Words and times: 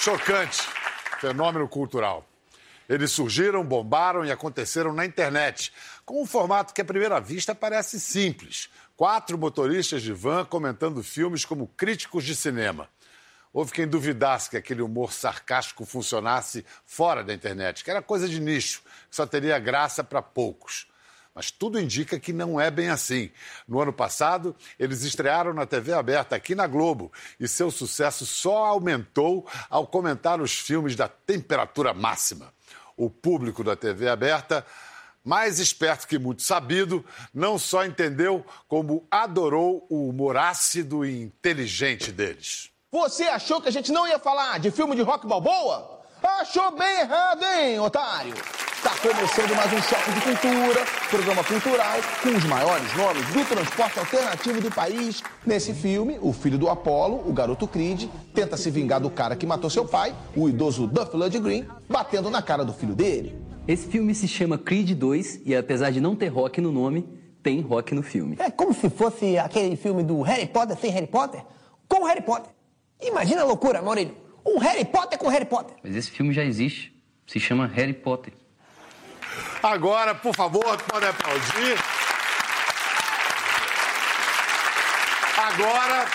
Chocante 0.00 0.62
fenômeno 1.20 1.68
cultural. 1.68 2.26
Eles 2.88 3.12
surgiram, 3.12 3.64
bombaram 3.64 4.24
e 4.24 4.32
aconteceram 4.32 4.92
na 4.92 5.04
internet, 5.04 5.72
com 6.04 6.22
um 6.22 6.26
formato 6.26 6.72
que 6.72 6.80
à 6.80 6.84
primeira 6.84 7.20
vista 7.20 7.54
parece 7.54 8.00
simples. 8.00 8.70
Quatro 8.96 9.36
motoristas 9.36 10.02
de 10.02 10.12
van 10.12 10.44
comentando 10.44 11.02
filmes 11.02 11.44
como 11.44 11.68
críticos 11.68 12.24
de 12.24 12.34
cinema. 12.34 12.88
Houve 13.52 13.72
quem 13.72 13.86
duvidasse 13.86 14.50
que 14.50 14.56
aquele 14.56 14.82
humor 14.82 15.12
sarcástico 15.12 15.84
funcionasse 15.84 16.64
fora 16.86 17.22
da 17.22 17.34
internet, 17.34 17.84
que 17.84 17.90
era 17.90 18.00
coisa 18.00 18.28
de 18.28 18.40
nicho, 18.40 18.82
que 19.10 19.16
só 19.16 19.26
teria 19.26 19.58
graça 19.58 20.02
para 20.02 20.22
poucos. 20.22 20.89
Mas 21.34 21.50
tudo 21.50 21.78
indica 21.78 22.18
que 22.18 22.32
não 22.32 22.60
é 22.60 22.70
bem 22.70 22.90
assim. 22.90 23.30
No 23.66 23.80
ano 23.80 23.92
passado, 23.92 24.54
eles 24.78 25.02
estrearam 25.02 25.54
na 25.54 25.64
TV 25.64 25.92
aberta 25.92 26.34
aqui 26.34 26.54
na 26.54 26.66
Globo 26.66 27.12
e 27.38 27.46
seu 27.46 27.70
sucesso 27.70 28.26
só 28.26 28.66
aumentou 28.66 29.46
ao 29.68 29.86
comentar 29.86 30.40
os 30.40 30.52
filmes 30.52 30.96
da 30.96 31.08
temperatura 31.08 31.94
máxima. 31.94 32.52
O 32.96 33.08
público 33.08 33.62
da 33.62 33.76
TV 33.76 34.08
aberta, 34.08 34.66
mais 35.24 35.58
esperto 35.58 36.08
que 36.08 36.18
muito 36.18 36.42
sabido, 36.42 37.04
não 37.32 37.58
só 37.58 37.84
entendeu, 37.84 38.44
como 38.66 39.06
adorou 39.10 39.86
o 39.88 40.08
humor 40.08 40.36
ácido 40.36 41.04
e 41.04 41.22
inteligente 41.22 42.10
deles. 42.10 42.70
Você 42.90 43.22
achou 43.24 43.60
que 43.60 43.68
a 43.68 43.72
gente 43.72 43.92
não 43.92 44.06
ia 44.06 44.18
falar 44.18 44.58
de 44.58 44.70
filme 44.72 44.96
de 44.96 45.02
rock 45.02 45.26
balboa? 45.26 45.99
Achou 46.22 46.70
bem 46.72 47.00
errado, 47.00 47.42
hein, 47.42 47.80
otário? 47.80 48.34
Está 48.34 48.90
começando 48.96 49.56
mais 49.56 49.72
um 49.72 49.82
Choque 49.82 50.12
de 50.12 50.20
Cultura, 50.20 50.84
programa 51.08 51.44
cultural 51.44 51.96
com 52.22 52.28
os 52.30 52.44
maiores 52.44 52.94
nomes 52.94 53.26
do 53.28 53.44
transporte 53.44 53.98
alternativo 53.98 54.60
do 54.60 54.70
país. 54.70 55.22
Nesse 55.46 55.72
filme, 55.72 56.18
o 56.20 56.32
filho 56.32 56.58
do 56.58 56.68
Apolo, 56.68 57.26
o 57.26 57.32
garoto 57.32 57.66
Creed, 57.66 58.08
tenta 58.34 58.56
se 58.56 58.70
vingar 58.70 59.00
do 59.00 59.08
cara 59.08 59.34
que 59.34 59.46
matou 59.46 59.70
seu 59.70 59.86
pai, 59.86 60.14
o 60.36 60.48
idoso 60.48 60.86
Duff 60.86 61.10
Green, 61.40 61.66
batendo 61.88 62.30
na 62.30 62.42
cara 62.42 62.64
do 62.64 62.72
filho 62.72 62.94
dele. 62.94 63.40
Esse 63.66 63.86
filme 63.86 64.14
se 64.14 64.28
chama 64.28 64.58
Creed 64.58 64.90
2 64.92 65.42
e 65.46 65.56
apesar 65.56 65.90
de 65.90 66.00
não 66.00 66.14
ter 66.14 66.28
rock 66.28 66.60
no 66.60 66.70
nome, 66.70 67.08
tem 67.42 67.60
rock 67.62 67.94
no 67.94 68.02
filme. 68.02 68.36
É 68.38 68.50
como 68.50 68.74
se 68.74 68.90
fosse 68.90 69.38
aquele 69.38 69.74
filme 69.76 70.02
do 70.02 70.20
Harry 70.22 70.46
Potter 70.46 70.76
sem 70.78 70.90
Harry 70.90 71.06
Potter, 71.06 71.42
com 71.88 72.04
Harry 72.04 72.22
Potter. 72.22 72.52
Imagina 73.00 73.42
a 73.42 73.44
loucura, 73.44 73.80
Maurílio. 73.80 74.29
Um 74.44 74.58
Harry 74.58 74.84
Potter 74.84 75.18
com 75.18 75.28
Harry 75.28 75.44
Potter. 75.44 75.76
Mas 75.82 75.94
esse 75.94 76.10
filme 76.10 76.32
já 76.32 76.44
existe. 76.44 76.94
Se 77.26 77.38
chama 77.38 77.66
Harry 77.66 77.92
Potter. 77.92 78.32
Agora, 79.62 80.14
por 80.14 80.34
favor, 80.34 80.76
pode 80.82 81.06
aplaudir. 81.06 81.78
Agora, 85.36 86.06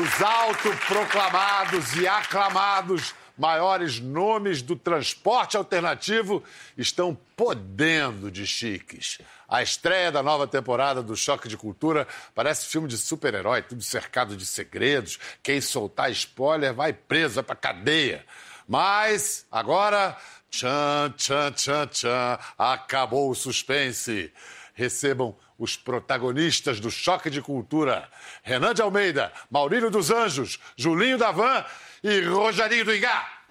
os 0.00 0.22
autoproclamados 0.22 1.96
e 1.96 2.08
aclamados 2.08 3.14
maiores 3.42 3.98
nomes 3.98 4.62
do 4.62 4.76
transporte 4.76 5.56
alternativo 5.56 6.44
estão 6.78 7.18
podendo 7.36 8.30
de 8.30 8.46
chiques. 8.46 9.18
A 9.48 9.60
estreia 9.64 10.12
da 10.12 10.22
nova 10.22 10.46
temporada 10.46 11.02
do 11.02 11.16
Choque 11.16 11.48
de 11.48 11.56
Cultura 11.56 12.06
parece 12.36 12.66
filme 12.66 12.86
de 12.86 12.96
super-herói, 12.96 13.60
tudo 13.62 13.82
cercado 13.82 14.36
de 14.36 14.46
segredos. 14.46 15.18
Quem 15.42 15.60
soltar 15.60 16.12
spoiler 16.12 16.72
vai 16.72 16.92
preso 16.92 17.42
pra 17.42 17.56
cadeia. 17.56 18.24
Mas 18.68 19.44
agora 19.50 20.16
Tchan, 20.48 21.14
tchan, 21.16 21.50
tchan, 21.52 21.86
tchan. 21.88 22.38
Acabou 22.56 23.28
o 23.30 23.34
suspense. 23.34 24.30
Recebam 24.74 25.34
os 25.58 25.76
protagonistas 25.76 26.78
do 26.78 26.90
Choque 26.90 27.30
de 27.30 27.40
Cultura: 27.40 28.08
Renan 28.42 28.74
de 28.74 28.82
Almeida, 28.82 29.32
Maurílio 29.50 29.90
dos 29.90 30.10
Anjos, 30.10 30.60
Julinho 30.76 31.16
da 31.16 31.30
Van 31.30 31.64
e 32.02 32.20
Rogerinho 32.20 32.84
do 32.84 32.94
Ingá. 32.94 33.41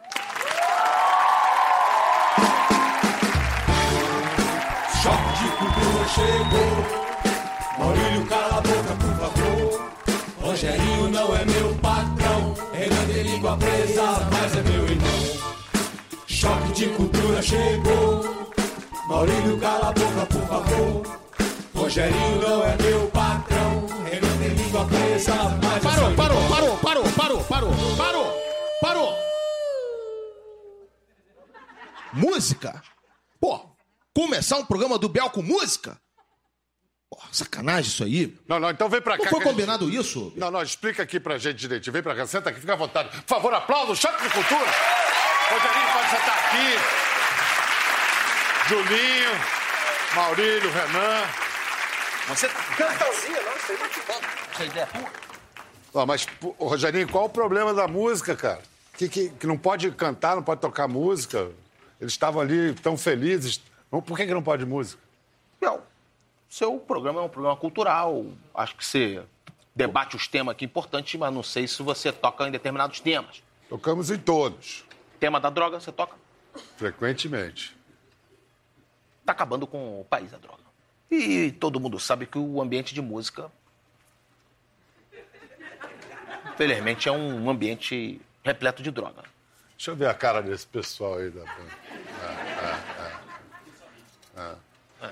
Choque 5.02 5.34
de 5.40 5.48
Cultura 5.58 6.08
chegou. 6.08 7.02
Maurílio, 7.80 8.26
cala 8.28 8.58
a 8.58 8.62
boca, 8.62 8.94
por 9.00 9.14
favor. 9.20 9.92
Rogerinho 10.42 11.10
não 11.10 11.36
é 11.36 11.46
meu 11.46 11.76
patrão. 11.76 12.54
Renan 12.74 13.06
de 13.06 13.24
língua 13.24 13.58
presa, 13.58 14.28
mas 14.32 14.56
é 14.58 14.62
meu 14.62 14.84
irmão. 14.86 15.22
Choque 16.28 16.72
de 16.74 16.86
cultura 16.90 17.42
chegou. 17.42 18.54
Maurílio, 19.08 19.58
cala 19.60 19.90
a 19.90 19.92
boca, 19.92 20.26
por 20.28 20.42
favor. 20.48 21.02
Rogerinho 21.76 22.42
não 22.42 22.64
é 22.64 22.76
meu 22.82 23.08
patrão. 23.08 23.86
Renan 24.06 24.38
tem 24.38 24.50
língua 24.50 24.86
presa, 24.86 25.34
mas. 25.64 25.84
Parou, 25.84 26.12
parou, 26.16 26.42
parou, 26.50 26.78
parou, 26.78 27.04
parou, 27.16 27.44
parou, 27.44 27.72
parou, 27.98 28.34
parou. 28.82 29.21
Música? 32.14 32.82
Pô, 33.40 33.60
começar 34.14 34.58
um 34.58 34.66
programa 34.66 34.98
do 34.98 35.08
Bel 35.10 35.30
com 35.30 35.42
música? 35.42 35.98
Pô, 37.10 37.18
sacanagem 37.32 37.90
isso 37.92 38.04
aí. 38.04 38.38
Não, 38.48 38.60
não, 38.60 38.70
então 38.70 38.88
vem 38.90 39.02
pra 39.02 39.18
cá. 39.18 39.24
Não 39.26 39.30
foi 39.30 39.40
a 39.40 39.44
gente- 39.44 39.52
combinado 39.52 39.90
isso? 39.90 40.32
Não, 40.36 40.50
não, 40.52 40.62
explica 40.62 41.04
aqui 41.04 41.20
pra 41.20 41.38
gente 41.38 41.58
direitinho. 41.58 41.94
Vem 41.94 42.04
pra 42.04 42.16
cá, 42.16 42.26
senta 42.28 42.50
aqui, 42.50 42.60
fica 42.60 42.74
à 42.74 42.76
vontade. 42.78 43.10
Por 43.10 43.28
favor, 43.28 43.54
aplauda 43.54 43.92
o 43.92 43.96
Choque 43.96 44.24
de 44.24 44.30
Cultura. 44.30 44.66
Rogerinho 45.50 45.92
pode 45.94 46.10
sentar 46.10 46.38
aqui. 46.46 46.78
Julinho, 48.70 49.32
Maurílio, 50.16 50.72
Renan. 50.72 51.24
Você 52.30 52.48
Cantãozinha, 52.78 53.42
não, 53.42 53.56
isso 53.58 53.72
aí 53.72 53.78
não 53.80 53.90
te 53.90 54.00
volta. 54.02 54.28
Essa 54.54 54.66
ideia 54.66 54.84
é 54.84 54.86
tua. 54.86 55.10
Ó, 55.94 56.06
mas, 56.06 56.26
Rogerinho, 56.60 57.10
qual 57.10 57.26
o 57.26 57.30
problema 57.30 57.74
da 57.74 57.88
música, 57.88 58.36
cara? 58.36 58.62
Que, 58.98 59.10
que, 59.10 59.30
que 59.32 59.48
não 59.48 59.58
pode 59.58 59.92
cantar, 59.92 60.36
não 60.36 60.44
pode 60.44 60.62
tocar 60.62 60.88
música? 60.88 61.50
Eles 62.02 62.14
estavam 62.14 62.42
ali 62.42 62.74
tão 62.74 62.98
felizes. 62.98 63.62
Não, 63.92 64.02
Por 64.02 64.18
que, 64.18 64.26
que 64.26 64.34
não 64.34 64.42
pode 64.42 64.66
música? 64.66 65.00
Bel, 65.62 65.86
seu 66.50 66.80
programa 66.80 67.22
é 67.22 67.24
um 67.24 67.30
programa 67.30 67.56
cultural. 67.56 68.26
Acho 68.56 68.76
que 68.76 68.84
você 68.84 69.24
debate 69.76 70.16
os 70.16 70.28
temas 70.28 70.54
aqui 70.54 70.66
importantes, 70.66 71.18
mas 71.20 71.32
não 71.32 71.44
sei 71.44 71.68
se 71.68 71.84
você 71.84 72.12
toca 72.12 72.48
em 72.48 72.52
determinados 72.52 73.00
temas. 73.00 73.44
Tocamos 73.70 74.10
em 74.10 74.18
todos, 74.18 74.84
Tema 75.20 75.40
da 75.40 75.50
droga, 75.52 75.80
você 75.80 75.92
toca? 75.92 76.16
frequentemente. 76.76 77.78
Tá 79.24 79.32
acabando 79.32 79.66
com 79.68 80.02
o 80.02 80.04
país 80.04 80.34
a 80.34 80.38
droga. 80.38 80.64
E 81.10 81.52
todo 81.54 81.80
mundo 81.80 82.00
sabe 82.00 82.26
que 82.26 82.38
o 82.40 82.60
ambiente 82.62 82.94
de 82.94 83.02
música, 83.02 83.50
infelizmente, 86.54 87.08
é 87.08 87.12
um 87.12 87.50
ambiente 87.50 88.20
repleto 88.44 88.82
de 88.82 88.90
droga. 88.92 89.24
Deixa 89.82 89.90
eu 89.90 89.96
ver 89.96 90.06
a 90.10 90.14
cara 90.14 90.42
desse 90.44 90.68
pessoal 90.68 91.16
aí 91.18 91.32
da 91.32 91.40
banda. 91.40 91.72
É, 94.38 94.40
é, 94.40 94.44
é. 95.02 95.10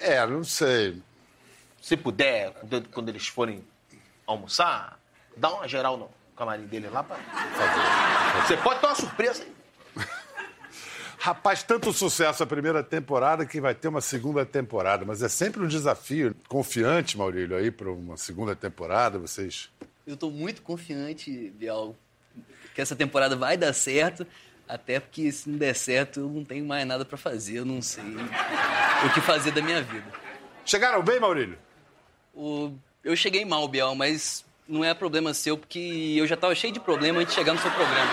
É, 0.00 0.14
É, 0.16 0.26
não 0.26 0.42
sei. 0.42 1.02
Se 1.82 1.98
puder, 1.98 2.54
quando- 2.94 3.10
eles 3.10 3.28
forem 3.28 3.62
almoçar, 4.26 4.98
dá 5.36 5.52
uma 5.52 5.68
geral 5.68 5.98
no 5.98 6.10
camarim 6.34 6.64
dele 6.64 6.88
lá 6.88 7.02
pra. 7.04 7.18
Você 8.46 8.56
pode 8.56 8.80
ter 8.80 8.86
uma 8.86 8.94
surpresa 8.94 9.42
aí. 9.42 9.52
Rapaz, 11.20 11.62
tanto 11.62 11.92
sucesso 11.92 12.42
a 12.42 12.46
primeira 12.46 12.82
temporada 12.82 13.44
que 13.44 13.60
vai 13.60 13.74
ter 13.74 13.88
uma 13.88 14.00
segunda 14.00 14.46
temporada, 14.46 15.04
mas 15.04 15.22
é 15.22 15.28
sempre 15.28 15.62
um 15.62 15.68
desafio. 15.68 16.34
Confiante, 16.48 17.18
Maurílio, 17.18 17.54
aí 17.54 17.70
para 17.70 17.90
uma 17.92 18.16
segunda 18.16 18.56
temporada, 18.56 19.18
vocês. 19.18 19.68
Eu 20.06 20.16
tô 20.16 20.30
muito 20.30 20.62
confiante, 20.62 21.50
Biel, 21.50 21.94
que 22.80 22.82
essa 22.82 22.96
temporada 22.96 23.36
vai 23.36 23.56
dar 23.58 23.72
certo. 23.74 24.26
Até 24.66 24.98
porque 25.00 25.30
se 25.32 25.48
não 25.50 25.58
der 25.58 25.74
certo, 25.74 26.20
eu 26.20 26.28
não 26.28 26.44
tenho 26.44 26.64
mais 26.64 26.86
nada 26.86 27.04
pra 27.04 27.18
fazer. 27.18 27.58
Eu 27.58 27.64
não 27.64 27.82
sei 27.82 28.04
o 28.04 29.12
que 29.12 29.20
fazer 29.20 29.50
da 29.50 29.60
minha 29.60 29.82
vida. 29.82 30.06
Chegaram 30.64 31.02
bem, 31.02 31.20
Maurílio? 31.20 31.58
O- 32.34 32.72
Eu 33.02 33.16
cheguei 33.16 33.44
mal, 33.44 33.66
Biel, 33.66 33.94
mas 33.94 34.44
não 34.68 34.84
é 34.84 34.94
problema 34.94 35.32
seu, 35.34 35.56
porque 35.58 36.14
eu 36.18 36.26
já 36.26 36.36
tava 36.36 36.54
cheio 36.54 36.72
de 36.72 36.78
problema 36.80 37.18
antes 37.20 37.34
de 37.34 37.38
chegar 37.40 37.52
no 37.54 37.58
seu 37.60 37.70
programa. 37.70 38.12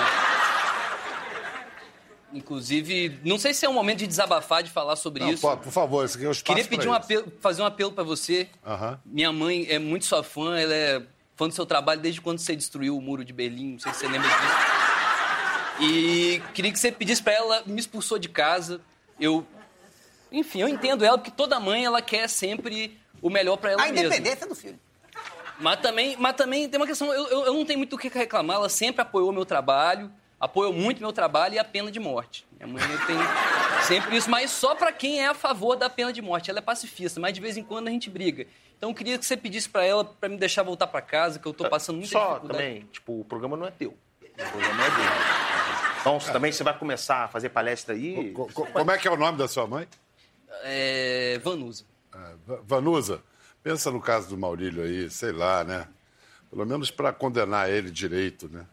Inclusive, 2.33 3.19
não 3.23 3.37
sei 3.39 3.53
se 3.53 3.65
é 3.65 3.69
um 3.69 3.73
momento 3.73 3.99
de 3.99 4.07
desabafar, 4.07 4.61
de 4.63 4.69
falar 4.69 4.95
sobre 4.95 5.23
Não, 5.23 5.31
isso. 5.31 5.41
pô, 5.41 5.55
por 5.57 5.71
favor, 5.71 6.03
esse 6.03 6.15
aqui 6.17 6.25
é 6.25 6.29
o 6.29 6.31
espaço 6.31 6.55
Queria 6.55 6.69
pedir 6.69 6.87
um 6.87 6.91
isso. 6.91 7.01
apelo, 7.03 7.31
fazer 7.39 7.61
um 7.61 7.65
apelo 7.65 7.91
pra 7.91 8.03
você. 8.03 8.47
Minha 9.05 9.31
mãe 9.31 9.65
é 9.69 9.77
muito 9.79 10.05
sua 10.05 10.23
fã, 10.23 10.57
ela 10.59 10.73
é 10.73 11.01
fã 11.37 11.47
do 11.47 11.53
seu 11.53 11.65
trabalho 11.65 12.01
desde 12.01 12.19
quando 12.19 12.39
você 12.39 12.55
destruiu 12.55 12.97
o 12.97 13.01
muro 13.01 13.23
de 13.23 13.31
Berlim, 13.31 13.73
não 13.73 13.79
sei 13.79 13.93
se 13.93 13.99
você 13.99 14.07
lembra 14.07 14.27
disso. 14.27 14.77
E 15.79 16.41
queria 16.53 16.71
que 16.71 16.79
você 16.79 16.91
pedisse 16.91 17.21
pra 17.21 17.33
ela, 17.33 17.63
me 17.65 17.79
expulsou 17.79 18.17
de 18.17 18.27
casa. 18.27 18.81
Eu, 19.19 19.45
enfim, 20.31 20.61
eu 20.61 20.67
entendo 20.67 21.05
ela 21.05 21.17
porque 21.17 21.31
toda 21.31 21.59
mãe 21.59 21.85
ela 21.85 22.01
quer 22.01 22.27
sempre 22.27 22.99
o 23.21 23.29
melhor 23.29 23.57
pra 23.57 23.71
ela 23.71 23.83
A 23.83 23.91
mesma. 23.91 24.07
independência 24.07 24.47
do 24.47 24.55
filho. 24.55 24.79
Mas 25.59 25.79
também, 25.79 26.15
mas 26.17 26.35
também 26.35 26.67
tem 26.67 26.79
uma 26.79 26.85
questão, 26.87 27.11
eu, 27.13 27.27
eu, 27.29 27.45
eu 27.45 27.53
não 27.53 27.65
tenho 27.65 27.79
muito 27.79 27.95
o 27.95 27.99
que 27.99 28.09
reclamar, 28.09 28.57
ela 28.57 28.69
sempre 28.69 29.01
apoiou 29.01 29.31
meu 29.31 29.43
trabalho, 29.45 30.11
apoiou 30.39 30.71
muito 30.71 30.99
meu 31.01 31.11
trabalho 31.11 31.55
e 31.55 31.59
a 31.59 31.63
pena 31.63 31.91
de 31.91 31.99
morte. 31.99 32.45
Minha 32.59 32.67
mãe 32.67 32.83
tem 33.07 33.15
sempre 33.87 34.17
isso, 34.17 34.29
mas 34.29 34.51
só 34.51 34.75
pra 34.75 34.91
quem 34.91 35.19
é 35.19 35.27
a 35.27 35.33
favor 35.33 35.75
da 35.75 35.89
pena 35.89 36.11
de 36.13 36.21
morte. 36.21 36.49
Ela 36.49 36.59
é 36.59 36.61
pacifista, 36.61 37.19
mas 37.19 37.33
de 37.33 37.41
vez 37.41 37.57
em 37.57 37.63
quando 37.63 37.87
a 37.87 37.91
gente 37.91 38.09
briga. 38.09 38.45
Então 38.77 38.89
eu 38.91 38.95
queria 38.95 39.17
que 39.17 39.25
você 39.25 39.35
pedisse 39.35 39.67
pra 39.67 39.83
ela 39.83 40.05
pra 40.05 40.29
me 40.29 40.37
deixar 40.37 40.61
voltar 40.63 40.87
pra 40.87 41.01
casa, 41.01 41.39
que 41.39 41.45
eu 41.47 41.53
tô 41.53 41.67
passando 41.69 41.95
muita 41.97 42.11
Só 42.11 42.27
dificuldade. 42.35 42.59
também, 42.63 42.81
tipo, 42.91 43.19
o 43.21 43.25
programa 43.25 43.57
não 43.57 43.65
é 43.67 43.71
teu. 43.71 43.89
O 44.21 44.51
programa 44.51 44.85
é 44.85 44.89
dele. 44.91 45.09
Então, 46.01 46.19
você 46.19 46.31
também 46.31 46.51
você 46.51 46.63
vai 46.63 46.77
começar 46.77 47.23
a 47.23 47.27
fazer 47.27 47.49
palestra 47.49 47.95
aí. 47.95 48.31
Co- 48.33 48.47
co- 48.53 48.65
Como 48.67 48.91
é 48.91 48.97
que 48.97 49.07
é 49.07 49.11
o 49.11 49.17
nome 49.17 49.37
da 49.37 49.47
sua 49.47 49.65
mãe? 49.67 49.87
É, 50.63 51.39
Vanusa. 51.43 51.83
Ah, 52.13 52.33
Va- 52.45 52.59
Vanusa, 52.63 53.21
pensa 53.63 53.91
no 53.91 53.99
caso 53.99 54.29
do 54.29 54.37
Maurílio 54.37 54.83
aí, 54.83 55.09
sei 55.09 55.31
lá, 55.31 55.63
né? 55.63 55.87
Pelo 56.49 56.65
menos 56.65 56.89
para 56.91 57.11
condenar 57.11 57.69
ele 57.69 57.89
direito, 57.91 58.47
né? 58.47 58.65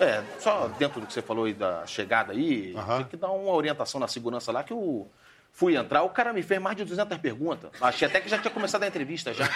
É, 0.00 0.22
só 0.38 0.66
dentro 0.68 1.00
do 1.00 1.06
que 1.06 1.12
você 1.12 1.22
falou 1.22 1.44
aí 1.44 1.52
da 1.54 1.86
chegada 1.86 2.32
aí, 2.32 2.74
Aham. 2.76 2.98
tem 2.98 3.06
que 3.06 3.16
dar 3.16 3.30
uma 3.30 3.52
orientação 3.52 4.00
na 4.00 4.08
segurança 4.08 4.50
lá 4.50 4.62
que 4.64 4.72
eu 4.72 5.10
fui 5.52 5.76
entrar, 5.76 6.02
o 6.02 6.10
cara 6.10 6.32
me 6.32 6.42
fez 6.42 6.60
mais 6.60 6.76
de 6.76 6.84
200 6.84 7.18
perguntas. 7.18 7.70
Achei 7.80 8.08
até 8.08 8.20
que 8.20 8.28
já 8.28 8.38
tinha 8.38 8.52
começado 8.52 8.82
a 8.82 8.86
entrevista 8.86 9.32
já. 9.34 9.48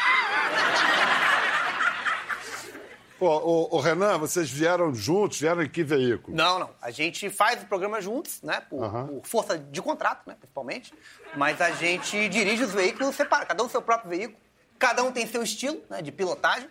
Pô, 3.19 3.29
ô, 3.29 3.77
ô, 3.77 3.81
Renan, 3.81 4.19
vocês 4.19 4.51
vieram 4.51 4.95
juntos, 4.95 5.41
vieram 5.41 5.63
em 5.63 5.69
que 5.69 5.85
veículo? 5.85 6.37
Não, 6.37 6.59
não. 6.59 6.71
A 6.83 6.91
gente 6.91 7.31
faz 7.31 7.63
o 7.63 7.67
programa 7.67 8.01
juntos, 8.01 8.43
né? 8.43 8.61
Por, 8.69 8.83
Aham. 8.83 9.07
por 9.07 9.27
força 9.27 9.57
de 9.57 9.81
contrato, 9.81 10.29
né? 10.29 10.37
Principalmente. 10.39 10.93
Mas 11.37 11.61
a 11.61 11.71
gente 11.71 12.29
dirige 12.29 12.65
os 12.65 12.73
veículos 12.73 13.15
separados. 13.15 13.49
Cada 13.49 13.63
um 13.63 13.69
seu 13.69 13.81
próprio 13.81 14.11
veículo. 14.11 14.39
Cada 14.79 15.03
um 15.05 15.13
tem 15.13 15.27
seu 15.27 15.43
estilo 15.43 15.81
né, 15.89 16.03
de 16.03 16.11
pilotagem. 16.11 16.69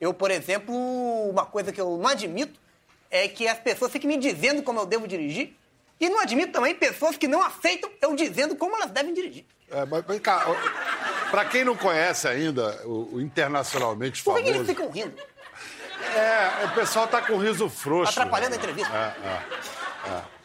Eu, 0.00 0.12
por 0.12 0.30
exemplo, 0.30 0.74
uma 1.28 1.46
coisa 1.46 1.72
que 1.72 1.80
eu 1.80 1.96
não 1.96 2.08
admito 2.08 2.60
é 3.10 3.26
que 3.26 3.48
as 3.48 3.58
pessoas 3.58 3.90
fiquem 3.90 4.08
me 4.08 4.16
dizendo 4.16 4.62
como 4.62 4.78
eu 4.78 4.86
devo 4.86 5.08
dirigir. 5.08 5.56
E 6.00 6.08
não 6.08 6.20
admito 6.20 6.52
também 6.52 6.74
pessoas 6.74 7.16
que 7.16 7.28
não 7.28 7.42
aceitam 7.42 7.90
eu 8.00 8.16
dizendo 8.16 8.56
como 8.56 8.74
elas 8.74 8.90
devem 8.90 9.12
dirigir. 9.12 9.44
É, 9.70 9.84
mas 9.84 10.04
vem 10.04 10.18
cá, 10.18 10.44
para 11.30 11.44
quem 11.44 11.62
não 11.62 11.76
conhece 11.76 12.26
ainda 12.26 12.80
o, 12.86 13.16
o 13.16 13.20
internacionalmente 13.20 14.22
Por 14.22 14.36
que, 14.36 14.40
famoso... 14.40 14.52
que 14.52 14.58
eles 14.58 14.68
ficam 14.68 14.90
rindo? 14.90 15.22
É, 16.16 16.64
o 16.64 16.74
pessoal 16.74 17.06
tá 17.06 17.20
com 17.20 17.36
riso 17.36 17.68
frouxo. 17.68 18.18
Atrapalhando 18.18 18.54
a 18.54 18.58
né? 18.58 18.64
entrevista. 18.64 18.92
É, 18.92 19.28
é, 19.28 20.10
é. 20.10 20.40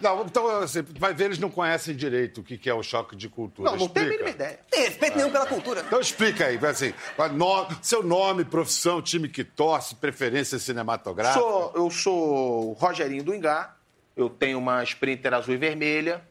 Não, 0.00 0.22
então, 0.24 0.48
assim, 0.58 0.82
vai 0.98 1.12
ver, 1.12 1.26
eles 1.26 1.38
não 1.38 1.50
conhecem 1.50 1.94
direito 1.94 2.40
o 2.40 2.44
que 2.44 2.56
que 2.56 2.70
é 2.70 2.74
o 2.74 2.82
choque 2.82 3.14
de 3.14 3.28
cultura. 3.28 3.70
Não, 3.70 3.76
não 3.76 3.88
tem 3.88 4.04
a 4.04 4.08
mínima 4.08 4.30
ideia. 4.30 4.58
Tem 4.70 4.82
respeito 4.82 5.16
nenhum 5.16 5.30
pela 5.30 5.46
cultura. 5.46 5.82
Então 5.86 6.00
explica 6.00 6.46
aí, 6.46 6.58
assim, 6.66 6.94
seu 7.82 8.02
nome, 8.02 8.44
profissão, 8.44 9.02
time 9.02 9.28
que 9.28 9.44
torce, 9.44 9.94
preferência 9.94 10.58
cinematográfica. 10.58 11.38
Sou, 11.38 11.72
eu 11.74 11.90
sou 11.90 12.70
o 12.70 12.72
Rogerinho 12.72 13.22
do 13.22 13.34
Ingá, 13.34 13.76
eu 14.22 14.30
tenho 14.30 14.58
uma 14.58 14.82
Sprinter 14.84 15.34
azul 15.34 15.54
e 15.54 15.56
vermelha, 15.56 16.22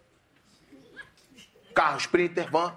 carro 1.74 1.98
Sprinter, 1.98 2.50
van, 2.52 2.76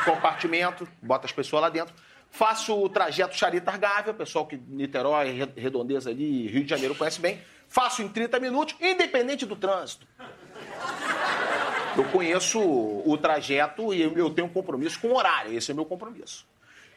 um 0.00 0.04
compartimento, 0.04 0.88
bota 1.02 1.26
as 1.26 1.32
pessoas 1.32 1.62
lá 1.62 1.68
dentro. 1.68 1.94
Faço 2.30 2.78
o 2.78 2.88
trajeto 2.88 3.34
Charita 3.34 3.70
Argável, 3.70 4.12
pessoal 4.14 4.46
que 4.46 4.56
Niterói, 4.56 5.30
Re- 5.30 5.52
Redondeza 5.60 6.10
ali, 6.10 6.46
Rio 6.46 6.62
de 6.62 6.70
Janeiro 6.70 6.94
conhece 6.94 7.20
bem. 7.20 7.40
Faço 7.68 8.02
em 8.02 8.08
30 8.08 8.38
minutos, 8.38 8.74
independente 8.80 9.44
do 9.46 9.56
trânsito. 9.56 10.06
Eu 11.96 12.04
conheço 12.04 12.60
o 12.60 13.16
trajeto 13.18 13.92
e 13.92 14.00
eu 14.02 14.30
tenho 14.30 14.46
um 14.46 14.50
compromisso 14.50 15.00
com 15.00 15.08
o 15.08 15.16
horário, 15.16 15.52
esse 15.56 15.70
é 15.70 15.74
o 15.74 15.76
meu 15.76 15.84
compromisso. 15.84 16.46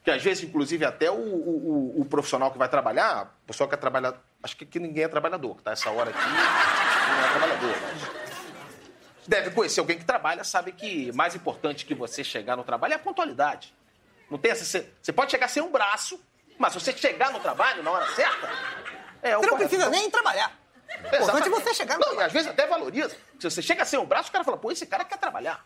Que 0.04 0.12
às 0.12 0.22
vezes, 0.22 0.44
inclusive, 0.44 0.84
até 0.86 1.10
o, 1.10 1.16
o- 1.16 2.02
o- 2.02 2.06
profissional 2.06 2.52
que 2.52 2.58
vai 2.58 2.68
trabalhar, 2.70 3.36
o 3.44 3.48
pessoal 3.48 3.68
que 3.68 3.76
é 3.76 3.78
trabalhador, 3.78 4.20
acho 4.44 4.58
que 4.58 4.64
aqui 4.64 4.80
ninguém 4.80 5.04
é 5.04 5.08
trabalhador, 5.08 5.56
que 5.58 5.64
tá 5.64 5.72
essa 5.72 5.90
hora 5.92 6.10
aqui, 6.10 6.20
não 6.20 7.26
é 7.26 7.30
trabalhador. 7.32 7.76
mas 7.82 8.22
Deve 9.28 9.52
conhecer 9.52 9.80
alguém 9.80 9.98
que 9.98 10.06
trabalha, 10.06 10.44
sabe 10.44 10.72
que 10.72 11.12
mais 11.14 11.36
importante 11.36 11.86
que 11.86 11.94
você 11.94 12.24
chegar 12.24 12.56
no 12.58 12.64
trabalho 12.64 12.94
é 12.94 12.96
a 12.96 13.00
pontualidade. 13.00 13.74
Não 14.30 14.38
tem 14.38 14.52
essa. 14.52 14.66
Você 14.66 14.90
você 15.02 15.14
pode 15.14 15.32
chegar 15.32 15.48
sem 15.48 15.62
um 15.62 15.72
braço, 15.72 16.20
mas 16.58 16.74
se 16.74 16.80
você 16.80 16.92
chegar 16.94 17.32
no 17.32 17.40
trabalho 17.40 17.84
na 17.84 17.92
hora 17.92 18.08
certa, 18.14 18.50
é 19.22 19.38
o 19.38 19.42
Você 19.42 19.50
não 19.50 19.58
precisa 19.58 19.90
nem 19.90 20.10
trabalhar. 20.10 20.60
Importante 20.92 21.16
é 21.16 21.22
Exatamente. 21.22 21.50
você 21.64 21.74
chegar 21.74 21.94
no 21.96 22.00
Não, 22.02 22.08
trabalho. 22.08 22.28
às 22.28 22.34
vezes 22.34 22.48
até 22.50 22.68
valoriza. 22.68 23.16
Se 23.40 23.50
você 23.50 23.62
chega 23.62 23.86
sem 23.86 23.98
um 23.98 24.06
braço, 24.06 24.30
o 24.30 24.32
cara 24.32 24.44
fala, 24.44 24.58
pô, 24.58 24.72
esse 24.72 24.86
cara 24.86 25.06
quer 25.06 25.18
trabalhar. 25.18 25.64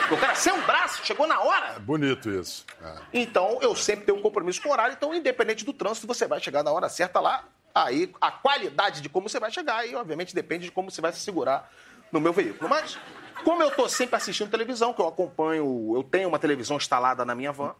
Porque 0.00 0.14
o 0.14 0.18
cara 0.18 0.34
sem 0.34 0.52
um 0.52 0.60
braço, 0.62 1.04
chegou 1.06 1.26
na 1.26 1.40
hora. 1.40 1.74
É 1.76 1.78
bonito 1.78 2.28
isso. 2.28 2.66
É. 2.82 2.94
Então, 3.12 3.58
eu 3.62 3.74
sempre 3.76 4.06
tenho 4.06 4.18
um 4.18 4.22
compromisso 4.22 4.60
com 4.60 4.68
o 4.68 4.72
horário. 4.72 4.94
Então, 4.94 5.14
independente 5.14 5.64
do 5.64 5.72
trânsito, 5.72 6.06
você 6.08 6.26
vai 6.26 6.40
chegar 6.40 6.62
na 6.64 6.72
hora 6.72 6.88
certa 6.88 7.20
lá. 7.20 7.44
Aí, 7.84 8.12
a 8.20 8.30
qualidade 8.30 9.00
de 9.00 9.08
como 9.08 9.28
você 9.28 9.38
vai 9.38 9.50
chegar, 9.50 9.76
aí, 9.78 9.94
obviamente, 9.94 10.34
depende 10.34 10.66
de 10.66 10.72
como 10.72 10.90
você 10.90 11.00
vai 11.00 11.12
se 11.12 11.20
segurar 11.20 11.70
no 12.10 12.20
meu 12.20 12.32
veículo. 12.32 12.68
Mas, 12.68 12.98
como 13.44 13.62
eu 13.62 13.70
tô 13.70 13.88
sempre 13.88 14.16
assistindo 14.16 14.50
televisão, 14.50 14.92
que 14.92 15.00
eu 15.00 15.06
acompanho, 15.08 15.92
eu 15.96 16.02
tenho 16.02 16.28
uma 16.28 16.38
televisão 16.38 16.76
instalada 16.76 17.24
na 17.24 17.34
minha 17.34 17.52
van, 17.52 17.74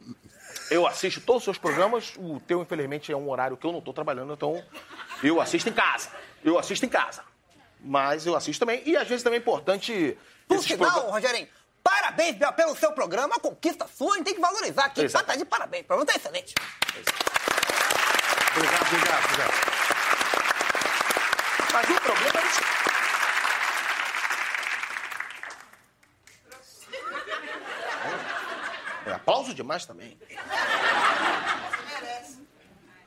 eu 0.71 0.87
assisto 0.87 1.21
todos 1.21 1.41
os 1.41 1.45
seus 1.45 1.59
programas. 1.59 2.15
O 2.17 2.41
teu, 2.41 2.63
infelizmente, 2.63 3.11
é 3.11 3.17
um 3.17 3.29
horário 3.31 3.57
que 3.57 3.67
eu 3.67 3.73
não 3.73 3.81
tô 3.81 3.93
trabalhando, 3.93 4.33
então 4.33 4.63
eu 5.23 5.41
assisto 5.41 5.69
em 5.69 5.73
casa. 5.73 6.11
Eu 6.45 6.59
assisto 6.59 6.85
em 6.87 6.89
casa. 6.89 7.23
Mas 7.81 8.27
eu 8.27 8.37
assisto 8.37 8.65
também. 8.65 8.83
E, 8.87 8.97
às 8.97 9.09
vezes, 9.09 9.23
também 9.23 9.39
é 9.39 9.41
importante... 9.41 10.17
Por 10.47 10.63
sinal, 10.63 10.91
progra- 10.91 11.11
Rogerinho, 11.11 11.49
parabéns 11.83 12.37
pelo 12.57 12.75
seu 12.77 12.93
programa, 12.93 13.37
a 13.37 13.41
conquista 13.41 13.87
sua, 13.87 14.15
a 14.15 14.17
gente 14.17 14.25
tem 14.25 14.35
que 14.35 14.41
valorizar 14.41 14.87
aqui. 14.87 15.03
Exato. 15.03 15.27
Tá 15.27 15.37
de 15.37 15.45
parabéns, 15.45 15.85
o 15.85 15.87
programa 15.87 16.11
tá 16.11 16.17
excelente. 16.17 16.55
Obrigado, 18.57 18.87
obrigado, 18.87 19.25
obrigado. 19.25 19.68
Mas 21.79 21.91
o 21.91 22.01
problema 22.01 22.41
é 22.41 22.47
isso. 22.47 22.61
É, 29.07 29.13
aplauso 29.13 29.55
demais 29.55 29.87
também. 29.87 30.19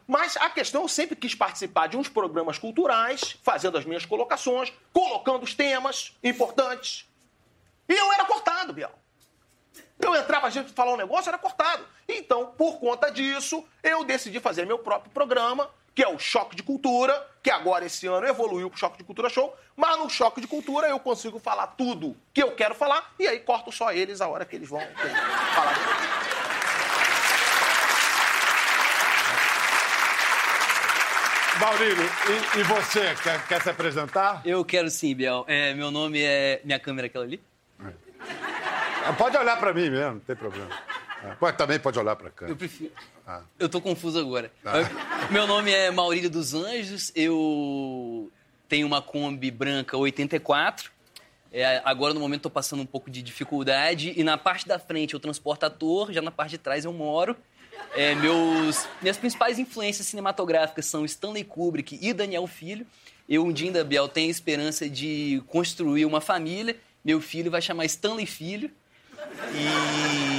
Mas 0.08 0.38
a 0.38 0.50
questão, 0.50 0.84
eu 0.84 0.88
sempre 0.88 1.18
quis 1.18 1.36
participar 1.36 1.88
de 1.88 1.98
uns 1.98 2.08
programas 2.08 2.58
culturais, 2.58 3.38
fazendo 3.44 3.78
as 3.78 3.84
minhas 3.84 4.06
colocações, 4.06 4.72
colocando 4.94 5.44
os 5.44 5.54
temas 5.54 6.18
importantes. 6.24 7.06
E 7.90 7.94
eu 7.94 8.14
era 8.14 8.24
cortado, 8.24 8.72
Biel. 8.72 8.98
Eu 10.00 10.16
entrava, 10.16 10.48
a 10.48 10.50
gente 10.50 10.72
falar 10.72 10.94
um 10.94 10.98
negócio, 10.98 11.28
era 11.28 11.38
cortado. 11.38 11.86
Então, 12.08 12.54
por 12.54 12.80
conta 12.80 13.12
disso, 13.12 13.66
eu 13.84 14.06
decidi 14.06 14.40
fazer 14.40 14.66
meu 14.66 14.80
próprio 14.80 15.12
programa, 15.12 15.70
que 15.94 16.04
é 16.04 16.08
o 16.08 16.18
Choque 16.18 16.56
de 16.56 16.64
Cultura, 16.64 17.28
que 17.44 17.50
agora 17.50 17.86
esse 17.86 18.08
ano 18.08 18.26
evoluiu 18.28 18.70
pro 18.70 18.80
Choque 18.80 18.98
de 18.98 19.04
Cultura 19.04 19.30
Show. 19.30 19.56
Mas 19.76 19.98
no 19.98 20.10
Choque 20.10 20.42
de 20.42 20.48
Cultura 20.48 20.88
eu 20.88 21.00
consigo 21.00 21.40
falar 21.40 21.68
tudo 21.68 22.16
que 22.34 22.42
eu 22.42 22.52
quero 22.52 22.76
falar, 22.76 23.14
e 23.20 23.28
aí 23.28 23.40
corto 23.40 23.72
só 23.72 23.92
eles 23.92 24.22
a 24.22 24.28
hora 24.28 24.46
que 24.46 24.56
eles 24.56 24.70
vão 24.70 24.82
falar. 25.54 25.76
Maurílio, 31.60 32.10
e, 32.56 32.60
e 32.60 32.64
você, 32.64 33.14
quer, 33.22 33.46
quer 33.48 33.62
se 33.62 33.70
apresentar? 33.70 34.42
Eu 34.44 34.66
quero 34.66 34.90
sim, 34.90 35.14
Biel. 35.14 35.46
É, 35.48 35.74
meu 35.76 35.92
nome 35.92 36.20
é. 36.24 36.60
Minha 36.64 36.80
câmera 36.80 37.06
é 37.06 37.10
aquela 37.10 37.24
ali? 37.26 37.40
Ah, 39.06 39.14
Pode 39.14 39.38
olhar 39.38 39.58
pra 39.60 39.72
mim 39.74 39.90
mesmo, 39.90 40.14
não 40.14 40.20
tem 40.22 40.36
problema. 40.36 40.70
Pode, 41.40 41.58
também 41.58 41.80
pode 41.80 42.00
olhar 42.00 42.16
pra 42.16 42.30
cá. 42.30 42.48
Eu 42.48 42.56
prefiro. 42.56 42.92
Ah. 43.26 43.42
Eu 43.60 43.70
tô 43.70 43.80
confuso 43.80 44.20
agora. 44.20 44.52
Meu 45.30 45.46
nome 45.46 45.72
é 45.72 45.92
Maurílio 45.92 46.30
dos 46.30 46.54
Anjos, 46.54 47.12
eu 47.16 48.32
tenho 48.68 48.88
uma 48.88 49.02
Kombi 49.02 49.52
branca 49.52 49.98
84. 49.98 50.92
É, 51.52 51.82
agora, 51.84 52.14
no 52.14 52.20
momento, 52.20 52.44
tô 52.44 52.50
passando 52.50 52.82
um 52.82 52.86
pouco 52.86 53.12
de 53.12 53.22
dificuldade. 53.22 54.14
E 54.16 54.24
na 54.24 54.38
parte 54.38 54.68
da 54.68 54.80
frente 54.80 55.14
eu 55.14 55.20
transporto 55.20 55.66
ator, 55.66 56.12
já 56.14 56.22
na 56.22 56.32
parte 56.32 56.52
de 56.52 56.58
trás 56.58 56.86
eu 56.86 56.94
moro. 56.94 57.36
É, 57.94 58.16
meus, 58.16 58.88
minhas 59.02 59.18
principais 59.18 59.60
influências 59.60 60.08
cinematográficas 60.08 60.86
são 60.86 61.04
Stanley 61.04 61.44
Kubrick 61.44 62.00
e 62.02 62.14
Daniel 62.14 62.48
Filho. 62.48 62.86
Eu, 63.28 63.46
um 63.46 63.52
dia 63.52 63.68
ainda, 63.68 63.84
Biel, 63.84 64.08
tenho 64.08 64.28
a 64.28 64.32
esperança 64.32 64.90
de 64.90 65.44
construir 65.48 66.06
uma 66.06 66.22
família. 66.22 66.78
Meu 67.04 67.20
filho 67.20 67.52
vai 67.52 67.62
chamar 67.62 67.86
Stanley 67.86 68.26
Filho. 68.26 68.72
E 69.54 70.31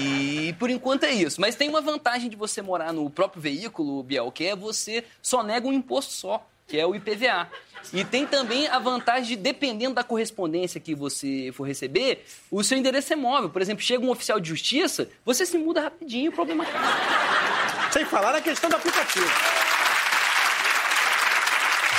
por 0.52 0.70
enquanto 0.70 1.04
é 1.04 1.12
isso. 1.12 1.40
Mas 1.40 1.56
tem 1.56 1.68
uma 1.68 1.80
vantagem 1.80 2.28
de 2.28 2.36
você 2.36 2.62
morar 2.62 2.92
no 2.92 3.08
próprio 3.10 3.40
veículo, 3.40 4.02
Biel, 4.02 4.30
que 4.30 4.44
é 4.44 4.56
você 4.56 5.04
só 5.20 5.42
nega 5.42 5.66
um 5.66 5.72
imposto 5.72 6.12
só, 6.12 6.46
que 6.66 6.78
é 6.78 6.86
o 6.86 6.94
IPVA. 6.94 7.48
E 7.92 8.04
tem 8.04 8.26
também 8.26 8.68
a 8.68 8.78
vantagem 8.78 9.36
de, 9.36 9.36
dependendo 9.36 9.94
da 9.94 10.04
correspondência 10.04 10.80
que 10.80 10.94
você 10.94 11.50
for 11.52 11.64
receber, 11.64 12.24
o 12.50 12.62
seu 12.62 12.78
endereço 12.78 13.12
é 13.12 13.16
móvel. 13.16 13.50
Por 13.50 13.60
exemplo, 13.60 13.82
chega 13.82 14.04
um 14.04 14.10
oficial 14.10 14.38
de 14.38 14.48
justiça, 14.48 15.08
você 15.24 15.44
se 15.44 15.58
muda 15.58 15.82
rapidinho 15.82 16.26
e 16.26 16.28
o 16.28 16.32
problema 16.32 16.64
acaba. 16.64 17.90
Sem 17.92 18.04
falar 18.04 18.32
na 18.32 18.40
questão 18.40 18.70
do 18.70 18.76
aplicativo. 18.76 19.26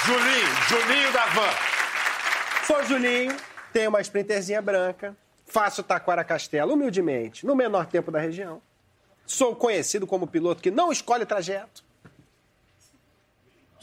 Julinho, 0.05 0.47
Julinho 0.67 1.11
da 1.11 1.25
Van. 1.27 1.49
Sou 2.65 2.83
Julinho, 2.85 3.35
tenho 3.71 3.89
uma 3.89 4.01
sprinterzinha 4.01 4.61
branca, 4.61 5.15
faço 5.45 5.83
Taquara 5.83 6.23
Castelo 6.23 6.73
humildemente, 6.73 7.45
no 7.45 7.55
menor 7.55 7.85
tempo 7.85 8.11
da 8.11 8.19
região. 8.19 8.61
Sou 9.25 9.55
conhecido 9.55 10.05
como 10.05 10.27
piloto 10.27 10.61
que 10.61 10.71
não 10.71 10.91
escolhe 10.91 11.25
trajeto. 11.25 11.83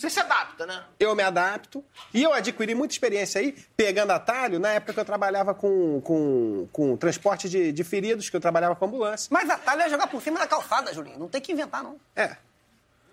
Você 0.00 0.08
se 0.08 0.18
adapta, 0.18 0.64
né? 0.64 0.82
Eu 0.98 1.14
me 1.14 1.22
adapto 1.22 1.84
e 2.14 2.22
eu 2.22 2.32
adquiri 2.32 2.74
muita 2.74 2.94
experiência 2.94 3.38
aí, 3.38 3.54
pegando 3.76 4.12
atalho, 4.12 4.58
na 4.58 4.70
época 4.70 4.94
que 4.94 5.00
eu 5.00 5.04
trabalhava 5.04 5.54
com, 5.54 6.00
com, 6.00 6.66
com 6.72 6.96
transporte 6.96 7.50
de, 7.50 7.70
de 7.70 7.84
feridos, 7.84 8.30
que 8.30 8.36
eu 8.36 8.40
trabalhava 8.40 8.74
com 8.74 8.86
ambulância. 8.86 9.28
Mas 9.30 9.50
atalho 9.50 9.82
é 9.82 9.90
jogar 9.90 10.06
por 10.06 10.22
cima 10.22 10.38
da 10.38 10.46
calçada, 10.46 10.94
Julinho. 10.94 11.18
Não 11.18 11.28
tem 11.28 11.38
que 11.38 11.52
inventar, 11.52 11.82
não. 11.82 12.00
É. 12.16 12.34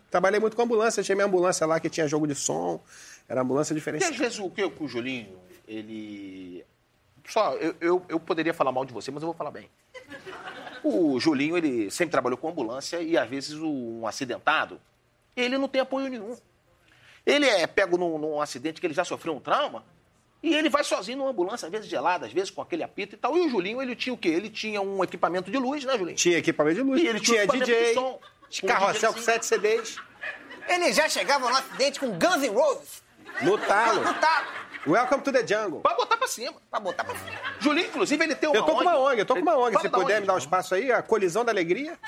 Trabalhei 0.10 0.40
muito 0.40 0.56
com 0.56 0.62
ambulância, 0.62 1.04
tinha 1.04 1.16
minha 1.16 1.26
ambulância 1.26 1.68
lá 1.68 1.78
que 1.78 1.90
tinha 1.90 2.08
jogo 2.08 2.26
de 2.26 2.36
som, 2.36 2.82
era 3.28 3.42
ambulância 3.42 3.74
E 3.74 4.04
às 4.06 4.16
vezes 4.16 4.40
o 4.40 4.50
que 4.50 4.64
o 4.64 4.88
Julinho, 4.88 5.38
ele. 5.68 6.66
Só, 7.28 7.54
eu, 7.56 7.76
eu, 7.82 8.06
eu 8.08 8.20
poderia 8.20 8.54
falar 8.54 8.72
mal 8.72 8.86
de 8.86 8.94
você, 8.94 9.12
mas 9.12 9.22
eu 9.22 9.28
vou 9.28 9.36
falar 9.36 9.52
bem. 9.52 9.70
O 10.84 11.20
Julinho, 11.20 11.58
ele 11.58 11.92
sempre 11.92 12.12
trabalhou 12.12 12.38
com 12.38 12.48
ambulância 12.50 13.02
e 13.02 13.18
às 13.18 13.28
vezes 13.30 13.54
o- 13.54 14.00
um 14.02 14.08
acidentado, 14.08 14.80
ele 15.36 15.58
não 15.58 15.68
tem 15.68 15.82
apoio 15.82 16.08
nenhum. 16.08 16.38
Ele 17.26 17.46
é 17.46 17.68
pego 17.68 17.98
num, 17.98 18.18
num 18.18 18.42
acidente 18.42 18.80
que 18.80 18.88
ele 18.88 18.94
já 18.94 19.04
sofreu 19.04 19.36
um 19.36 19.40
trauma 19.40 19.84
e 20.42 20.54
ele 20.54 20.70
vai 20.70 20.84
sozinho 20.84 21.18
numa 21.18 21.32
ambulância, 21.32 21.66
às 21.66 21.72
vezes 21.72 21.88
gelada, 21.90 22.26
às 22.26 22.32
vezes 22.32 22.50
com 22.50 22.62
aquele 22.62 22.84
apito 22.84 23.16
e 23.16 23.18
tal. 23.18 23.36
E 23.36 23.42
o 23.42 23.50
Julinho, 23.50 23.82
ele 23.82 23.96
tinha 23.96 24.14
o 24.14 24.18
quê? 24.18 24.30
Ele 24.30 24.50
tinha 24.50 24.80
um 24.82 25.04
equipamento 25.04 25.52
de 25.52 25.58
luz, 25.58 25.84
né, 25.84 25.98
Julinho? 25.98 26.16
Tinha 26.16 26.38
equipamento 26.38 26.76
de 26.78 26.84
luz, 26.84 27.02
E 27.02 27.08
ele 27.08 27.20
tinha 27.20 27.46
tinha 27.48 27.66
DJ, 27.66 27.88
de 27.90 27.94
som, 27.96 28.20
carrossel 28.66 29.14
com 29.14 29.20
sete 29.20 29.46
CDs, 29.46 29.98
Ele 30.70 30.94
já 30.94 31.10
chegava 31.10 31.50
no 31.50 31.56
acidente 31.58 32.00
com 32.00 32.08
Guns 32.12 32.42
N' 32.44 32.50
Roses. 32.54 33.04
no 33.42 33.58
talo. 33.58 34.02
No 34.04 34.14
talo. 34.14 34.48
Welcome 34.88 35.22
to 35.24 35.32
the 35.34 35.46
jungle. 35.46 35.82
Pra 35.82 35.94
botar 35.96 36.16
pra 36.16 36.28
cima. 36.28 36.54
Pra 36.72 36.80
botar 36.80 37.04
pra 37.04 37.14
cima. 37.14 37.38
Julinho, 37.60 37.88
inclusive, 37.88 38.24
ele 38.24 38.36
tem 38.36 38.50
uma 38.50 38.58
Eu 38.58 38.64
tô 38.64 38.74
com 38.74 38.82
uma 38.82 38.98
ONG, 38.98 39.20
eu 39.20 39.26
tô 39.26 39.34
com 39.36 39.42
uma 39.42 39.58
ONG. 39.58 39.74
Fala 39.74 39.84
Se 39.84 39.90
puder 39.90 40.14
ONG, 40.14 40.22
me 40.22 40.28
dar 40.28 40.34
um 40.36 40.38
espaço 40.38 40.76
aí, 40.76 40.92
a 40.92 41.02
Colisão 41.02 41.44
da 41.44 41.52
Alegria, 41.52 42.00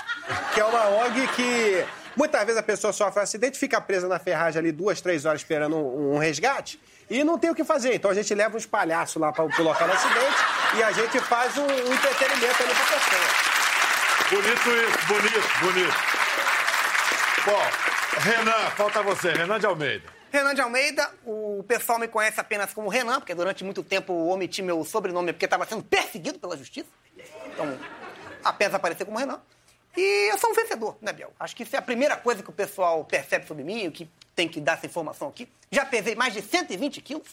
que 0.53 0.61
é 0.61 0.63
uma 0.63 0.87
ONG 0.87 1.27
que 1.35 1.85
muitas 2.15 2.41
vezes 2.41 2.57
a 2.57 2.63
pessoa 2.63 2.93
sofre 2.93 3.19
um 3.19 3.23
acidente, 3.23 3.59
fica 3.59 3.81
presa 3.81 4.07
na 4.07 4.17
ferragem 4.17 4.59
ali 4.59 4.71
duas, 4.71 5.01
três 5.01 5.25
horas 5.25 5.41
esperando 5.41 5.75
um, 5.75 6.15
um 6.15 6.17
resgate 6.17 6.79
e 7.09 7.21
não 7.23 7.37
tem 7.37 7.49
o 7.49 7.55
que 7.55 7.65
fazer. 7.65 7.93
Então 7.95 8.09
a 8.09 8.13
gente 8.13 8.33
leva 8.33 8.55
uns 8.55 8.65
palhaços 8.65 9.21
lá 9.21 9.33
para 9.33 9.43
o 9.43 9.63
local 9.63 9.87
do 9.87 9.93
acidente 9.93 10.37
e 10.77 10.83
a 10.83 10.91
gente 10.93 11.19
faz 11.19 11.57
um, 11.57 11.65
um 11.65 11.93
entretenimento 11.93 12.63
ali 12.63 12.73
pra 12.73 12.85
pessoa. 12.85 13.49
Bonito 14.29 14.69
isso, 14.69 15.07
bonito, 15.07 15.59
bonito. 15.59 15.95
Bom, 17.45 17.61
Renan, 18.21 18.69
falta 18.77 19.01
você, 19.01 19.31
Renan 19.31 19.59
de 19.59 19.65
Almeida. 19.65 20.18
Renan 20.31 20.53
de 20.53 20.61
Almeida, 20.61 21.11
o 21.25 21.63
pessoal 21.67 21.97
me 21.97 22.07
conhece 22.07 22.39
apenas 22.39 22.73
como 22.73 22.87
Renan, 22.87 23.19
porque 23.19 23.33
durante 23.33 23.63
muito 23.63 23.83
tempo 23.83 24.13
omiti 24.13 24.61
meu 24.61 24.83
sobrenome 24.83 25.33
porque 25.33 25.45
estava 25.45 25.65
sendo 25.65 25.83
perseguido 25.83 26.39
pela 26.39 26.55
justiça. 26.55 26.89
Então, 27.47 27.77
apenas 28.43 28.73
aparecer 28.75 29.05
como 29.05 29.17
Renan. 29.17 29.41
E 29.97 30.31
eu 30.31 30.37
sou 30.37 30.51
um 30.51 30.53
vencedor, 30.53 30.97
né, 31.01 31.11
Biel? 31.11 31.33
Acho 31.39 31.55
que 31.55 31.63
isso 31.63 31.75
é 31.75 31.79
a 31.79 31.81
primeira 31.81 32.15
coisa 32.15 32.43
que 32.43 32.49
o 32.49 32.53
pessoal 32.53 33.03
percebe 33.03 33.47
sobre 33.47 33.63
mim, 33.63 33.87
o 33.87 33.91
que 33.91 34.09
tem 34.35 34.47
que 34.47 34.61
dar 34.61 34.73
essa 34.73 34.85
informação 34.85 35.27
aqui. 35.27 35.49
Já 35.71 35.85
pesei 35.85 36.15
mais 36.15 36.33
de 36.33 36.41
120 36.41 37.01
quilos, 37.01 37.27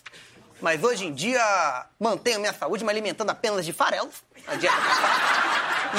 mas 0.61 0.83
hoje 0.83 1.07
em 1.07 1.13
dia 1.13 1.87
mantenho 2.01 2.41
minha 2.41 2.55
saúde 2.55 2.83
me 2.83 2.91
alimentando 2.91 3.31
apenas 3.31 3.65
de 3.65 3.73
farelos, 3.73 4.25
a 4.47 4.55
dieta 4.55 4.77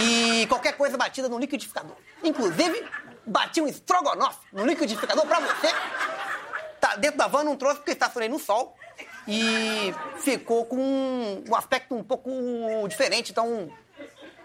e 0.01 0.48
qualquer 0.48 0.75
coisa 0.75 0.98
batida 0.98 1.30
no 1.30 1.38
liquidificador. 1.38 1.96
Inclusive, 2.24 2.86
bati 3.25 3.62
um 3.62 3.68
estrogonofe 3.68 4.39
no 4.51 4.66
liquidificador 4.66 5.25
pra 5.27 5.39
você. 5.39 5.68
Tá 6.88 6.96
dentro 6.96 7.17
da 7.17 7.27
van, 7.27 7.44
não 7.44 7.58
trouxe 7.58 7.77
porque 7.77 7.91
estacionei 7.91 8.29
no 8.29 8.39
sol. 8.39 8.74
E 9.27 9.94
ficou 10.20 10.65
com 10.65 11.44
um 11.46 11.56
aspecto 11.56 11.94
um 11.94 12.03
pouco 12.03 12.32
diferente, 12.88 13.32
então 13.32 13.65
o 13.65 13.74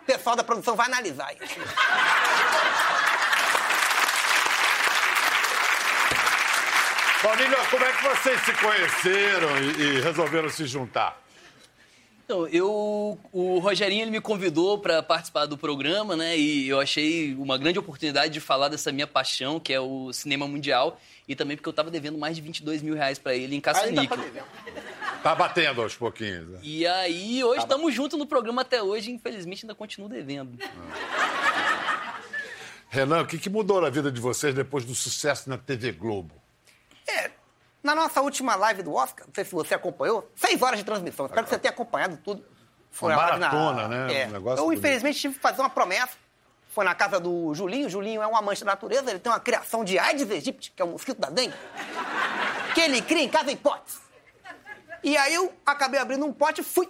pessoal 0.05 0.35
da 0.35 0.43
produção 0.43 0.75
vai 0.75 0.87
analisar 0.87 1.33
isso. 1.35 1.61
Família, 7.21 7.59
como 7.71 7.85
é 7.85 7.93
que 7.93 8.03
vocês 8.03 8.41
se 8.45 8.53
conheceram 8.55 9.59
e, 9.59 9.81
e 9.81 10.01
resolveram 10.01 10.51
se 10.51 10.67
juntar? 10.67 11.22
Então, 12.33 12.49
eu, 12.49 13.19
o 13.31 13.59
Rogerinho 13.59 14.05
ele 14.05 14.11
me 14.11 14.19
convidou 14.19 14.79
para 14.79 15.03
participar 15.03 15.45
do 15.45 15.59
programa, 15.59 16.17
né? 16.17 16.35
E 16.35 16.67
eu 16.67 16.81
achei 16.81 17.35
uma 17.35 17.59
grande 17.59 17.79
oportunidade 17.79 18.33
de 18.33 18.41
falar 18.41 18.71
dessa 18.71 18.91
minha 18.91 19.07
paixão, 19.07 19.61
que 19.61 19.71
é 19.71 19.79
o 19.79 20.11
cinema 20.15 20.49
mundial, 20.49 20.99
e 21.29 21.37
também 21.37 21.59
porque 21.59 21.69
eu 21.69 21.75
tava 21.75 21.91
devendo 21.91 22.17
mais 22.17 22.35
de 22.35 22.41
22 22.41 22.81
mil 22.81 22.95
reais 22.95 23.19
para 23.19 23.35
ele 23.35 23.55
em 23.55 23.61
tá 23.61 23.75
caça-níquel. 23.75 24.17
Tá 25.23 25.35
batendo 25.35 25.83
aos 25.83 25.95
pouquinhos. 25.95 26.49
né? 26.49 26.59
E 26.63 26.87
aí, 26.87 27.45
hoje 27.45 27.61
estamos 27.61 27.95
juntos 27.95 28.19
no 28.19 28.27
programa 28.27 28.63
até 28.63 28.83
hoje, 28.83 29.11
e 29.11 29.15
infelizmente 29.15 29.67
ainda 29.67 29.75
continuo 29.75 30.09
devendo. 30.09 30.59
Renan, 32.89 33.21
o 33.21 33.27
que, 33.27 33.37
que 33.37 33.51
mudou 33.51 33.79
na 33.83 33.91
vida 33.91 34.11
de 34.11 34.23
vocês 34.23 34.55
depois 34.55 34.87
do 34.87 34.95
sucesso 34.95 35.51
na 35.51 35.59
TV 35.59 35.93
Globo? 35.93 36.35
É, 37.07 37.31
na 37.83 37.95
nossa 37.95 38.21
última 38.21 38.55
live 38.55 38.83
do 38.83 38.95
Oscar, 38.95 39.27
não 39.27 39.35
sei 39.35 39.45
se 39.45 39.53
você 39.53 39.75
acompanhou, 39.75 40.31
seis 40.37 40.61
horas 40.63 40.79
de 40.79 40.85
transmissão. 40.85 41.27
Espero 41.27 41.45
que 41.45 41.51
você 41.51 41.59
tenha 41.59 41.73
acompanhado 41.73 42.17
tudo. 42.19 42.45
Uma 43.01 43.09
uma 43.09 43.17
maratona, 43.17 43.89
né? 43.89 44.23
É. 44.23 44.27
Um 44.27 44.33
negócio 44.33 44.65
eu, 44.65 44.73
infelizmente, 44.73 45.19
tive 45.19 45.35
que 45.35 45.41
fazer 45.41 45.63
uma 45.63 45.71
promessa. 45.71 46.13
Foi 46.69 46.85
na 46.85 46.95
casa 46.95 47.19
do 47.19 47.55
Julinho. 47.55 47.89
Julinho 47.89 48.23
é 48.23 48.27
um 48.27 48.37
amante 48.37 48.65
da 48.65 48.73
natureza. 48.73 49.11
Ele 49.11 49.19
tem 49.19 49.31
uma 49.31 49.41
criação 49.41 49.85
de 49.85 49.99
Aedes 49.99 50.31
aegypti, 50.31 50.73
que 50.75 50.81
é 50.81 50.85
o 50.85 50.89
mosquito 50.89 51.19
da 51.19 51.29
dengue, 51.29 51.55
que 52.75 52.81
ele 52.81 53.03
cria 53.03 53.23
em 53.23 53.29
casa 53.29 53.51
em 53.51 53.57
potes. 53.57 54.01
E 55.03 55.17
aí 55.17 55.35
eu 55.35 55.53
acabei 55.67 56.01
abrindo 56.01 56.25
um 56.25 56.33
pote, 56.33 56.63
fui 56.63 56.89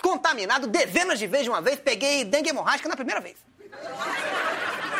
contaminado 0.00 0.66
dezenas 0.66 1.18
de 1.18 1.26
vezes 1.26 1.44
de 1.44 1.50
uma 1.50 1.60
vez, 1.60 1.80
peguei 1.80 2.24
dengue 2.24 2.50
hemorrágica 2.50 2.88
na 2.88 2.94
primeira 2.94 3.20
vez. 3.20 3.36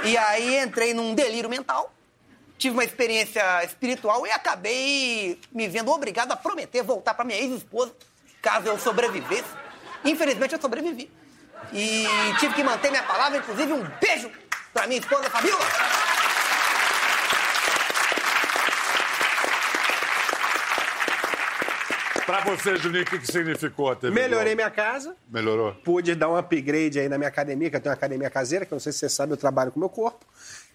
E 0.05 0.17
aí 0.17 0.59
entrei 0.59 0.95
num 0.95 1.15
delírio 1.15 1.49
mental, 1.49 1.94
tive 2.65 2.77
uma 2.77 2.85
experiência 2.85 3.63
espiritual 3.63 4.27
e 4.27 4.31
acabei 4.31 5.39
me 5.53 5.69
vendo 5.69 5.91
obrigado 5.91 6.33
a 6.33 6.37
prometer 6.37 6.83
voltar 6.83 7.13
para 7.13 7.23
minha 7.23 7.39
ex-esposa, 7.39 7.95
caso 8.41 8.67
eu 8.69 8.79
sobrevivesse. 8.79 9.45
Infelizmente 10.03 10.55
eu 10.55 10.61
sobrevivi. 10.61 11.11
E 11.75 12.07
tive 12.41 12.55
que 12.55 12.65
manter 12.65 12.91
minha 12.91 13.03
palavra, 13.03 13.37
inclusive 13.37 13.71
um 13.71 13.85
beijo 14.01 14.31
para 14.73 14.87
minha 14.87 14.99
esposa 14.99 15.29
Fabiola. 15.29 16.14
Pra 22.27 22.41
você, 22.41 22.77
Juninho, 22.77 23.03
o 23.03 23.07
que, 23.07 23.19
que 23.19 23.27
significou 23.27 23.91
a 23.91 23.97
TV 23.97 24.15
Melhorei 24.15 24.55
Globo? 24.55 24.57
minha 24.57 24.71
casa, 24.71 25.15
Melhorou? 25.29 25.75
pude 25.85 26.15
dar 26.15 26.29
um 26.31 26.37
upgrade 26.37 26.99
aí 26.99 27.09
na 27.09 27.19
minha 27.19 27.29
academia, 27.29 27.69
que 27.69 27.77
eu 27.77 27.81
tenho 27.81 27.91
uma 27.91 27.97
academia 27.97 28.31
caseira, 28.31 28.65
que 28.65 28.73
eu 28.73 28.77
não 28.77 28.81
sei 28.81 28.93
se 28.93 28.99
você 29.01 29.09
sabe, 29.11 29.33
eu 29.33 29.37
trabalho 29.37 29.71
com 29.71 29.77
o 29.77 29.81
meu 29.81 29.91
corpo. 29.91 30.25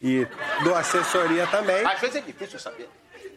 E 0.02 0.28
dou 0.64 0.76
assessoria 0.76 1.48
também. 1.48 1.86
Às 1.86 2.00
vezes 2.00 2.18
é 2.18 2.22
difícil 2.22 2.60
saber. 2.60 2.88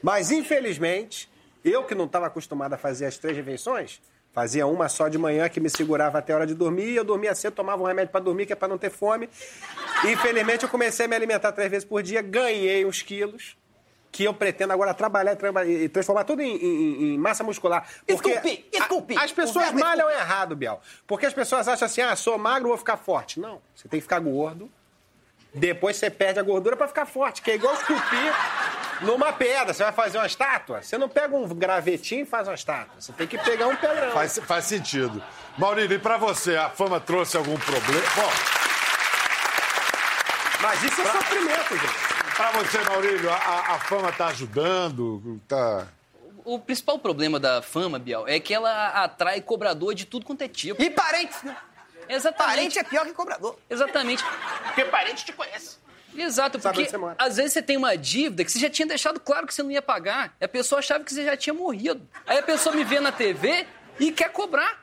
Mas, 0.02 0.30
infelizmente, 0.30 1.30
eu 1.64 1.84
que 1.84 1.94
não 1.94 2.04
estava 2.04 2.26
acostumado 2.26 2.74
a 2.74 2.78
fazer 2.78 3.06
as 3.06 3.16
três 3.16 3.36
refeições, 3.36 4.00
fazia 4.34 4.66
uma 4.66 4.88
só 4.88 5.08
de 5.08 5.16
manhã 5.16 5.48
que 5.48 5.60
me 5.60 5.70
segurava 5.70 6.18
até 6.18 6.32
a 6.32 6.36
hora 6.36 6.46
de 6.46 6.54
dormir, 6.54 6.90
e 6.90 6.96
eu 6.96 7.04
dormia 7.04 7.34
cedo, 7.34 7.54
tomava 7.54 7.82
um 7.82 7.86
remédio 7.86 8.12
para 8.12 8.20
dormir, 8.20 8.44
que 8.46 8.52
é 8.52 8.56
para 8.56 8.68
não 8.68 8.76
ter 8.78 8.90
fome. 8.90 9.28
Infelizmente, 10.04 10.64
eu 10.64 10.68
comecei 10.68 11.06
a 11.06 11.08
me 11.08 11.16
alimentar 11.16 11.52
três 11.52 11.70
vezes 11.70 11.84
por 11.84 12.02
dia, 12.02 12.20
ganhei 12.20 12.84
uns 12.84 13.00
quilos, 13.02 13.56
que 14.12 14.24
eu 14.24 14.34
pretendo 14.34 14.72
agora 14.74 14.92
trabalhar 14.92 15.34
e 15.66 15.84
e 15.84 15.88
transformar 15.88 16.24
tudo 16.24 16.42
em, 16.42 16.54
em- 16.54 17.14
em 17.14 17.18
massa 17.18 17.42
muscular. 17.42 17.84
Porque 18.06 18.28
Esculpir, 18.28 18.64
esculpir. 18.70 19.18
a- 19.18 19.24
As 19.24 19.32
pessoas 19.32 19.68
é 19.68 19.72
malham 19.72 20.10
errado, 20.10 20.54
Biel. 20.54 20.80
Porque 21.06 21.24
as 21.24 21.32
pessoas 21.32 21.66
acham 21.66 21.86
assim, 21.86 22.02
ah, 22.02 22.14
sou 22.14 22.36
magro, 22.38 22.68
vou 22.68 22.76
ficar 22.76 22.98
forte. 22.98 23.40
Não, 23.40 23.60
você 23.74 23.88
tem 23.88 23.98
que 23.98 24.02
ficar 24.02 24.20
gordo, 24.20 24.70
depois 25.54 25.96
você 25.96 26.10
perde 26.10 26.38
a 26.38 26.42
gordura 26.42 26.76
pra 26.76 26.86
ficar 26.86 27.06
forte, 27.06 27.40
que 27.40 27.50
é 27.50 27.54
igual 27.54 27.72
esculpir 27.74 28.32
numa 29.00 29.32
pedra. 29.32 29.72
Você 29.72 29.82
vai 29.82 29.92
fazer 29.92 30.18
uma 30.18 30.26
estátua, 30.26 30.82
você 30.82 30.98
não 30.98 31.08
pega 31.08 31.34
um 31.34 31.48
gravetinho 31.48 32.22
e 32.22 32.26
faz 32.26 32.46
uma 32.48 32.54
estátua. 32.54 33.00
Você 33.00 33.12
tem 33.14 33.26
que 33.26 33.38
pegar 33.38 33.66
um 33.66 33.76
pedrão. 33.76 34.12
Faz, 34.12 34.38
faz 34.46 34.64
sentido. 34.66 35.22
Maurílio, 35.56 35.96
e 35.96 35.98
pra 35.98 36.18
você, 36.18 36.54
a 36.56 36.68
fama 36.68 37.00
trouxe 37.00 37.36
algum 37.38 37.56
problema? 37.58 38.06
Bom, 38.14 38.30
Mas 40.62 40.82
isso 40.84 41.00
é 41.00 41.04
sofrimento, 41.06 41.76
gente. 41.76 42.11
Pra 42.36 42.50
você, 42.52 42.78
Maurílio, 42.84 43.30
a- 43.30 43.74
a, 43.74 43.78
fama 43.80 44.12
tá 44.12 44.26
ajudando? 44.28 45.40
Tá... 45.48 45.86
O 46.44 46.58
principal 46.58 46.98
problema 46.98 47.38
da 47.38 47.62
fama, 47.62 47.98
Biel, 47.98 48.26
é 48.26 48.40
que 48.40 48.52
ela 48.52 48.88
atrai 49.04 49.40
cobrador 49.40 49.94
de 49.94 50.04
tudo 50.04 50.26
quanto 50.26 50.42
é 50.42 50.48
tipo. 50.48 50.82
E 50.82 50.90
parentes, 50.90 51.42
né? 51.42 51.56
Exatamente. 52.08 52.48
Parente 52.56 52.78
é 52.78 52.82
pior 52.82 53.06
que 53.06 53.12
cobrador. 53.12 53.56
Exatamente. 53.70 54.24
Porque 54.64 54.84
parente 54.86 55.24
te 55.24 55.32
conhece. 55.32 55.76
Exato, 56.14 56.58
porque 56.58 56.90
às 57.16 57.36
vezes 57.36 57.52
você 57.54 57.62
tem 57.62 57.76
uma 57.76 57.96
dívida 57.96 58.44
que 58.44 58.50
você 58.50 58.58
já 58.58 58.68
tinha 58.68 58.86
deixado 58.86 59.18
claro 59.18 59.46
que 59.46 59.54
você 59.54 59.62
não 59.62 59.70
ia 59.70 59.80
pagar. 59.80 60.34
E 60.40 60.44
a 60.44 60.48
pessoa 60.48 60.80
achava 60.80 61.02
que 61.04 61.14
você 61.14 61.24
já 61.24 61.36
tinha 61.36 61.54
morrido. 61.54 62.06
Aí 62.26 62.38
a 62.38 62.42
pessoa 62.42 62.74
me 62.74 62.84
vê 62.84 63.00
na 63.00 63.12
TV 63.12 63.66
e 63.98 64.10
quer 64.12 64.30
cobrar. 64.30 64.81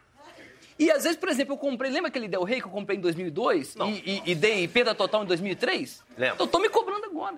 E 0.79 0.89
às 0.89 1.03
vezes, 1.03 1.17
por 1.17 1.27
exemplo, 1.29 1.53
eu 1.53 1.57
comprei. 1.57 1.91
Lembra 1.91 2.07
aquele 2.07 2.27
Del 2.27 2.43
Rey 2.43 2.61
que 2.61 2.67
eu 2.67 2.71
comprei 2.71 2.97
em 2.97 3.01
2002? 3.01 3.75
E, 3.75 3.81
e, 4.25 4.31
e 4.31 4.35
dei 4.35 4.65
perda 4.67 4.95
total 4.95 5.23
em 5.23 5.27
2003? 5.27 6.01
Lembro. 6.17 6.37
Eu 6.43 6.47
tô 6.47 6.57
me 6.57 6.69
cobrando 6.69 7.05
agora. 7.05 7.35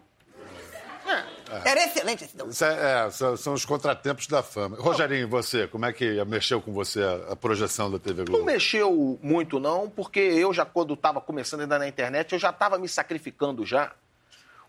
Era 1.66 1.84
excelente 1.84 2.24
esse 2.24 2.38
Isso 2.48 2.64
é- 2.64 3.08
é, 3.08 3.12
são, 3.12 3.36
são 3.36 3.54
os 3.54 3.66
contratempos 3.66 4.28
da 4.28 4.42
fama. 4.44 4.78
Rogerinho, 4.80 5.28
você, 5.28 5.68
como 5.68 5.86
é 5.86 5.92
que 5.92 6.24
mexeu 6.26 6.62
com 6.62 6.72
você 6.72 7.02
a, 7.02 7.34
a 7.34 7.36
projeção 7.36 7.92
da 7.92 7.98
TV 8.00 8.20
Não 8.20 8.26
Globo? 8.26 8.46
mexeu 8.46 9.20
muito, 9.22 9.60
não, 9.60 9.90
porque 9.90 10.20
eu 10.20 10.54
já, 10.54 10.64
quando 10.64 10.94
estava 10.94 11.20
começando 11.20 11.62
ainda 11.62 11.78
na 11.80 11.88
internet, 11.88 12.32
eu 12.34 12.40
já 12.40 12.52
estava 12.52 12.78
me 12.78 12.88
sacrificando 12.88 13.66
já 13.66 13.92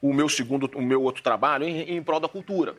o 0.00 0.12
meu 0.12 0.28
segundo, 0.28 0.68
o 0.74 0.82
meu 0.82 1.02
outro 1.02 1.22
trabalho 1.22 1.64
em, 1.64 1.96
em 1.96 2.02
prol 2.02 2.18
da 2.18 2.26
cultura. 2.28 2.74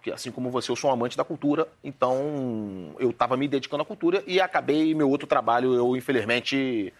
Porque 0.00 0.10
assim 0.10 0.30
como 0.30 0.50
você, 0.50 0.70
eu 0.70 0.76
sou 0.76 0.88
um 0.88 0.94
amante 0.94 1.14
da 1.14 1.22
cultura, 1.22 1.68
então 1.84 2.94
eu 2.98 3.10
estava 3.10 3.36
me 3.36 3.46
dedicando 3.46 3.82
à 3.82 3.86
cultura 3.86 4.24
e 4.26 4.40
acabei 4.40 4.94
meu 4.94 5.10
outro 5.10 5.26
trabalho, 5.26 5.74
eu 5.74 5.94
infelizmente 5.94 6.90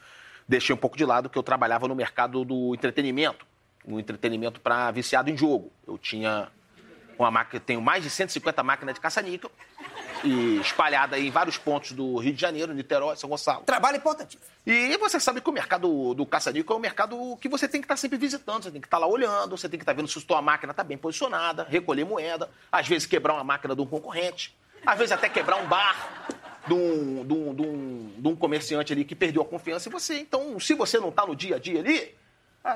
deixei 0.47 0.75
um 0.75 0.77
pouco 0.77 0.99
de 0.99 1.05
lado, 1.07 1.31
que 1.31 1.39
eu 1.39 1.43
trabalhava 1.43 1.89
no 1.89 1.95
mercado 1.95 2.45
do 2.45 2.75
entretenimento. 2.75 3.47
um 3.87 3.99
entretenimento 3.99 4.61
para 4.61 4.91
viciado 4.91 5.31
em 5.31 5.37
jogo. 5.37 5.73
Eu 5.87 5.97
tinha 5.97 6.49
uma 7.19 7.31
máquina, 7.31 7.59
tenho 7.65 7.81
mais 7.81 8.05
de 8.05 8.11
150 8.11 8.63
máquinas 8.63 8.95
de 8.95 9.01
caça-níquel 9.01 9.51
e 10.25 10.61
espalhada 10.61 11.19
em 11.19 11.31
vários 11.31 11.57
pontos 11.59 11.93
do 11.93 12.17
Rio 12.19 12.33
de 12.33 12.41
Janeiro, 12.41 12.73
Niterói, 12.75 13.17
São 13.17 13.31
Gonçalo. 13.31 13.63
Trabalho 13.65 13.97
importantíssimo. 13.97 14.43
E 14.67 14.97
você 14.99 15.19
sabe 15.19 15.41
que 15.41 15.49
o 15.49 15.53
mercado 15.53 16.15
do 16.15 16.27
caça-níquel 16.27 16.75
é 16.77 16.79
um 16.79 16.83
mercado 16.83 17.37
que 17.41 17.49
você 17.49 17.67
tem 17.67 17.81
que 17.81 17.85
estar 17.87 17.97
sempre 17.97 18.19
visitando, 18.19 18.63
você 18.65 18.71
tem 18.71 18.81
que 18.81 18.87
estar 18.87 18.99
lá 18.99 19.07
olhando, 19.07 19.57
você 19.57 19.69
tem 19.69 19.79
que 19.79 19.83
estar 19.83 19.93
vendo 19.93 20.09
se 20.09 20.19
a 20.19 20.23
sua 20.23 20.43
máquina 20.43 20.71
está 20.73 20.85
bem 20.85 20.99
posicionada, 20.99 21.67
recolher 21.69 22.05
moeda, 22.05 22.51
às 22.71 22.87
vezes 22.87 23.07
quebrar 23.07 23.35
uma 23.35 23.45
máquina 23.45 23.75
de 23.75 23.81
um 23.81 23.87
concorrente, 23.87 24.55
às 24.85 24.97
vezes 24.99 25.13
até 25.13 25.29
quebrar 25.29 25.57
um 25.57 25.67
bar 25.67 26.29
de 26.67 26.75
um, 26.75 27.25
de 27.27 27.33
um- 27.33 27.55
de 27.55 27.63
um- 27.63 28.13
de 28.19 28.29
um 28.29 28.37
comerciante 28.37 28.93
ali 28.93 29.05
que 29.05 29.15
perdeu 29.15 29.43
a 29.43 29.45
confiança 29.45 29.89
em 29.89 29.93
você. 29.93 30.19
Então, 30.21 30.61
se 30.61 30.75
você 30.75 30.99
não 30.99 31.09
está 31.09 31.27
no 31.27 31.35
dia 31.35 31.57
a 31.57 31.59
dia 31.59 31.81
ali, 31.81 32.15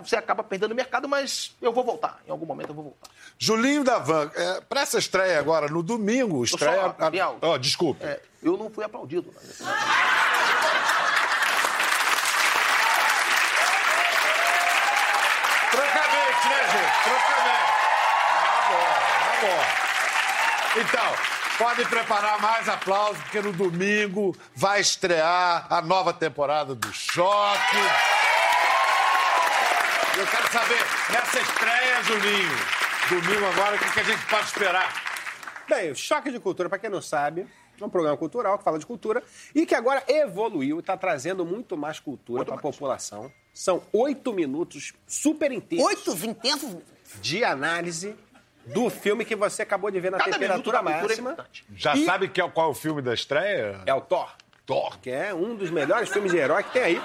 você 0.03 0.17
acaba 0.17 0.43
perdendo 0.43 0.73
o 0.73 0.75
mercado, 0.75 1.07
mas 1.09 1.55
eu 1.61 1.73
vou 1.73 1.85
voltar. 1.85 2.21
Em 2.27 2.31
algum 2.31 2.47
momento 2.47 2.71
eu 2.71 2.75
vou 2.75 2.85
voltar. 2.85 3.09
Julinho 3.39 3.85
da 3.85 3.99
Van, 3.99 4.31
é, 4.35 4.61
para 4.63 4.81
essa 4.81 4.99
estreia 4.99 5.39
agora, 5.39 5.69
no 5.69 5.83
domingo, 5.83 6.43
estreia. 6.43 6.95
só, 6.99 7.11
Biel. 7.11 7.39
Ó, 7.43 7.59
desculpe. 7.59 8.03
É, 8.05 8.21
eu 8.43 8.57
não 8.57 8.71
fui 8.71 8.83
aplaudido. 8.83 9.31
Francamente, 15.71 16.49
né, 16.49 16.69
gente? 16.73 16.95
Ah, 18.27 18.69
bom, 18.71 18.89
ah, 19.21 19.37
bom. 19.43 19.85
Então, 20.81 21.13
podem 21.59 21.87
preparar 21.87 22.41
mais 22.41 22.69
aplausos, 22.69 23.23
porque 23.25 23.41
no 23.41 23.53
domingo 23.53 24.35
vai 24.55 24.81
estrear 24.81 25.67
a 25.69 25.83
nova 25.83 26.13
temporada 26.13 26.75
do 26.75 26.93
Choque. 26.93 27.77
Eu 30.17 30.27
quero 30.27 30.53
saber, 30.53 30.79
nessa 31.13 31.41
estreia, 31.41 32.03
Julinho, 32.05 32.51
domingo 33.09 33.47
agora, 33.47 33.77
o 33.77 33.79
que 33.79 33.91
que 33.93 34.01
a 34.01 34.03
gente 34.05 34.25
pode 34.27 34.45
esperar? 34.45 35.03
Bem, 35.69 35.91
o 35.91 35.97
Choque 35.97 36.31
de 36.31 36.39
Cultura, 36.39 36.69
para 36.69 36.79
quem 36.79 36.89
não 36.91 37.03
sabe, 37.03 37.47
é 37.81 37.85
um 37.85 37.89
programa 37.89 38.17
cultural 38.17 38.57
que 38.57 38.63
fala 38.65 38.79
de 38.79 38.87
cultura 38.87 39.23
e 39.55 39.67
que 39.67 39.75
agora 39.75 40.03
evoluiu 40.07 40.77
e 40.77 40.81
está 40.81 40.97
trazendo 40.97 41.45
muito 41.45 41.77
mais 41.77 41.99
cultura 41.99 42.45
para 42.45 42.55
a 42.55 42.59
população. 42.59 43.31
São 43.53 43.83
oito 43.93 44.33
minutos 44.33 44.93
super 45.07 45.51
inteiros 45.51 45.85
Oito 45.87 46.11
intensos. 46.27 46.77
de 47.21 47.45
análise 47.45 48.15
do 48.67 48.89
filme 48.91 49.25
que 49.25 49.35
você 49.35 49.63
acabou 49.63 49.91
de 49.91 49.99
ver 50.01 50.11
na 50.13 50.19
Cada 50.19 50.33
temperatura 50.33 50.79
é 50.79 50.83
máxima. 50.83 51.33
importante. 51.33 51.65
Já 51.75 51.95
E- 51.97 52.05
sabe 52.05 52.29
que 52.29 52.41
é- 52.41 52.49
qual 52.49 52.69
é 52.69 52.71
o 52.71 52.75
filme 52.75 53.03
da 53.03 53.13
estreia? 53.15 53.81
É 53.87 53.93
o 53.95 54.01
Thor. 54.01 54.31
Thor. 54.65 54.99
Que 55.01 55.11
é 55.11 55.35
um 55.35 55.55
dos 55.57 55.71
melhores 55.71 56.09
filmes 56.09 56.31
de 56.33 56.39
herói 56.39 56.63
que 56.63 56.71
tem 56.73 56.83
aí. 56.83 57.03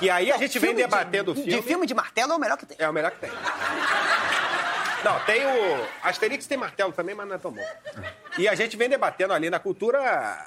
E 0.00 0.08
aí 0.08 0.32
a 0.32 0.38
gente 0.38 0.58
vem 0.58 0.74
debatendo 0.74 1.32
o 1.32 1.34
de, 1.34 1.42
filme. 1.42 1.60
De 1.60 1.66
filme 1.66 1.86
de 1.86 1.94
martelo 1.94 2.32
é 2.32 2.36
o 2.36 2.38
melhor 2.38 2.56
que 2.56 2.66
tem. 2.66 2.76
É 2.78 2.88
o 2.88 2.92
melhor 2.92 3.10
que 3.10 3.18
tem. 3.20 3.30
Não, 5.04 5.18
tem 5.24 5.44
o. 5.46 5.86
Asterix 6.02 6.46
tem 6.46 6.58
martelo 6.58 6.92
também, 6.92 7.14
mas 7.14 7.26
não 7.28 7.34
é 7.34 7.38
tão 7.38 7.52
bom. 7.52 7.64
E 8.38 8.48
a 8.48 8.54
gente 8.54 8.76
vem 8.76 8.88
debatendo 8.88 9.32
ali 9.32 9.48
na 9.50 9.58
cultura 9.58 10.46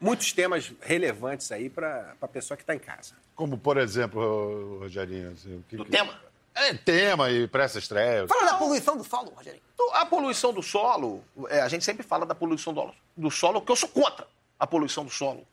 muitos 0.00 0.32
temas 0.32 0.72
relevantes 0.80 1.50
aí 1.52 1.68
para 1.70 2.14
a 2.20 2.28
pessoa 2.28 2.56
que 2.56 2.62
está 2.62 2.74
em 2.74 2.78
casa. 2.78 3.14
Como, 3.34 3.56
por 3.58 3.76
exemplo, 3.76 4.78
Rogerinho? 4.80 5.32
Assim, 5.32 5.56
o 5.58 5.64
que 5.68 5.76
Do 5.76 5.84
que- 5.84 5.90
tema? 5.90 6.18
É, 6.54 6.72
tema 6.72 7.30
e 7.30 7.48
para 7.48 7.64
essa 7.64 7.78
estreia. 7.78 8.28
Fala 8.28 8.52
da 8.52 8.54
poluição 8.54 8.96
do 8.96 9.02
solo, 9.04 9.30
Rogerinho. 9.34 9.62
A 9.92 10.06
poluição 10.06 10.52
do 10.52 10.62
solo, 10.62 11.22
é, 11.48 11.60
a 11.60 11.68
gente 11.68 11.84
sempre 11.84 12.02
fala 12.02 12.24
da 12.24 12.34
poluição 12.34 12.72
do, 12.72 12.92
do 13.16 13.30
solo, 13.30 13.60
que 13.60 13.70
eu 13.70 13.76
sou 13.76 13.88
contra 13.88 14.26
a 14.58 14.66
poluição 14.66 15.04
do 15.04 15.10
solo. 15.10 15.46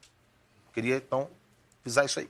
Queria, 0.73 0.95
então, 0.97 1.29
avisar 1.83 2.05
isso 2.05 2.19
aí. 2.19 2.29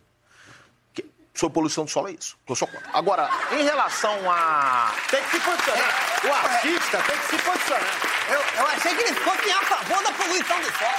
Sobre 1.42 1.56
poluição 1.56 1.86
do 1.86 1.90
solo 1.90 2.08
é 2.08 2.12
isso, 2.12 2.38
eu 2.48 2.56
sou 2.56 2.68
contra. 2.68 2.88
Agora, 2.94 3.28
em 3.52 3.64
relação 3.64 4.16
a... 4.32 4.94
Tem 5.10 5.24
que 5.24 5.32
se 5.32 5.40
posicionar. 5.40 5.90
O 6.24 6.32
artista 6.34 6.98
tem 7.02 7.18
que 7.18 7.26
se 7.26 7.38
posicionar. 7.40 8.00
Eu, 8.30 8.40
eu 8.60 8.68
achei 8.68 8.96
que 8.96 9.02
eles 9.02 9.18
fossem 9.24 9.52
a 9.52 9.62
favor 9.64 10.04
da 10.04 10.12
poluição 10.12 10.60
do 10.60 10.72
solo. 10.72 10.92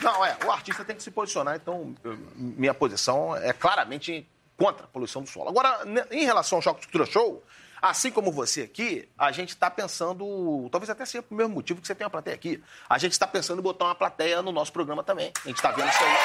Não, 0.00 0.24
é, 0.24 0.34
o 0.46 0.50
artista 0.50 0.82
tem 0.82 0.96
que 0.96 1.02
se 1.02 1.10
posicionar, 1.10 1.56
então 1.56 1.94
eu- 2.02 2.16
minha 2.36 2.72
posição 2.72 3.36
é 3.36 3.52
claramente 3.52 4.26
contra 4.56 4.84
a 4.84 4.88
poluição 4.88 5.20
do 5.22 5.28
solo. 5.28 5.50
Agora, 5.50 5.80
em 6.10 6.24
relação 6.24 6.56
ao 6.56 6.62
Choque 6.62 6.80
de 6.80 6.86
Cultura 6.86 7.04
Show, 7.04 7.44
assim 7.82 8.10
como 8.10 8.32
você 8.32 8.62
aqui, 8.62 9.06
a 9.18 9.30
gente 9.30 9.50
está 9.50 9.70
pensando, 9.70 10.68
talvez 10.72 10.88
até 10.88 11.04
seja 11.04 11.22
por 11.22 11.34
mesmo 11.34 11.52
motivo 11.54 11.82
que 11.82 11.86
você 11.86 11.94
tem 11.94 12.06
uma 12.06 12.10
plateia 12.10 12.34
aqui, 12.34 12.64
a 12.88 12.96
gente 12.96 13.12
está 13.12 13.26
pensando 13.26 13.58
em 13.58 13.62
botar 13.62 13.84
uma 13.84 13.94
plateia 13.94 14.40
no 14.40 14.52
nosso 14.52 14.72
programa 14.72 15.04
também. 15.04 15.30
A 15.44 15.48
gente 15.48 15.56
está 15.58 15.70
vendo 15.70 15.90
isso 15.90 16.02
aí. 16.02 16.16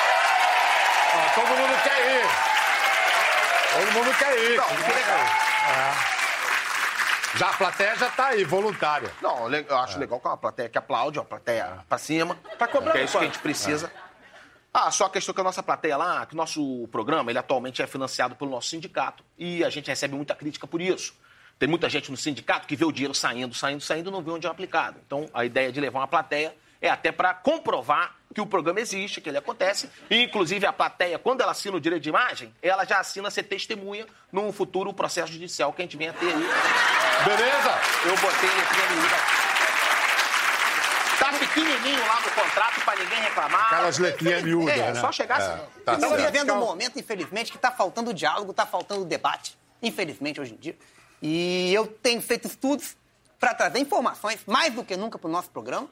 Ó, 1.15 1.35
todo 1.35 1.47
mundo 1.49 1.83
quer 1.83 1.99
ir. 1.99 2.58
Todo 3.79 3.91
mundo 3.93 4.17
quer 4.17 4.37
ir. 4.37 4.57
Não, 4.57 4.65
que 4.67 4.91
legal. 4.91 5.19
É. 5.69 7.37
Já 7.37 7.49
a 7.49 7.53
plateia 7.53 7.95
já 7.95 8.09
tá 8.09 8.27
aí, 8.27 8.43
voluntária. 8.43 9.09
Não, 9.21 9.49
eu 9.53 9.77
acho 9.77 9.97
legal 9.97 10.19
que 10.19 10.27
é 10.27 10.29
uma 10.29 10.37
plateia 10.37 10.67
que 10.67 10.77
aplaude, 10.77 11.17
uma 11.17 11.23
plateia 11.23 11.79
pra 11.87 11.97
cima. 11.97 12.37
Tá 12.57 12.67
cobrando 12.67 12.91
que 12.91 12.97
é 12.97 13.03
isso 13.03 13.17
que 13.17 13.23
a 13.23 13.27
gente 13.27 13.39
precisa. 13.39 13.89
Ah, 14.73 14.91
só 14.91 15.05
a 15.05 15.09
questão 15.09 15.33
que 15.33 15.39
a 15.39 15.43
nossa 15.43 15.63
plateia 15.63 15.95
lá, 15.95 16.25
que 16.25 16.33
o 16.33 16.37
nosso 16.37 16.89
programa, 16.91 17.31
ele 17.31 17.39
atualmente 17.39 17.81
é 17.81 17.87
financiado 17.87 18.35
pelo 18.35 18.51
nosso 18.51 18.67
sindicato. 18.67 19.23
E 19.37 19.63
a 19.63 19.69
gente 19.69 19.87
recebe 19.87 20.13
muita 20.13 20.35
crítica 20.35 20.67
por 20.67 20.81
isso. 20.81 21.13
Tem 21.57 21.69
muita 21.69 21.89
gente 21.89 22.11
no 22.11 22.17
sindicato 22.17 22.67
que 22.67 22.75
vê 22.75 22.83
o 22.83 22.91
dinheiro 22.91 23.13
saindo, 23.13 23.53
saindo, 23.53 23.81
saindo 23.81 24.09
e 24.09 24.11
não 24.11 24.21
vê 24.21 24.31
onde 24.31 24.45
é 24.45 24.49
aplicado. 24.49 24.99
Então, 25.05 25.29
a 25.33 25.45
ideia 25.45 25.71
de 25.71 25.79
levar 25.79 25.99
uma 25.99 26.07
plateia 26.07 26.53
é 26.81 26.89
até 26.89 27.11
para 27.11 27.33
comprovar 27.33 28.15
que 28.33 28.39
o 28.41 28.45
programa 28.45 28.79
existe, 28.79 29.19
que 29.21 29.29
ele 29.29 29.37
acontece. 29.37 29.89
E, 30.09 30.23
inclusive, 30.23 30.65
a 30.65 30.71
plateia, 30.73 31.17
quando 31.17 31.41
ela 31.41 31.51
assina 31.51 31.75
o 31.77 31.79
direito 31.81 32.03
de 32.03 32.09
imagem, 32.09 32.53
ela 32.61 32.85
já 32.85 32.99
assina 32.99 33.29
ser 33.31 33.43
testemunha 33.43 34.05
num 34.31 34.51
futuro 34.51 34.93
processo 34.93 35.31
judicial 35.33 35.73
que 35.73 35.81
a 35.81 35.85
gente 35.85 35.97
venha 35.97 36.13
ter 36.13 36.27
aí. 36.27 36.33
Beleza? 37.25 37.71
Eu 38.05 38.15
botei 38.17 38.49
letrinha 38.49 38.89
miúda. 38.91 39.15
Tá 41.19 41.33
pequenininho 41.37 42.07
lá 42.07 42.21
no 42.21 42.31
contrato 42.31 42.81
pra 42.81 42.95
ninguém 42.95 43.19
reclamar. 43.19 43.65
Aquelas 43.65 43.97
letrinhas 43.97 44.43
miúdas, 44.43 44.77
É, 44.77 44.93
né? 44.93 45.01
só 45.01 45.11
chegar 45.11 45.37
assim. 45.37 45.51
É, 45.51 45.55
não. 45.57 45.83
tá 45.83 45.93
Estamos 45.95 46.21
vivendo 46.21 46.53
um 46.53 46.59
momento, 46.59 46.99
infelizmente, 46.99 47.51
que 47.51 47.57
está 47.57 47.71
faltando 47.71 48.13
diálogo, 48.13 48.51
está 48.51 48.65
faltando 48.65 49.03
debate. 49.05 49.57
Infelizmente, 49.81 50.39
hoje 50.39 50.53
em 50.53 50.57
dia. 50.57 50.77
E 51.21 51.73
eu 51.73 51.87
tenho 51.87 52.21
feito 52.21 52.47
estudos 52.47 52.95
para 53.39 53.53
trazer 53.53 53.79
informações, 53.79 54.39
mais 54.45 54.73
do 54.73 54.83
que 54.83 54.95
nunca, 54.95 55.17
para 55.17 55.27
o 55.27 55.31
nosso 55.31 55.49
programa. 55.49 55.89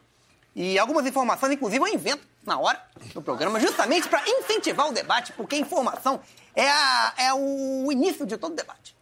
E 0.60 0.80
algumas 0.80 1.06
informações, 1.06 1.54
inclusive, 1.54 1.84
eu 1.84 1.88
invento 1.94 2.26
na 2.44 2.58
hora 2.58 2.82
do 3.14 3.22
programa, 3.22 3.60
justamente 3.60 4.08
para 4.08 4.24
incentivar 4.28 4.88
o 4.88 4.92
debate, 4.92 5.32
porque 5.34 5.56
informação 5.56 6.20
é, 6.56 6.68
a- 6.68 7.14
é 7.18 7.34
o 7.34 7.92
início 7.92 8.26
de 8.26 8.38
todo 8.38 8.56
debate. 8.56 8.96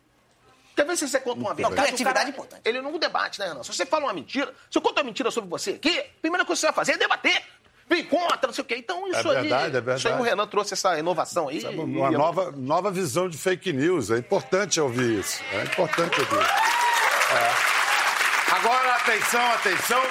Quer 0.76 0.86
ver 0.86 0.98
se 0.98 1.08
você 1.08 1.18
conta 1.22 1.40
uma 1.40 1.54
verdade? 1.54 1.74
criatividade 1.76 2.04
O 2.04 2.14
cara, 2.14 2.28
é 2.28 2.30
importante. 2.32 2.62
Ele 2.66 2.82
não 2.82 2.98
debate, 3.00 3.40
né, 3.40 3.48
Renan? 3.48 3.64
Se 3.64 3.74
você 3.74 3.86
fala 3.86 4.04
uma 4.04 4.14
mentira, 4.14 4.54
se 4.70 4.78
eu 4.78 4.82
conto 4.82 4.98
uma 4.98 5.06
mentira 5.06 5.32
sobre 5.32 5.50
você 5.50 5.72
aqui, 5.72 5.98
a 5.98 6.04
primeira 6.22 6.44
coisa 6.44 6.60
que 6.60 6.62
você 6.62 6.68
vai 6.68 6.76
fazer 6.76 6.92
é 6.94 6.98
debater. 6.98 7.42
Vem 7.88 8.04
contra, 8.04 8.48
não 8.48 8.54
sei 8.54 8.62
o 8.64 8.66
quê. 8.66 8.76
Então, 8.78 9.08
isso 9.08 9.32
É 9.32 9.36
aí. 9.38 9.42
verdade, 9.44 9.66
é 9.68 9.70
verdade. 9.70 10.00
Isso 10.00 10.08
aí 10.10 10.20
o 10.20 10.24
Renan 10.24 10.48
trouxe 10.48 10.74
essa 10.74 11.00
inovação 11.00 11.48
aí. 11.48 11.64
Uma 11.64 12.12
e 12.12 12.18
nova, 12.18 12.52
nova 12.52 12.92
visão 12.92 13.30
de 13.30 13.38
fake 13.38 13.72
news. 13.72 14.12
É 14.12 14.18
importante 14.18 14.82
ouvir 14.82 15.20
isso. 15.22 15.42
É 15.54 15.64
importante 15.64 16.20
ouvir. 16.20 16.44
É. 16.44 18.56
Agora, 18.56 18.96
atenção, 18.96 19.52
atenção. 19.54 20.02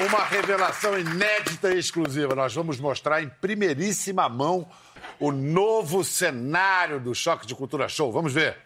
Uma 0.00 0.24
revelação 0.24 0.98
inédita 0.98 1.72
e 1.72 1.78
exclusiva. 1.78 2.34
Nós 2.34 2.52
vamos 2.52 2.80
mostrar 2.80 3.22
em 3.22 3.28
primeiríssima 3.28 4.28
mão 4.28 4.66
o 5.20 5.30
novo 5.30 6.02
cenário 6.02 6.98
do 6.98 7.14
Choque 7.14 7.46
de 7.46 7.54
Cultura 7.54 7.88
Show. 7.88 8.10
Vamos 8.10 8.32
ver. 8.32 8.56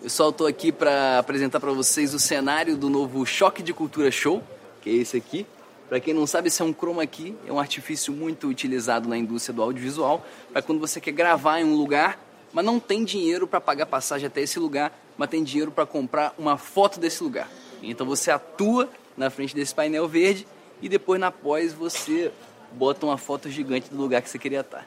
Pessoal, 0.00 0.32
tô 0.32 0.46
aqui 0.46 0.72
para 0.72 1.18
apresentar 1.18 1.60
para 1.60 1.72
vocês 1.72 2.14
o 2.14 2.18
cenário 2.18 2.74
do 2.74 2.88
novo 2.88 3.26
Choque 3.26 3.62
de 3.62 3.74
Cultura 3.74 4.10
Show, 4.10 4.42
que 4.80 4.88
é 4.88 4.94
esse 4.94 5.18
aqui. 5.18 5.46
Para 5.90 6.00
quem 6.00 6.14
não 6.14 6.26
sabe, 6.26 6.48
esse 6.48 6.62
é 6.62 6.64
um 6.64 6.72
chroma 6.72 7.06
key, 7.06 7.36
é 7.46 7.52
um 7.52 7.60
artifício 7.60 8.10
muito 8.10 8.48
utilizado 8.48 9.06
na 9.06 9.18
indústria 9.18 9.54
do 9.54 9.62
audiovisual, 9.62 10.24
para 10.50 10.62
quando 10.62 10.80
você 10.80 11.02
quer 11.02 11.12
gravar 11.12 11.60
em 11.60 11.64
um 11.64 11.76
lugar, 11.76 12.18
mas 12.50 12.64
não 12.64 12.80
tem 12.80 13.04
dinheiro 13.04 13.46
para 13.46 13.60
pagar 13.60 13.84
passagem 13.84 14.26
até 14.26 14.40
esse 14.40 14.58
lugar, 14.58 14.90
mas 15.18 15.28
tem 15.28 15.44
dinheiro 15.44 15.70
para 15.70 15.84
comprar 15.84 16.34
uma 16.38 16.56
foto 16.56 16.98
desse 16.98 17.22
lugar. 17.22 17.46
Então 17.82 18.06
você 18.06 18.30
atua 18.30 18.88
na 19.16 19.30
frente 19.30 19.54
desse 19.54 19.74
painel 19.74 20.06
verde 20.08 20.46
e 20.80 20.88
depois 20.88 21.18
na 21.20 21.30
pós 21.30 21.72
você 21.72 22.30
bota 22.72 23.06
uma 23.06 23.16
foto 23.16 23.48
gigante 23.50 23.88
do 23.88 23.96
lugar 23.96 24.20
que 24.22 24.28
você 24.28 24.38
queria 24.38 24.60
estar. 24.60 24.86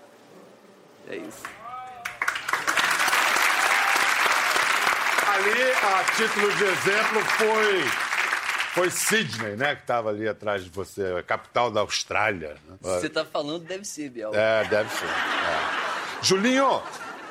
É 1.08 1.16
isso. 1.16 1.44
Ali, 5.28 5.72
a 5.72 6.04
título 6.16 6.52
de 6.56 6.64
exemplo, 6.66 7.22
foi, 7.38 7.84
foi 8.74 8.90
Sydney, 8.90 9.56
né? 9.56 9.76
Que 9.76 9.82
estava 9.82 10.10
ali 10.10 10.28
atrás 10.28 10.64
de 10.64 10.70
você, 10.70 11.04
a 11.18 11.24
capital 11.24 11.72
da 11.72 11.82
Austrália. 11.82 12.58
né? 12.68 12.78
Você 12.82 13.10
tá 13.10 13.24
falando, 13.24 13.64
deve 13.64 13.86
ser, 13.86 14.10
Biel. 14.10 14.32
É, 14.34 14.66
deve 14.66 14.90
ser. 14.90 15.06
é. 15.06 15.90
Julinho, 16.22 16.82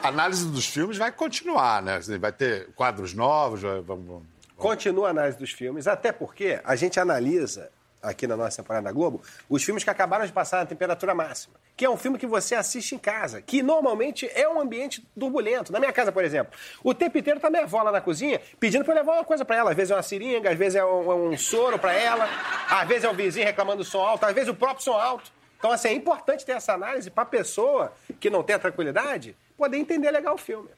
a 0.03 0.09
análise 0.09 0.49
dos 0.49 0.67
filmes 0.67 0.97
vai 0.97 1.13
continuar, 1.13 1.83
né? 1.83 2.01
Vai 2.19 2.33
ter 2.33 2.69
quadros 2.75 3.13
novos, 3.13 3.61
vamos... 3.85 4.23
Continua 4.59 5.07
a 5.07 5.11
análise 5.11 5.39
dos 5.39 5.53
filmes, 5.53 5.87
até 5.87 6.11
porque 6.13 6.61
a 6.65 6.75
gente 6.75 6.99
analisa 6.99 7.71
aqui 8.03 8.27
na 8.27 8.37
nossa 8.37 8.63
temporada 8.63 8.85
da 8.85 8.93
Globo, 8.93 9.23
os 9.49 9.63
filmes 9.63 9.85
que 9.85 9.91
acabaram 9.91 10.27
de 10.27 10.33
passar 10.33 10.59
na 10.59 10.67
temperatura 10.67 11.15
máxima. 11.15 11.55
Que 11.77 11.85
é 11.85 11.91
um 11.91 11.97
filme 11.97 12.19
que 12.19 12.27
você 12.27 12.55
assiste 12.55 12.95
em 12.95 12.99
casa, 12.99 13.41
que 13.41 13.63
normalmente 13.63 14.29
é 14.35 14.49
um 14.49 14.61
ambiente 14.61 15.05
turbulento. 15.19 15.73
Na 15.73 15.79
minha 15.79 15.93
casa, 15.93 16.11
por 16.11 16.25
exemplo, 16.25 16.53
o 16.83 16.93
tempo 16.93 17.17
inteiro 17.19 17.39
tá 17.39 17.49
minha 17.49 17.63
avó 17.63 17.83
lá 17.83 17.93
na 17.93 18.01
cozinha 18.01 18.41
pedindo 18.59 18.85
pra 18.85 18.95
eu 18.95 18.99
levar 18.99 19.13
uma 19.15 19.25
coisa 19.25 19.45
pra 19.45 19.57
ela. 19.57 19.71
Às 19.71 19.77
vezes 19.77 19.91
é 19.93 19.95
uma 19.95 20.03
seringa, 20.03 20.51
às 20.51 20.59
vezes 20.59 20.77
é 20.77 20.85
um, 20.85 21.13
é 21.13 21.15
um 21.15 21.39
soro 21.39 21.79
pra 21.79 21.93
ela, 21.93 22.29
às 22.69 22.89
vezes 22.89 23.05
é 23.05 23.09
o 23.09 23.15
vizinho 23.15 23.47
reclamando 23.47 23.79
do 23.79 23.85
som 23.85 24.01
alto, 24.01 24.27
às 24.27 24.35
vezes 24.35 24.49
o 24.49 24.55
próprio 24.55 24.85
som 24.85 24.93
alto. 24.95 25.31
Então, 25.59 25.73
assim, 25.73 25.89
é 25.89 25.93
importante 25.93 26.45
ter 26.45 26.53
essa 26.53 26.73
análise 26.73 27.11
pra 27.11 27.25
pessoa 27.25 27.93
que 28.21 28.31
não 28.31 28.43
tem 28.43 28.55
a 28.57 28.59
tranquilidade 28.59 29.37
poder 29.57 29.77
entender 29.77 30.11
legal 30.11 30.35
o 30.35 30.39
filme. 30.39 30.69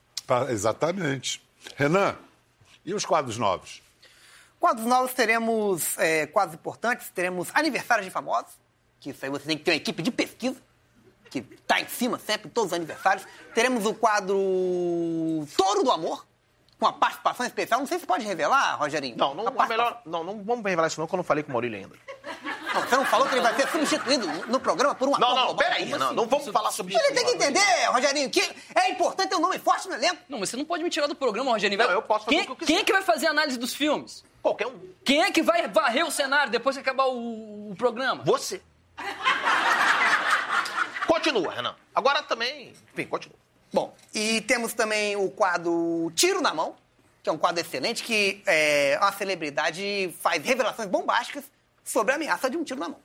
Exatamente. 0.48 1.42
Renan, 1.76 2.16
e 2.84 2.94
os 2.94 3.04
quadros 3.04 3.36
novos? 3.36 3.82
Quadros 4.58 4.86
novos 4.86 5.14
teremos 5.14 5.96
é, 5.98 6.26
quadros 6.26 6.54
importantes, 6.54 7.08
teremos 7.10 7.48
aniversários 7.54 8.04
de 8.04 8.10
famosos, 8.10 8.52
que 9.00 9.10
isso 9.10 9.24
aí 9.24 9.30
você 9.30 9.46
tem 9.46 9.56
que 9.56 9.64
ter 9.64 9.70
uma 9.70 9.76
equipe 9.76 10.02
de 10.02 10.10
pesquisa, 10.10 10.60
que 11.30 11.40
tá 11.40 11.80
em 11.80 11.88
cima 11.88 12.18
sempre, 12.18 12.50
todos 12.50 12.72
os 12.72 12.76
aniversários. 12.76 13.26
Teremos 13.54 13.86
o 13.86 13.94
quadro 13.94 14.36
Touro 15.56 15.84
do 15.84 15.90
Amor, 15.90 16.26
com 16.78 16.86
a 16.86 16.92
participação 16.92 17.46
especial. 17.46 17.80
Não 17.80 17.86
sei 17.86 17.98
se 17.98 18.06
pode 18.06 18.24
revelar, 18.24 18.76
Rogerinho. 18.76 19.16
Não, 19.16 19.34
não, 19.34 19.46
A 19.46 19.64
é 19.64 19.68
melhor, 19.68 20.02
não, 20.04 20.24
não 20.24 20.42
vamos 20.42 20.64
revelar 20.64 20.88
isso 20.88 21.00
não, 21.00 21.06
que 21.06 21.14
eu 21.14 21.18
não 21.18 21.24
falei 21.24 21.44
com 21.44 21.50
o 21.50 21.52
Maurílio 21.52 21.78
ainda. 21.78 21.96
Não, 22.74 22.83
você 22.83 22.96
não 22.96 23.04
falou 23.04 23.26
que 23.28 23.35
ele 23.35 23.40
vai 23.42 23.54
ser 23.54 23.68
substituído 23.68 24.26
no 24.46 24.61
programa 24.61 24.94
por 24.94 25.09
um 25.09 25.14
ator 25.14 25.20
Não, 25.28 25.35
não, 25.35 25.44
global? 25.46 25.56
peraí, 25.56 25.85
Como 25.87 25.98
não, 25.98 26.06
assim? 26.06 26.16
não 26.16 26.26
vamos 26.26 26.44
Isso- 26.44 26.52
falar 26.52 26.70
sobre 26.70 26.94
isso. 26.94 27.04
Ele 27.04 27.14
tem 27.14 27.26
que 27.26 27.33
entender, 27.33 27.85
Rogerinho, 27.90 28.30
que 28.30 28.40
é 28.74 28.90
importante 28.90 29.28
ter 29.30 29.37
um 29.37 29.40
nome 29.40 29.59
forte 29.59 29.88
no 29.88 29.94
elenco. 29.94 30.18
Não, 30.28 30.38
mas 30.38 30.48
você 30.50 30.56
não 30.56 30.64
pode 30.64 30.83
me 30.85 30.90
tirar 30.90 31.06
do 31.09 31.14
programa, 31.14 31.50
Rogério. 31.50 31.76
Vai- 31.76 31.87
Não, 31.88 31.94
eu 31.94 32.02
posso 32.02 32.26
fazer 32.26 32.37
quem, 32.37 32.44
o 32.44 32.46
que 32.46 32.52
eu 32.52 32.56
quiser. 32.56 32.72
Quem 32.72 32.80
é 32.80 32.85
que 32.85 32.92
vai 32.92 33.02
fazer 33.02 33.26
a 33.26 33.30
análise 33.30 33.59
dos 33.59 33.74
filmes? 33.74 34.22
Qualquer 34.42 34.66
um. 34.68 34.78
Quem 35.04 35.22
é 35.22 35.30
que 35.33 35.42
vai 35.42 35.66
varrer 35.68 36.06
o 36.06 36.11
cenário 36.11 36.50
depois 36.52 36.76
que 36.76 36.80
acabar 36.80 37.06
o, 37.06 37.70
o 37.72 37.74
programa? 37.76 38.22
Você. 38.24 38.62
Continua, 41.06 41.52
Renan. 41.52 41.74
Agora 41.94 42.22
também, 42.22 42.72
enfim, 42.92 43.06
continua. 43.06 43.37
Bom, 43.72 43.94
e 44.14 44.40
temos 44.42 44.72
também 44.72 45.16
o 45.16 45.30
quadro 45.30 46.11
Tiro 46.14 46.40
na 46.40 46.54
Mão, 46.54 46.74
que 47.22 47.28
é 47.28 47.33
um 47.33 47.38
quadro 47.38 47.61
excelente, 47.61 48.02
que 48.02 48.42
é, 48.46 48.98
uma 49.00 49.12
celebridade 49.12 50.14
faz 50.20 50.42
revelações 50.44 50.88
bombásticas 50.88 51.44
sobre 51.90 52.12
a 52.12 52.16
ameaça 52.16 52.48
de 52.48 52.57
um 52.57 52.64
tiro 52.64 52.81
na 52.81 52.88
mão. 52.88 53.00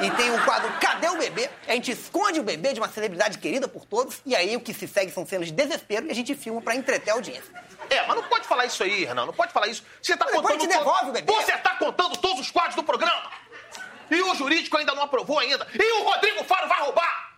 E 0.00 0.10
tem 0.12 0.30
o 0.30 0.44
quadro 0.44 0.70
Cadê 0.80 1.08
o 1.08 1.16
Bebê? 1.18 1.50
A 1.66 1.72
gente 1.72 1.90
esconde 1.90 2.38
o 2.38 2.42
bebê 2.44 2.72
de 2.72 2.78
uma 2.80 2.88
celebridade 2.88 3.38
querida 3.38 3.66
por 3.66 3.84
todos, 3.84 4.20
e 4.24 4.36
aí 4.36 4.54
o 4.56 4.60
que 4.60 4.72
se 4.72 4.86
segue 4.86 5.10
são 5.10 5.26
cenas 5.26 5.48
de 5.48 5.52
desespero 5.52 6.06
e 6.06 6.10
a 6.10 6.14
gente 6.14 6.34
filma 6.34 6.60
pra 6.60 6.76
entreter 6.76 7.10
a 7.10 7.14
audiência. 7.14 7.50
É, 7.90 8.06
mas 8.06 8.16
não 8.16 8.22
pode 8.24 8.46
falar 8.46 8.66
isso 8.66 8.82
aí, 8.84 9.04
Renan. 9.04 9.26
Não 9.26 9.32
pode 9.32 9.52
falar 9.52 9.66
isso. 9.66 9.82
Você 10.00 10.16
tá 10.16 10.26
Mas 10.26 10.34
depois 10.36 10.54
contando. 10.54 10.70
te 10.70 10.78
devolve 10.78 11.10
o 11.10 11.12
bebê. 11.12 11.32
Você 11.32 11.52
tá 11.58 11.76
contando 11.76 12.16
todos 12.18 12.40
os 12.40 12.50
quadros 12.50 12.76
do 12.76 12.84
programa. 12.84 13.30
E 14.10 14.20
o 14.22 14.34
jurídico 14.34 14.76
ainda 14.76 14.94
não 14.94 15.02
aprovou 15.02 15.38
ainda. 15.38 15.66
E 15.74 16.00
o 16.00 16.04
Rodrigo 16.04 16.44
Faro 16.44 16.68
vai 16.68 16.80
roubar. 16.80 17.30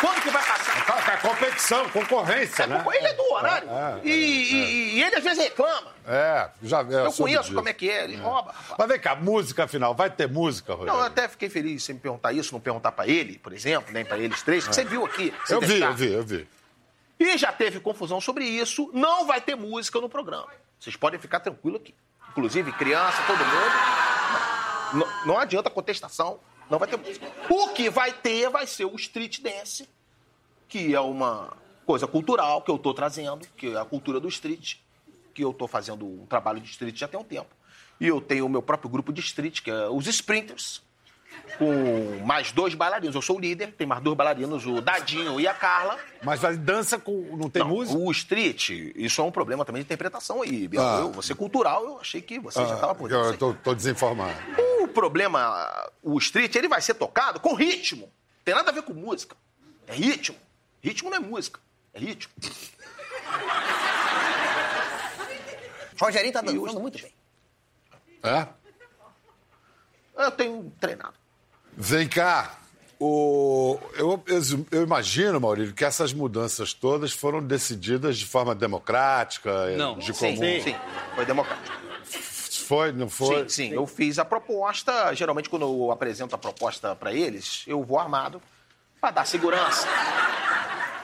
Quando 0.00 0.20
que 0.22 0.30
vai 0.30 0.42
passar? 0.42 0.61
Competição, 1.22 1.88
concorrência, 1.90 2.66
né? 2.66 2.84
Ele 2.94 3.06
é 3.06 3.12
do 3.14 3.22
horário. 3.32 3.68
É, 3.70 3.72
é, 3.72 4.00
e, 4.04 4.10
e- 4.10 4.94
e 4.98 5.02
ele 5.02 5.16
às 5.16 5.22
vezes 5.24 5.38
reclama. 5.42 5.92
É, 6.06 6.50
já 6.62 6.80
é, 6.80 7.06
Eu 7.06 7.12
conheço 7.12 7.42
disso. 7.44 7.54
como 7.54 7.68
é 7.68 7.72
que 7.72 7.88
é, 7.88 8.04
ele 8.04 8.16
rouba. 8.16 8.50
rapaz. 8.52 8.74
Mas 8.78 8.88
vem 8.88 8.98
cá, 9.00 9.14
música 9.14 9.64
afinal, 9.64 9.94
vai 9.94 10.10
ter 10.10 10.28
música, 10.28 10.72
Rogério? 10.74 10.92
Não, 10.92 11.00
eu 11.00 11.06
até 11.06 11.28
fiquei 11.28 11.48
feliz 11.48 11.82
sem 11.84 11.94
me 11.94 12.00
perguntar 12.00 12.32
isso, 12.32 12.52
não 12.52 12.60
perguntar 12.60 12.90
pra 12.92 13.06
ele, 13.06 13.38
por 13.38 13.52
exemplo, 13.52 13.92
nem 13.92 14.04
pra 14.04 14.18
eles 14.18 14.42
três, 14.42 14.66
que 14.66 14.74
você 14.74 14.84
viu 14.84 15.04
aqui. 15.06 15.32
É. 15.48 15.54
eu 15.54 15.60
vi, 15.60 15.80
eu 15.80 15.94
vi, 15.94 16.12
eu 16.12 16.22
vi. 16.24 16.48
E 17.20 17.38
já 17.38 17.52
teve 17.52 17.78
confusão 17.78 18.20
sobre 18.20 18.44
isso, 18.44 18.90
não 18.92 19.24
vai 19.24 19.40
ter 19.40 19.54
música 19.54 20.00
no 20.00 20.08
programa. 20.08 20.48
Vocês 20.80 20.96
podem 20.96 21.20
ficar 21.20 21.38
tranquilo 21.38 21.76
aqui. 21.76 21.94
Inclusive, 22.30 22.72
criança, 22.72 23.22
todo 23.26 23.38
mundo. 23.38 23.72
Não, 24.94 25.26
não 25.26 25.38
adianta 25.38 25.70
contestação, 25.70 26.40
não 26.68 26.78
vai 26.80 26.88
ter 26.88 26.96
música. 26.96 27.26
O 27.48 27.68
que 27.68 27.88
vai 27.88 28.12
ter 28.12 28.50
vai 28.50 28.66
ser 28.66 28.86
o 28.86 28.96
street 28.96 29.40
dance, 29.40 29.88
que 30.72 30.94
é 30.94 31.00
uma 31.00 31.52
coisa 31.84 32.06
cultural 32.06 32.62
que 32.62 32.70
eu 32.70 32.78
tô 32.78 32.94
trazendo, 32.94 33.46
que 33.58 33.74
é 33.74 33.78
a 33.78 33.84
cultura 33.84 34.18
do 34.18 34.26
street, 34.28 34.76
que 35.34 35.44
eu 35.44 35.52
tô 35.52 35.68
fazendo 35.68 36.06
um 36.06 36.24
trabalho 36.24 36.60
de 36.60 36.70
street 36.70 36.98
já 36.98 37.06
tem 37.06 37.20
um 37.20 37.24
tempo. 37.24 37.54
E 38.00 38.06
eu 38.08 38.22
tenho 38.22 38.46
o 38.46 38.48
meu 38.48 38.62
próprio 38.62 38.88
grupo 38.88 39.12
de 39.12 39.20
street, 39.20 39.60
que 39.60 39.70
é 39.70 39.88
os 39.90 40.06
Sprinters, 40.06 40.80
com 41.58 42.24
mais 42.24 42.52
dois 42.52 42.74
bailarinos. 42.74 43.14
Eu 43.14 43.20
sou 43.20 43.36
o 43.36 43.38
líder, 43.38 43.74
tem 43.74 43.86
mais 43.86 44.02
dois 44.02 44.16
bailarinos, 44.16 44.64
o 44.64 44.80
Dadinho 44.80 45.38
e 45.38 45.46
a 45.46 45.52
Carla. 45.52 45.98
Mas 46.24 46.40
dança 46.60 46.98
com. 46.98 47.36
Não 47.36 47.50
tem 47.50 47.60
Não, 47.60 47.68
música? 47.68 47.98
O 47.98 48.10
street, 48.10 48.70
isso 48.96 49.20
é 49.20 49.24
um 49.24 49.30
problema 49.30 49.66
também 49.66 49.82
de 49.82 49.86
interpretação 49.86 50.40
aí. 50.40 50.70
Ah. 50.78 51.00
Eu, 51.00 51.12
você 51.12 51.34
cultural, 51.34 51.84
eu 51.84 52.00
achei 52.00 52.22
que 52.22 52.38
você 52.38 52.64
já 52.64 52.76
estava 52.76 52.94
por 52.94 53.10
dentro. 53.10 53.26
eu 53.26 53.36
tô, 53.36 53.52
tô 53.52 53.74
desinformado. 53.74 54.38
O 54.80 54.88
problema, 54.88 55.90
o 56.02 56.16
street, 56.16 56.54
ele 56.54 56.66
vai 56.66 56.80
ser 56.80 56.94
tocado 56.94 57.40
com 57.40 57.52
ritmo. 57.52 58.10
Tem 58.42 58.54
nada 58.54 58.70
a 58.70 58.72
ver 58.72 58.82
com 58.84 58.94
música. 58.94 59.36
É 59.86 59.92
ritmo. 59.92 60.36
Ritmo 60.82 61.08
não 61.10 61.16
é 61.16 61.20
música, 61.20 61.60
é 61.94 61.98
ritmo. 62.00 62.32
Rogerinho 66.00 66.32
tá 66.32 66.40
dançando 66.40 66.64
os- 66.64 66.74
muito 66.74 66.98
bem. 67.00 67.12
É? 68.24 68.46
Eu 70.16 70.30
tenho 70.32 70.72
treinado. 70.80 71.14
Vem 71.76 72.08
cá. 72.08 72.58
O... 72.98 73.78
Eu, 73.94 74.22
eu- 74.26 74.66
eu 74.70 74.82
imagino, 74.82 75.40
Maurílio, 75.40 75.72
que 75.74 75.84
essas 75.84 76.12
mudanças 76.12 76.72
todas 76.72 77.12
foram 77.12 77.42
decididas 77.42 78.16
de 78.18 78.26
forma 78.26 78.54
democrática, 78.54 79.76
Não. 79.76 79.98
de 79.98 80.12
Sim, 80.14 80.36
comum. 80.36 80.60
Sim, 80.62 80.76
foi 81.14 81.24
democrático. 81.26 81.76
Foi, 82.66 82.92
não 82.92 83.08
foi? 83.08 83.42
Sim, 83.48 83.68
sim. 83.68 83.72
Eu 83.74 83.86
fiz 83.86 84.18
a 84.18 84.24
proposta. 84.24 85.12
Geralmente, 85.14 85.48
quando 85.50 85.62
eu 85.62 85.90
apresento 85.90 86.34
a 86.34 86.38
proposta 86.38 86.94
para 86.96 87.12
eles, 87.12 87.64
eu 87.66 87.82
vou 87.84 87.98
armado 87.98 88.40
para 89.00 89.10
dar 89.10 89.26
segurança. 89.26 89.86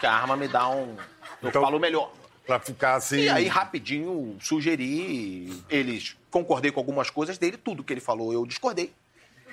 Que 0.01 0.07
a 0.07 0.13
arma 0.13 0.37
me 0.37 0.49
dá 0.49 0.69
um. 0.69 0.97
Eu 1.43 1.49
Então- 1.49 1.63
falo 1.63 1.79
melhor. 1.79 2.13
Pra 2.47 2.59
ficar 2.59 2.95
assim. 2.95 3.21
E 3.21 3.29
aí, 3.29 3.47
rapidinho, 3.47 4.37
sugeri, 4.41 5.53
eles 5.69 6.17
concordei 6.31 6.71
com 6.73 6.81
algumas 6.81 7.11
coisas 7.11 7.37
dele, 7.37 7.59
tudo 7.59 7.85
que 7.85 7.93
ele 7.93 8.01
falou 8.01 8.33
eu 8.33 8.47
discordei. 8.47 8.93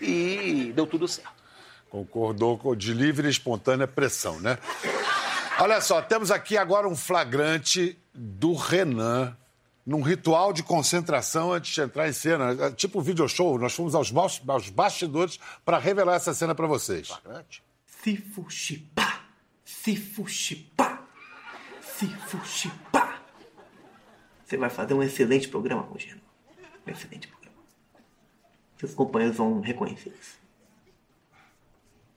E 0.01 0.71
deu 0.75 0.88
tudo 0.88 1.05
certo. 1.08 1.29
Concordou 1.89 2.58
com 2.58 2.73
de 2.75 2.93
livre 2.93 3.27
e 3.27 3.31
espontânea 3.31 3.86
pressão, 3.88 4.39
né? 4.39 4.58
Olha 5.60 5.79
só, 5.81 6.01
temos 6.01 6.31
aqui 6.31 6.58
agora 6.58 6.88
um 6.88 6.95
flagrante 6.95 7.97
do 8.13 8.53
Renan 8.53 9.36
num 9.86 10.01
ritual 10.01 10.51
de 10.51 10.63
concentração 10.63 11.53
antes 11.53 11.73
de 11.73 11.81
entrar 11.81 12.08
em 12.10 12.13
cena. 12.13 12.51
É 12.67 12.71
Tipo 12.71 13.01
video 13.01 13.27
show, 13.27 13.58
nós 13.60 13.73
fomos 13.73 13.93
aos, 13.95 14.12
aos 14.47 14.69
bastidores 14.69 15.39
para 15.63 15.77
revelar 15.77 16.15
essa 16.15 16.34
cena 16.34 16.55
para 16.55 16.65
vocês. 16.67 17.08
Flagrante. 17.10 17.62
Sifuxipá, 19.65 21.06
sifuxipá, 21.82 22.15
sifuxipá. 22.21 23.21
Você 24.45 24.58
vai 24.58 24.69
fazer 24.69 24.93
um 24.93 25.01
excelente 25.01 25.47
programa, 25.47 25.82
Rogério. 25.82 26.21
Um 26.86 26.91
excelente 26.91 27.28
programa. 27.28 27.58
Seus 28.78 28.93
companheiros 28.93 29.38
vão 29.38 29.60
reconhecer 29.60 30.13
isso. 30.21 30.39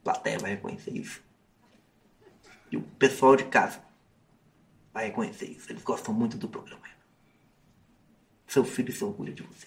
A 0.01 0.05
plateia 0.05 0.39
vai 0.39 0.51
reconhecer 0.51 0.91
isso. 0.91 1.23
E 2.71 2.77
o 2.77 2.83
pessoal 2.83 3.35
de 3.35 3.45
casa 3.45 3.83
vai 4.93 5.07
reconhecer 5.07 5.47
isso. 5.47 5.73
Eles 5.73 5.83
gostam 5.83 6.13
muito 6.13 6.37
do 6.37 6.49
programa. 6.49 6.87
Seu 8.47 8.65
filho 8.65 8.93
se 8.93 9.03
orgulha 9.03 9.33
de 9.33 9.43
você. 9.43 9.67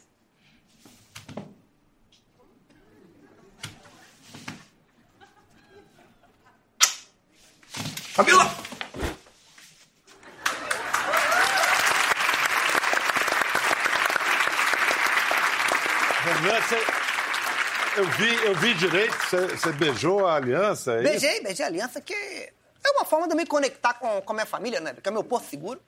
Camila! 8.15 8.43
Renan, 16.23 16.59
eu, 17.97 18.05
vi, 18.11 18.45
eu 18.45 18.55
vi 18.55 18.73
direito, 18.73 19.15
você, 19.57 19.71
beijou 19.73 20.27
a 20.27 20.35
aliança? 20.35 20.93
é 20.93 20.95
isso? 20.95 21.09
Beijei, 21.09 21.41
beijei 21.41 21.65
a 21.65 21.67
aliança, 21.67 22.01
que 22.01 22.13
é 22.13 22.51
uma 22.91 23.05
forma 23.05 23.27
de 23.27 23.33
eu 23.33 23.37
me 23.37 23.45
conectar 23.45 23.93
com, 23.93 24.21
com 24.21 24.33
a 24.33 24.35
minha 24.35 24.45
família, 24.45 24.79
né? 24.81 24.93
Que 25.01 25.07
é 25.07 25.11
meu 25.11 25.23
porto 25.23 25.49
seguro. 25.49 25.81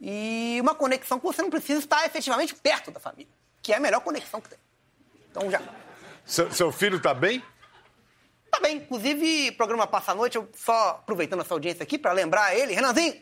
E 0.00 0.58
uma 0.60 0.74
conexão 0.74 1.18
que 1.20 1.24
você 1.24 1.40
não 1.40 1.50
precisa 1.50 1.78
estar 1.78 2.04
efetivamente 2.04 2.54
perto 2.54 2.90
da 2.90 2.98
família, 2.98 3.32
que 3.62 3.72
é 3.72 3.76
a 3.76 3.80
melhor 3.80 4.00
conexão 4.00 4.40
que 4.40 4.48
tem. 4.48 4.58
Então 5.30 5.50
já. 5.50 5.62
Seu, 6.26 6.50
seu 6.52 6.72
filho 6.72 7.00
tá 7.00 7.14
bem? 7.14 7.42
Tá 8.54 8.60
bem, 8.60 8.76
inclusive, 8.76 9.50
programa 9.52 9.84
Passa 9.84 10.12
a 10.12 10.14
Noite, 10.14 10.36
eu 10.36 10.48
só 10.54 10.90
aproveitando 10.90 11.40
essa 11.40 11.52
audiência 11.52 11.82
aqui 11.82 11.98
pra 11.98 12.12
lembrar 12.12 12.54
ele. 12.54 12.72
Renanzinho, 12.72 13.20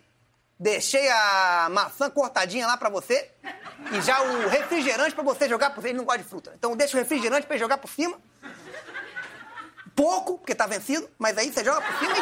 deixei 0.61 1.09
a 1.09 1.69
maçã 1.71 2.11
cortadinha 2.11 2.67
lá 2.67 2.77
pra 2.77 2.91
você 2.91 3.31
e 3.93 4.03
já 4.03 4.21
o 4.21 4.49
refrigerante 4.51 5.15
pra 5.15 5.25
você 5.25 5.49
jogar 5.49 5.71
por 5.71 5.81
cima. 5.81 5.89
Ele 5.89 5.97
não 5.97 6.05
gosta 6.05 6.23
de 6.23 6.29
fruta. 6.29 6.53
Então 6.55 6.77
deixa 6.77 6.99
o 6.99 7.01
refrigerante 7.01 7.47
pra 7.47 7.57
ele 7.57 7.65
jogar 7.65 7.79
por 7.79 7.89
cima. 7.89 8.21
Pouco, 9.97 10.37
porque 10.37 10.55
tá 10.55 10.67
vencido, 10.67 11.09
mas 11.19 11.39
aí 11.39 11.51
você 11.51 11.65
joga 11.65 11.81
por 11.81 11.99
cima 11.99 12.13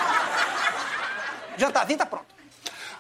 e. 1.57 1.61
Jantarzinho 1.61 1.99
tá 1.99 2.07
pronto. 2.07 2.33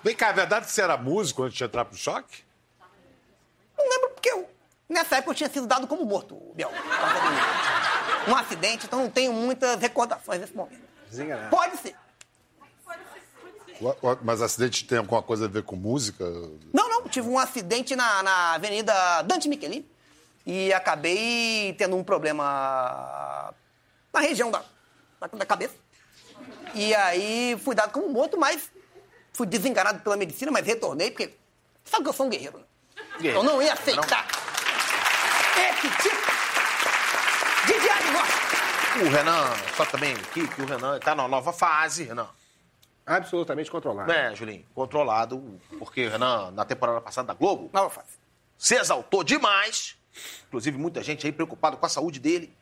Vem 0.02 0.16
cá, 0.16 0.30
é 0.30 0.32
verdade 0.32 0.66
que 0.66 0.72
você 0.72 0.82
era 0.82 0.96
músico 0.96 1.44
antes 1.44 1.56
de 1.56 1.62
entrar 1.62 1.84
pro 1.84 1.96
choque? 1.96 2.42
Não 3.78 3.88
lembro 3.88 4.10
porque 4.10 4.28
eu, 4.28 4.50
nessa 4.88 5.18
época 5.18 5.30
eu 5.30 5.36
tinha 5.36 5.50
sido 5.50 5.68
dado 5.68 5.86
como 5.86 6.04
morto, 6.04 6.34
Biel. 6.56 6.72
Um 8.28 8.36
acidente, 8.36 8.86
então 8.86 9.00
não 9.00 9.10
tenho 9.10 9.32
muitas 9.32 9.80
recordações 9.80 10.40
nesse 10.40 10.54
momento. 10.54 10.80
Desenganado. 11.08 11.50
Pode 11.50 11.76
ser. 11.78 11.94
Mas 14.22 14.42
acidente 14.42 14.84
tem 14.84 14.98
alguma 14.98 15.22
coisa 15.22 15.46
a 15.46 15.48
ver 15.48 15.62
com 15.62 15.74
música? 15.74 16.24
Não, 16.72 16.88
não, 16.88 17.08
tive 17.08 17.28
um 17.28 17.38
acidente 17.38 17.96
na, 17.96 18.22
na 18.22 18.54
Avenida 18.54 19.22
Dante 19.22 19.48
Michelin 19.48 19.86
e 20.44 20.72
acabei 20.72 21.74
tendo 21.78 21.96
um 21.96 22.04
problema 22.04 23.54
na 24.12 24.20
região 24.20 24.50
da, 24.50 24.62
da, 25.32 25.46
cabeça. 25.46 25.74
E 26.74 26.94
aí 26.94 27.58
fui 27.64 27.74
dado 27.74 27.90
como 27.90 28.08
morto, 28.10 28.38
mas 28.38 28.70
fui 29.32 29.46
desenganado 29.46 30.00
pela 30.00 30.16
medicina, 30.16 30.52
mas 30.52 30.66
retornei, 30.66 31.10
porque 31.10 31.34
sabe 31.84 32.04
que 32.04 32.10
eu 32.10 32.14
sou 32.14 32.26
um 32.26 32.30
guerreiro, 32.30 32.58
né? 32.58 32.64
Guerreiro. 33.18 33.38
Eu 33.38 33.42
não 33.42 33.62
ia 33.62 33.72
aceitar 33.72 34.26
esse 35.56 35.88
tipo 36.02 36.16
de 36.16 36.39
diagnóstico. 36.39 36.39
O 38.98 39.08
Renan, 39.08 39.44
só 39.76 39.84
também 39.86 40.12
aqui, 40.14 40.46
que 40.48 40.62
o 40.62 40.66
Renan 40.66 40.98
tá 40.98 41.14
numa 41.14 41.28
nova 41.28 41.52
fase, 41.52 42.04
Renan. 42.04 42.28
Absolutamente 43.06 43.70
controlado. 43.70 44.08
Né, 44.12 44.34
Julinho? 44.34 44.64
Controlado, 44.74 45.58
porque 45.78 46.06
o 46.06 46.10
Renan, 46.10 46.50
na 46.50 46.64
temporada 46.64 47.00
passada 47.00 47.28
da 47.28 47.34
Globo, 47.34 47.70
Nova 47.72 47.88
fase. 47.90 48.08
se 48.58 48.74
exaltou 48.74 49.22
demais. 49.24 49.96
Inclusive, 50.48 50.76
muita 50.76 51.02
gente 51.02 51.26
aí 51.26 51.32
preocupada 51.32 51.76
com 51.76 51.86
a 51.86 51.88
saúde 51.88 52.18
dele. 52.20 52.52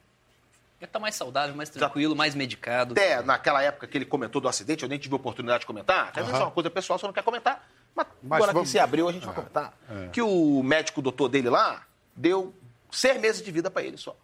Ele 0.81 0.87
tá 0.91 0.99
mais 1.01 1.17
saudável, 1.17 1.57
mais 1.57 1.71
tranquilo, 1.71 2.14
mais 2.14 2.35
medicado. 2.37 2.93
Até 2.93 3.21
naquela 3.23 3.62
época 3.62 3.87
que 3.88 3.99
ele 3.99 4.05
comentou 4.05 4.41
do 4.41 4.49
acidente, 4.49 4.85
eu 4.85 4.88
nem 4.88 4.99
tive 4.99 5.14
oportunidade 5.14 5.61
de 5.61 5.67
comentar. 5.67 6.09
Às 6.14 6.25
vezes 6.27 6.35
é 6.41 6.45
uma 6.45 6.51
coisa 6.53 6.71
pessoal, 6.71 6.99
você 6.99 7.07
não 7.07 7.12
quer 7.12 7.25
comentar. 7.25 7.69
Mas, 7.97 8.07
Mas 8.23 8.37
agora 8.37 8.53
vamos- 8.53 8.69
que 8.69 8.73
se 8.73 8.79
abriu, 8.79 9.09
a 9.09 9.12
gente 9.12 9.27
vai 9.27 9.35
comentar. 9.35 9.75
Que 10.12 10.23
o 10.23 10.62
médico 10.62 11.03
doutor 11.03 11.29
dele 11.29 11.51
lá 11.51 11.83
deu 12.14 12.55
seis 12.93 13.21
meses 13.21 13.43
de 13.43 13.51
vida 13.51 13.71
pra 13.71 13.83
ele 13.83 13.97
só. 13.97 14.14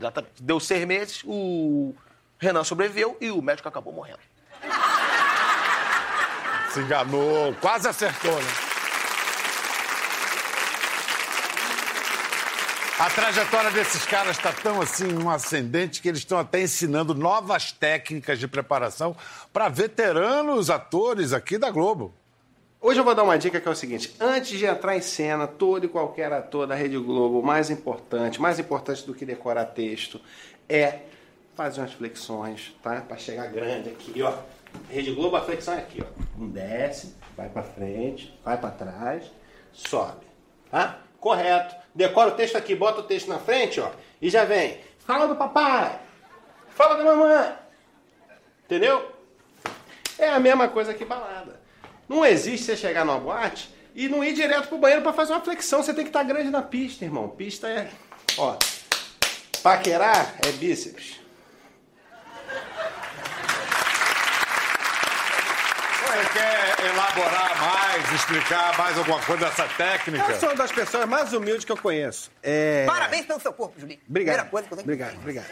Exatamente. 0.00 0.42
Deu 0.42 0.58
seis 0.58 0.86
meses, 0.86 1.22
o 1.26 1.94
Renan 2.38 2.64
sobreviveu 2.64 3.18
e 3.20 3.30
o 3.30 3.42
médico 3.42 3.68
acabou 3.68 3.92
morrendo. 3.92 4.18
Se 6.72 6.80
enganou, 6.80 7.54
quase 7.60 7.86
acertou, 7.86 8.34
né? 8.34 8.50
A 12.98 13.10
trajetória 13.10 13.70
desses 13.70 14.04
caras 14.04 14.36
está 14.36 14.52
tão 14.52 14.80
assim, 14.80 15.04
num 15.04 15.28
ascendente, 15.30 16.00
que 16.00 16.08
eles 16.08 16.20
estão 16.20 16.38
até 16.38 16.62
ensinando 16.62 17.14
novas 17.14 17.72
técnicas 17.72 18.38
de 18.38 18.46
preparação 18.46 19.16
para 19.52 19.68
veteranos 19.68 20.70
atores 20.70 21.32
aqui 21.32 21.58
da 21.58 21.70
Globo. 21.70 22.14
Hoje 22.82 22.98
eu 22.98 23.04
vou 23.04 23.14
dar 23.14 23.24
uma 23.24 23.36
dica 23.36 23.60
que 23.60 23.68
é 23.68 23.70
o 23.70 23.76
seguinte: 23.76 24.16
antes 24.18 24.58
de 24.58 24.64
entrar 24.64 24.96
em 24.96 25.02
cena, 25.02 25.46
todo 25.46 25.84
e 25.84 25.88
qualquer 25.88 26.32
ator 26.32 26.66
da 26.66 26.74
Rede 26.74 26.96
Globo, 26.96 27.42
mais 27.42 27.68
importante, 27.68 28.40
mais 28.40 28.58
importante 28.58 29.04
do 29.06 29.12
que 29.12 29.26
decorar 29.26 29.66
texto, 29.66 30.18
é 30.66 31.00
fazer 31.54 31.82
umas 31.82 31.92
flexões, 31.92 32.74
tá? 32.82 33.02
Pra 33.02 33.18
chegar 33.18 33.48
grande 33.48 33.90
aqui, 33.90 34.22
ó. 34.22 34.32
Rede 34.88 35.12
Globo, 35.12 35.36
a 35.36 35.42
flexão 35.42 35.74
é 35.74 35.78
aqui, 35.78 36.02
ó. 36.02 36.40
Um 36.40 36.48
desce, 36.48 37.14
vai 37.36 37.50
pra 37.50 37.62
frente, 37.62 38.34
vai 38.42 38.56
pra 38.56 38.70
trás, 38.70 39.30
sobe, 39.74 40.26
tá? 40.70 41.00
Correto. 41.18 41.76
Decora 41.94 42.30
o 42.30 42.34
texto 42.34 42.56
aqui, 42.56 42.74
bota 42.74 43.00
o 43.00 43.04
texto 43.04 43.28
na 43.28 43.38
frente, 43.38 43.78
ó, 43.78 43.90
e 44.22 44.30
já 44.30 44.46
vem. 44.46 44.80
Fala 45.00 45.26
do 45.26 45.36
papai, 45.36 46.00
fala 46.70 46.94
da 46.94 47.04
mamãe. 47.04 47.52
Entendeu? 48.64 49.12
É 50.18 50.30
a 50.30 50.40
mesma 50.40 50.66
coisa 50.68 50.94
que 50.94 51.04
balada. 51.04 51.60
Não 52.10 52.26
existe 52.26 52.66
você 52.66 52.76
chegar 52.76 53.04
numa 53.04 53.20
boate 53.20 53.72
e 53.94 54.08
não 54.08 54.24
ir 54.24 54.32
direto 54.32 54.66
pro 54.66 54.78
banheiro 54.78 55.00
pra 55.00 55.12
fazer 55.12 55.32
uma 55.32 55.40
flexão. 55.40 55.80
Você 55.80 55.94
tem 55.94 56.02
que 56.02 56.10
estar 56.10 56.24
grande 56.24 56.50
na 56.50 56.60
pista, 56.60 57.04
irmão. 57.04 57.28
Pista 57.28 57.68
é. 57.68 57.88
Ó. 58.36 58.56
Paquerar 59.62 60.34
é 60.44 60.50
bíceps. 60.50 61.20
Ele 66.12 66.28
quer 66.32 66.84
elaborar 66.84 67.60
mais, 67.60 68.12
explicar 68.12 68.76
mais 68.76 68.98
alguma 68.98 69.20
coisa 69.20 69.46
dessa 69.46 69.68
técnica? 69.68 70.32
Eu 70.32 70.40
sou 70.40 70.48
uma 70.48 70.56
das 70.56 70.72
pessoas 70.72 71.08
mais 71.08 71.32
humildes 71.32 71.64
que 71.64 71.70
eu 71.70 71.76
conheço. 71.76 72.32
É... 72.42 72.86
Parabéns 72.86 73.24
pelo 73.24 73.38
seu 73.38 73.52
corpo, 73.52 73.78
Julinho. 73.78 74.00
Obrigado. 74.08 74.34
Primeira 74.34 74.50
coisa 74.50 74.66
que 74.66 74.74
eu 74.74 74.78
tenho 74.78 74.88
que 74.88 74.92
Obrigado, 74.92 75.20
obrigado. 75.20 75.46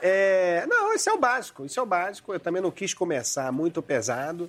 É, 0.00 0.64
Não, 0.68 0.94
isso 0.94 1.10
é 1.10 1.12
o 1.12 1.18
básico. 1.18 1.64
Isso 1.64 1.80
é 1.80 1.82
o 1.82 1.86
básico. 1.86 2.32
Eu 2.32 2.38
também 2.38 2.62
não 2.62 2.70
quis 2.70 2.94
começar 2.94 3.50
muito 3.50 3.82
pesado, 3.82 4.48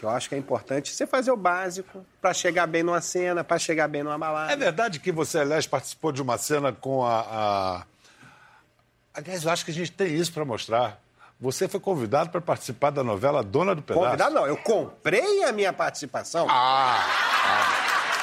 que 0.00 0.06
eu 0.06 0.08
acho 0.08 0.30
que 0.30 0.34
é 0.34 0.38
importante 0.38 0.94
você 0.94 1.06
fazer 1.06 1.30
o 1.30 1.36
básico 1.36 2.02
pra 2.22 2.32
chegar 2.32 2.66
bem 2.66 2.82
numa 2.82 3.02
cena, 3.02 3.44
pra 3.44 3.58
chegar 3.58 3.86
bem 3.86 4.02
numa 4.02 4.16
balada. 4.16 4.50
É 4.50 4.56
verdade 4.56 4.98
que 4.98 5.12
você, 5.12 5.40
aliás, 5.40 5.66
participou 5.66 6.10
de 6.10 6.22
uma 6.22 6.38
cena 6.38 6.72
com 6.72 7.04
a. 7.04 7.20
a... 7.20 7.82
Aliás, 9.12 9.44
eu 9.44 9.50
acho 9.50 9.62
que 9.62 9.70
a 9.70 9.74
gente 9.74 9.92
tem 9.92 10.14
isso 10.14 10.32
para 10.32 10.42
mostrar. 10.42 10.98
Você 11.38 11.68
foi 11.68 11.78
convidado 11.80 12.30
para 12.30 12.40
participar 12.40 12.88
da 12.88 13.04
novela 13.04 13.42
Dona 13.42 13.74
do 13.74 13.82
Pedaço. 13.82 14.02
Convidado 14.06 14.34
não, 14.34 14.46
eu 14.46 14.56
comprei 14.56 15.44
a 15.44 15.52
minha 15.52 15.72
participação. 15.72 16.46
Ah, 16.48 17.04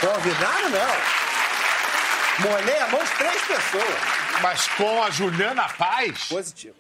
Convidado 0.02 0.70
não. 0.70 2.50
Molhei 2.52 2.80
a 2.80 2.88
mão 2.88 3.04
de 3.04 3.12
três 3.12 3.42
pessoas. 3.46 4.00
mas 4.42 4.68
com 4.70 5.04
a 5.04 5.12
Juliana 5.12 5.68
Paz? 5.78 6.26
Positivo. 6.28 6.76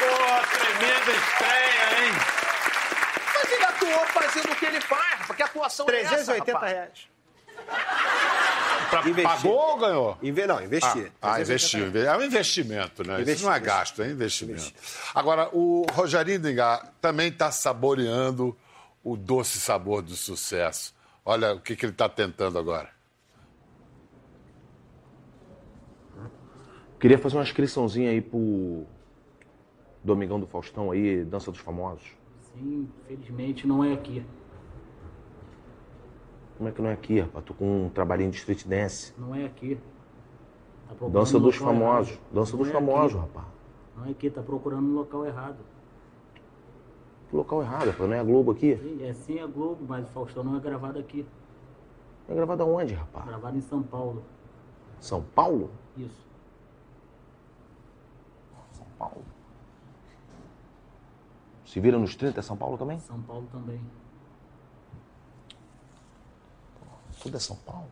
Pô, 0.00 0.58
tremenda 0.58 1.10
estreia, 1.12 2.06
hein? 2.06 2.12
Mas 3.34 3.52
ele 3.52 3.64
atuou 3.64 4.06
fazendo 4.06 4.52
o 4.52 4.56
que 4.56 4.64
ele 4.66 4.80
faz, 4.80 5.26
porque 5.26 5.42
a 5.42 5.46
atuação 5.46 5.86
é 5.90 6.00
essa, 6.00 6.14
380 6.16 6.52
rapaz. 6.52 6.72
reais. 6.72 7.10
Pra, 8.90 9.02
pagou 9.22 9.52
ou 9.52 9.76
ganhou? 9.78 10.18
Inve... 10.22 10.46
Não, 10.46 10.60
investi. 10.62 11.12
Ah, 11.22 11.34
380 11.36 11.40
investiu. 11.42 11.86
inve- 11.88 12.06
É 12.06 12.16
um 12.16 12.22
investimento, 12.22 13.06
né? 13.06 13.22
Isso 13.22 13.44
não 13.44 13.52
é 13.52 13.60
gasto, 13.60 14.02
é 14.02 14.08
investimento. 14.08 14.72
Agora, 15.14 15.48
o 15.52 15.86
Rogerinho 15.92 16.40
Dingá 16.40 16.90
também 17.00 17.28
está 17.28 17.52
saboreando 17.52 18.56
o 19.04 19.16
doce 19.16 19.60
sabor 19.60 20.02
do 20.02 20.16
sucesso. 20.16 20.92
Olha 21.24 21.52
o 21.54 21.60
que, 21.60 21.76
que 21.76 21.84
ele 21.84 21.92
está 21.92 22.08
tentando 22.08 22.58
agora. 22.58 22.88
Queria 26.98 27.18
fazer 27.18 27.36
uma 27.36 27.42
inscriçãozinha 27.44 28.10
aí 28.10 28.20
pro 28.20 28.86
Domingão 30.02 30.40
do 30.40 30.46
Faustão 30.46 30.90
aí, 30.90 31.24
Dança 31.24 31.50
dos 31.50 31.60
Famosos. 31.60 32.12
Sim, 32.40 32.88
infelizmente 33.04 33.66
não 33.66 33.84
é 33.84 33.92
aqui. 33.92 34.24
Como 36.56 36.68
é 36.68 36.72
que 36.72 36.82
não 36.82 36.90
é 36.90 36.92
aqui, 36.92 37.20
rapaz? 37.20 37.44
Tô 37.44 37.54
com 37.54 37.86
um 37.86 37.88
trabalhinho 37.88 38.30
de 38.30 38.36
street 38.38 38.66
dance. 38.66 39.14
Não 39.18 39.34
é 39.34 39.44
aqui. 39.46 39.78
Tá 40.88 41.08
Dança 41.08 41.38
dos 41.38 41.58
local 41.58 41.74
Famosos. 41.74 42.10
errado. 42.12 42.22
Dança 42.32 42.52
Não 42.52 42.58
dos 42.58 42.68
é 42.68 42.72
Famosos, 42.72 43.16
aqui. 43.20 43.26
rapaz. 43.34 43.46
Não 43.96 44.06
é 44.06 44.10
aqui, 44.10 44.30
tá 44.30 44.42
procurando 44.42 44.82
no 44.82 44.94
local 44.98 45.24
errado. 45.26 45.58
Que 47.30 47.36
local 47.36 47.62
errado, 47.62 47.86
rapaz. 47.90 48.08
Não 48.10 48.16
é 48.16 48.20
a 48.20 48.24
Globo 48.24 48.50
aqui? 48.50 48.76
Sim, 48.76 49.04
é 49.04 49.12
sim 49.12 49.38
a 49.38 49.46
Globo, 49.46 49.84
mas 49.88 50.04
o 50.04 50.08
Faustão 50.12 50.42
não 50.44 50.56
é 50.56 50.60
gravado 50.60 50.98
aqui. 50.98 51.24
É 52.28 52.34
gravado 52.34 52.62
aonde, 52.62 52.94
rapaz? 52.94 53.26
Gravado 53.26 53.56
em 53.56 53.60
São 53.60 53.82
Paulo. 53.82 54.22
São 54.98 55.22
Paulo? 55.22 55.70
Isso. 55.96 56.26
São 58.72 58.86
Paulo. 58.98 59.22
Se 61.70 61.78
vira 61.78 61.96
nos 61.96 62.16
30 62.16 62.40
é 62.40 62.42
São 62.42 62.56
Paulo 62.56 62.76
também? 62.76 62.98
São 62.98 63.22
Paulo 63.22 63.48
também. 63.52 63.80
Tudo 67.22 67.36
é 67.36 67.40
São 67.40 67.54
Paulo. 67.58 67.88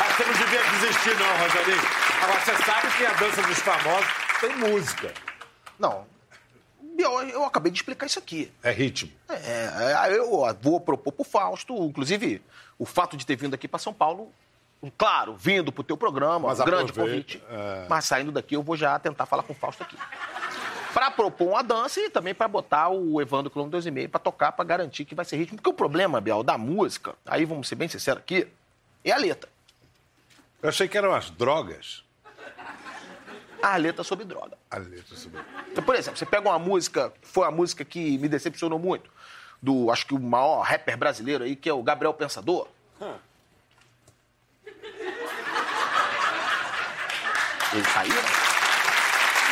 Ah, 0.00 0.12
você 0.12 0.24
não 0.24 0.32
devia 0.32 0.60
desistir, 0.72 1.16
não, 1.20 1.38
Rogerinho. 1.38 1.82
Agora, 2.20 2.40
você 2.40 2.56
sabe 2.64 2.96
que 2.96 3.06
a 3.06 3.12
dança 3.12 3.42
dos 3.42 3.58
famosos 3.60 4.10
tem 4.40 4.56
música. 4.56 5.14
Não. 5.78 6.04
Eu, 6.98 7.28
eu 7.28 7.44
acabei 7.44 7.70
de 7.70 7.78
explicar 7.78 8.06
isso 8.06 8.18
aqui. 8.18 8.52
É 8.60 8.72
ritmo. 8.72 9.12
É, 9.28 10.08
é, 10.08 10.18
eu 10.18 10.52
vou 10.60 10.80
propor 10.80 11.12
pro 11.12 11.24
Fausto, 11.24 11.76
inclusive, 11.84 12.42
o 12.76 12.84
fato 12.84 13.16
de 13.16 13.24
ter 13.24 13.36
vindo 13.36 13.54
aqui 13.54 13.68
para 13.68 13.78
São 13.78 13.94
Paulo, 13.94 14.32
claro, 14.96 15.34
vindo 15.36 15.70
pro 15.70 15.82
teu 15.82 15.96
programa, 15.96 16.48
Mas 16.48 16.60
um 16.60 16.64
grande 16.64 16.92
convite. 16.92 17.42
é. 17.50 17.86
Mas 17.88 18.04
saindo 18.04 18.32
daqui, 18.32 18.54
eu 18.56 18.62
vou 18.62 18.76
já 18.76 18.98
tentar 18.98 19.26
falar 19.26 19.42
com 19.42 19.52
o 19.52 19.56
Fausto 19.56 19.82
aqui. 19.82 19.96
Pra 20.92 21.10
propor 21.10 21.48
uma 21.48 21.62
dança 21.62 22.00
e 22.00 22.10
também 22.10 22.34
pra 22.34 22.48
botar 22.48 22.88
o 22.88 23.20
Evandro 23.20 23.50
Quilômetro 23.50 23.78
2,5 23.78 24.08
pra 24.08 24.18
tocar, 24.18 24.52
pra 24.52 24.64
garantir 24.64 25.04
que 25.04 25.14
vai 25.14 25.24
ser 25.24 25.36
ritmo. 25.36 25.56
Porque 25.56 25.70
o 25.70 25.74
problema, 25.74 26.20
Biel, 26.20 26.42
da 26.42 26.58
música, 26.58 27.14
aí 27.24 27.44
vamos 27.44 27.68
ser 27.68 27.76
bem 27.76 27.88
sinceros 27.88 28.20
aqui, 28.20 28.48
é 29.04 29.12
a 29.12 29.16
letra. 29.16 29.48
Eu 30.62 30.68
achei 30.68 30.88
que 30.88 30.98
eram 30.98 31.14
as 31.14 31.30
drogas. 31.30 32.02
A 33.62 33.76
letra 33.76 34.02
sobre 34.02 34.24
droga. 34.24 34.56
A 34.70 34.78
letra 34.78 35.14
sobre... 35.14 35.40
Então, 35.70 35.84
por 35.84 35.94
exemplo, 35.94 36.18
você 36.18 36.26
pega 36.26 36.48
uma 36.48 36.58
música, 36.58 37.12
foi 37.22 37.46
a 37.46 37.50
música 37.50 37.84
que 37.84 38.18
me 38.18 38.28
decepcionou 38.28 38.78
muito, 38.78 39.10
do, 39.62 39.90
acho 39.90 40.06
que 40.06 40.14
o 40.14 40.18
maior 40.18 40.62
rapper 40.62 40.96
brasileiro 40.96 41.44
aí, 41.44 41.54
que 41.54 41.68
é 41.68 41.72
o 41.72 41.82
Gabriel 41.82 42.14
Pensador. 42.14 42.66
Ele 47.72 47.84
saiu? 47.84 48.14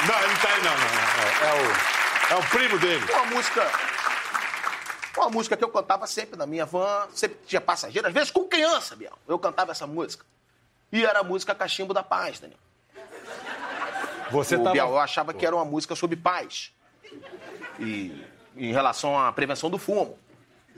Não, 0.07 0.22
ele 0.22 0.37
tá 0.37 0.48
aí, 0.48 0.62
não, 0.62 0.76
não. 0.76 0.88
É, 1.22 1.48
é 1.48 2.33
o, 2.33 2.35
é 2.35 2.37
o 2.44 2.50
primo 2.50 2.78
dele. 2.78 3.04
Uma 3.12 3.24
música. 3.26 3.70
Uma 5.16 5.31
música 5.31 5.57
que 5.57 5.64
eu 5.64 5.68
cantava 5.68 6.07
sempre 6.07 6.37
na 6.38 6.46
minha 6.46 6.64
van, 6.64 7.09
sempre 7.12 7.38
tinha 7.46 7.61
passageiro, 7.61 8.07
às 8.07 8.14
vezes 8.14 8.31
com 8.31 8.44
criança, 8.44 8.94
Biel. 8.94 9.18
Eu 9.26 9.38
cantava 9.38 9.72
essa 9.72 9.87
música. 9.87 10.24
E 10.92 11.04
era 11.04 11.20
a 11.20 11.24
música 11.24 11.54
Cachimbo 11.54 11.92
da 11.92 12.02
Paz, 12.02 12.38
Daniel. 12.38 12.59
Você 14.31 14.54
o 14.57 14.59
tava... 14.59 14.72
Biel, 14.72 14.88
eu 14.88 14.98
achava 14.98 15.35
que 15.35 15.44
era 15.44 15.54
uma 15.57 15.64
música 15.64 15.94
sobre 15.96 16.16
paz. 16.16 16.72
E 17.81 18.24
em 18.57 18.72
relação 18.72 19.18
à 19.18 19.33
prevenção 19.33 19.70
do 19.70 19.78
fumo. 19.78 20.18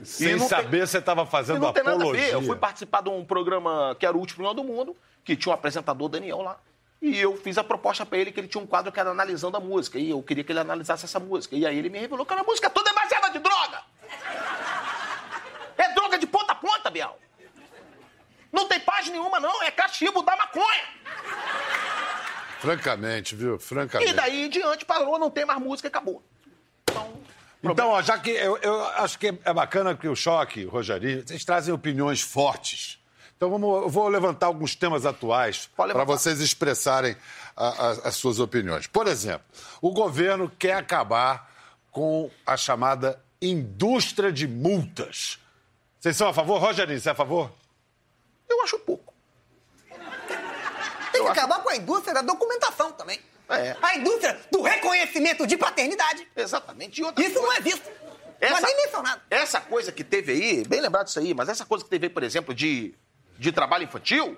Sem 0.03 0.35
E 0.35 0.39
saber, 0.39 0.77
tem- 0.79 0.87
você 0.87 0.97
estava 0.97 1.23
E 1.23 1.27
fazendo 1.27 1.59
não 1.59 1.71
tem 1.73 1.83
nada 1.83 1.95
a 1.97 1.99
apologia. 1.99 2.25
ver. 2.25 2.33
Eu 2.33 2.41
fui 2.41 2.55
participar 2.55 3.01
de 3.01 3.09
um 3.09 3.23
programa 3.23 3.95
que 3.99 4.05
era 4.05 4.15
o 4.15 4.19
último 4.19 4.51
do 4.53 4.63
Mundo, 4.63 4.95
que 5.23 5.35
tinha 5.35 5.51
um 5.51 5.55
apresentador, 5.55 6.09
Daniel, 6.09 6.41
lá. 6.41 6.57
E 7.01 7.17
eu 7.17 7.35
fiz 7.35 7.57
a 7.57 7.63
proposta 7.63 8.05
pra 8.05 8.17
ele 8.19 8.31
que 8.31 8.39
ele 8.39 8.47
tinha 8.47 8.63
um 8.63 8.67
quadro 8.67 8.91
que 8.91 8.99
era 8.99 9.09
analisando 9.09 9.57
a 9.57 9.59
música. 9.59 9.97
E 9.97 10.11
eu 10.11 10.21
queria 10.21 10.43
que 10.43 10.51
ele 10.51 10.59
analisasse 10.59 11.05
essa 11.05 11.19
música. 11.19 11.55
E 11.55 11.65
aí 11.65 11.77
ele 11.77 11.89
me 11.89 11.97
revelou 11.97 12.25
que 12.25 12.33
a 12.33 12.43
música 12.43 12.69
toda 12.69 12.91
é 12.91 12.93
baseada 12.93 13.29
de 13.31 13.39
droga. 13.39 13.81
É 15.77 15.93
droga 15.93 16.19
de 16.19 16.27
ponta 16.27 16.51
a 16.51 16.55
ponta, 16.55 16.91
Biel. 16.91 17.17
Não 18.51 18.67
tem 18.67 18.79
paz 18.79 19.09
nenhuma, 19.09 19.39
não. 19.39 19.63
É 19.63 19.71
cachimbo 19.71 20.21
da 20.21 20.35
maconha. 20.35 20.83
Francamente, 22.59 23.35
viu? 23.35 23.57
Francamente. 23.57 24.11
E 24.11 24.13
daí 24.13 24.45
em 24.45 24.49
diante 24.49 24.85
parou, 24.85 25.17
não 25.17 25.31
tem 25.31 25.43
mais 25.43 25.59
música 25.59 25.87
e 25.87 25.89
acabou. 25.89 26.23
Então, 27.63 27.89
ó, 27.89 28.01
já 28.03 28.19
que 28.19 28.29
eu, 28.29 28.57
eu 28.57 28.85
acho 28.85 29.17
que 29.17 29.27
é 29.43 29.53
bacana 29.53 29.95
que 29.95 30.07
o 30.07 30.15
Choque, 30.15 30.65
o 30.65 30.69
Rogerinho, 30.69 31.27
vocês 31.27 31.43
trazem 31.43 31.73
opiniões 31.73 32.21
fortes. 32.21 33.00
Então 33.41 33.49
vamos, 33.49 33.81
eu 33.81 33.89
vou 33.89 34.07
levantar 34.07 34.45
alguns 34.45 34.75
temas 34.75 35.03
atuais 35.03 35.67
para 35.75 36.03
vocês 36.03 36.39
expressarem 36.39 37.17
a- 37.57 37.69
a- 37.69 37.91
as 38.09 38.13
suas 38.15 38.39
opiniões. 38.39 38.85
Por 38.85 39.07
exemplo, 39.07 39.43
o 39.81 39.91
governo 39.91 40.47
quer 40.59 40.73
acabar 40.75 41.51
com 41.89 42.29
a 42.45 42.55
chamada 42.55 43.19
indústria 43.41 44.31
de 44.31 44.47
multas. 44.47 45.39
Vocês 45.99 46.15
são 46.15 46.27
a 46.27 46.33
favor? 46.35 46.59
Rogerinho, 46.61 47.01
você 47.01 47.09
é 47.09 47.13
a 47.13 47.15
favor? 47.15 47.51
Eu 48.47 48.61
acho 48.61 48.77
pouco. 48.77 49.11
Tem 51.11 51.23
que 51.23 51.29
acabar 51.29 51.63
com 51.63 51.69
a 51.69 51.75
indústria 51.75 52.13
da 52.13 52.21
documentação 52.21 52.91
também. 52.91 53.19
É. 53.49 53.75
A 53.81 53.95
indústria 53.95 54.39
do 54.51 54.61
reconhecimento 54.61 55.47
de 55.47 55.57
paternidade. 55.57 56.27
Exatamente. 56.35 57.01
E 57.01 57.03
outra 57.03 57.25
Isso 57.25 57.41
não 57.41 57.51
é 57.53 57.59
visto. 57.59 57.89
Não 58.39 58.57
é 58.57 58.61
nem 58.61 58.75
mencionado. 58.77 59.19
Essa 59.31 59.59
coisa 59.59 59.91
que 59.91 60.03
teve 60.03 60.31
aí, 60.31 60.63
bem 60.67 60.79
lembrado 60.79 61.07
disso 61.07 61.17
aí, 61.17 61.33
mas 61.33 61.49
essa 61.49 61.65
coisa 61.65 61.83
que 61.83 61.89
teve 61.89 62.05
aí, 62.05 62.13
por 62.13 62.21
exemplo, 62.21 62.53
de, 62.53 62.93
de 63.41 63.51
trabalho 63.51 63.85
infantil, 63.85 64.37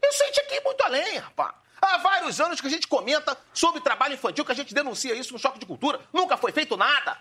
isso 0.00 0.22
aí 0.22 0.30
tinha 0.30 0.46
que 0.46 0.54
ir 0.54 0.62
muito 0.64 0.80
além, 0.84 1.18
rapaz. 1.18 1.54
Há 1.80 1.98
vários 1.98 2.40
anos 2.40 2.60
que 2.60 2.68
a 2.68 2.70
gente 2.70 2.86
comenta 2.86 3.36
sobre 3.52 3.80
trabalho 3.80 4.14
infantil, 4.14 4.44
que 4.44 4.52
a 4.52 4.54
gente 4.54 4.72
denuncia 4.72 5.12
isso 5.12 5.32
no 5.32 5.40
Choque 5.40 5.58
de 5.58 5.66
Cultura. 5.66 6.00
Nunca 6.12 6.36
foi 6.36 6.52
feito 6.52 6.76
nada. 6.76 7.18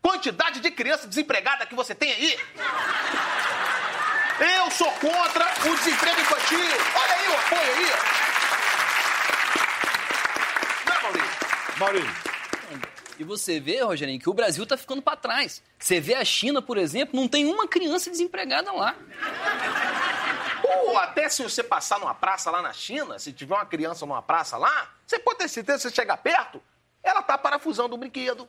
Quantidade 0.00 0.60
de 0.60 0.70
criança 0.70 1.08
desempregada 1.08 1.66
que 1.66 1.74
você 1.74 1.96
tem 1.96 2.12
aí. 2.12 2.38
Eu 4.38 4.70
sou 4.70 4.90
contra 4.92 5.44
o 5.68 5.76
desemprego 5.76 6.20
infantil. 6.20 6.60
Olha 6.94 7.14
aí 7.14 7.28
o 7.28 7.34
apoio 7.34 7.74
aí. 7.74 7.90
Não 10.86 10.94
é, 10.94 11.02
Maurício? 11.02 11.38
Maurício. 11.76 12.26
E 13.18 13.24
você 13.24 13.58
vê, 13.58 13.80
Rogerinho, 13.80 14.20
que 14.20 14.28
o 14.28 14.34
Brasil 14.34 14.64
tá 14.66 14.76
ficando 14.76 15.00
para 15.00 15.16
trás. 15.16 15.62
Você 15.78 15.98
vê 15.98 16.14
a 16.14 16.24
China, 16.24 16.60
por 16.60 16.76
exemplo, 16.76 17.18
não 17.18 17.26
tem 17.26 17.46
uma 17.46 17.66
criança 17.66 18.10
desempregada 18.10 18.70
lá. 18.70 18.94
Ou 20.86 20.98
até 20.98 21.28
se 21.28 21.42
você 21.42 21.62
passar 21.62 21.98
numa 21.98 22.14
praça 22.14 22.50
lá 22.50 22.60
na 22.60 22.72
China, 22.72 23.18
se 23.18 23.32
tiver 23.32 23.54
uma 23.54 23.66
criança 23.66 24.04
numa 24.04 24.22
praça 24.22 24.56
lá, 24.56 24.90
você 25.06 25.18
pode 25.18 25.38
ter 25.38 25.48
certeza, 25.48 25.78
se 25.78 25.88
você 25.88 25.94
chegar 25.94 26.16
perto, 26.16 26.62
ela 27.02 27.22
tá 27.22 27.38
parafusando 27.38 27.94
um 27.94 27.98
brinquedo. 27.98 28.48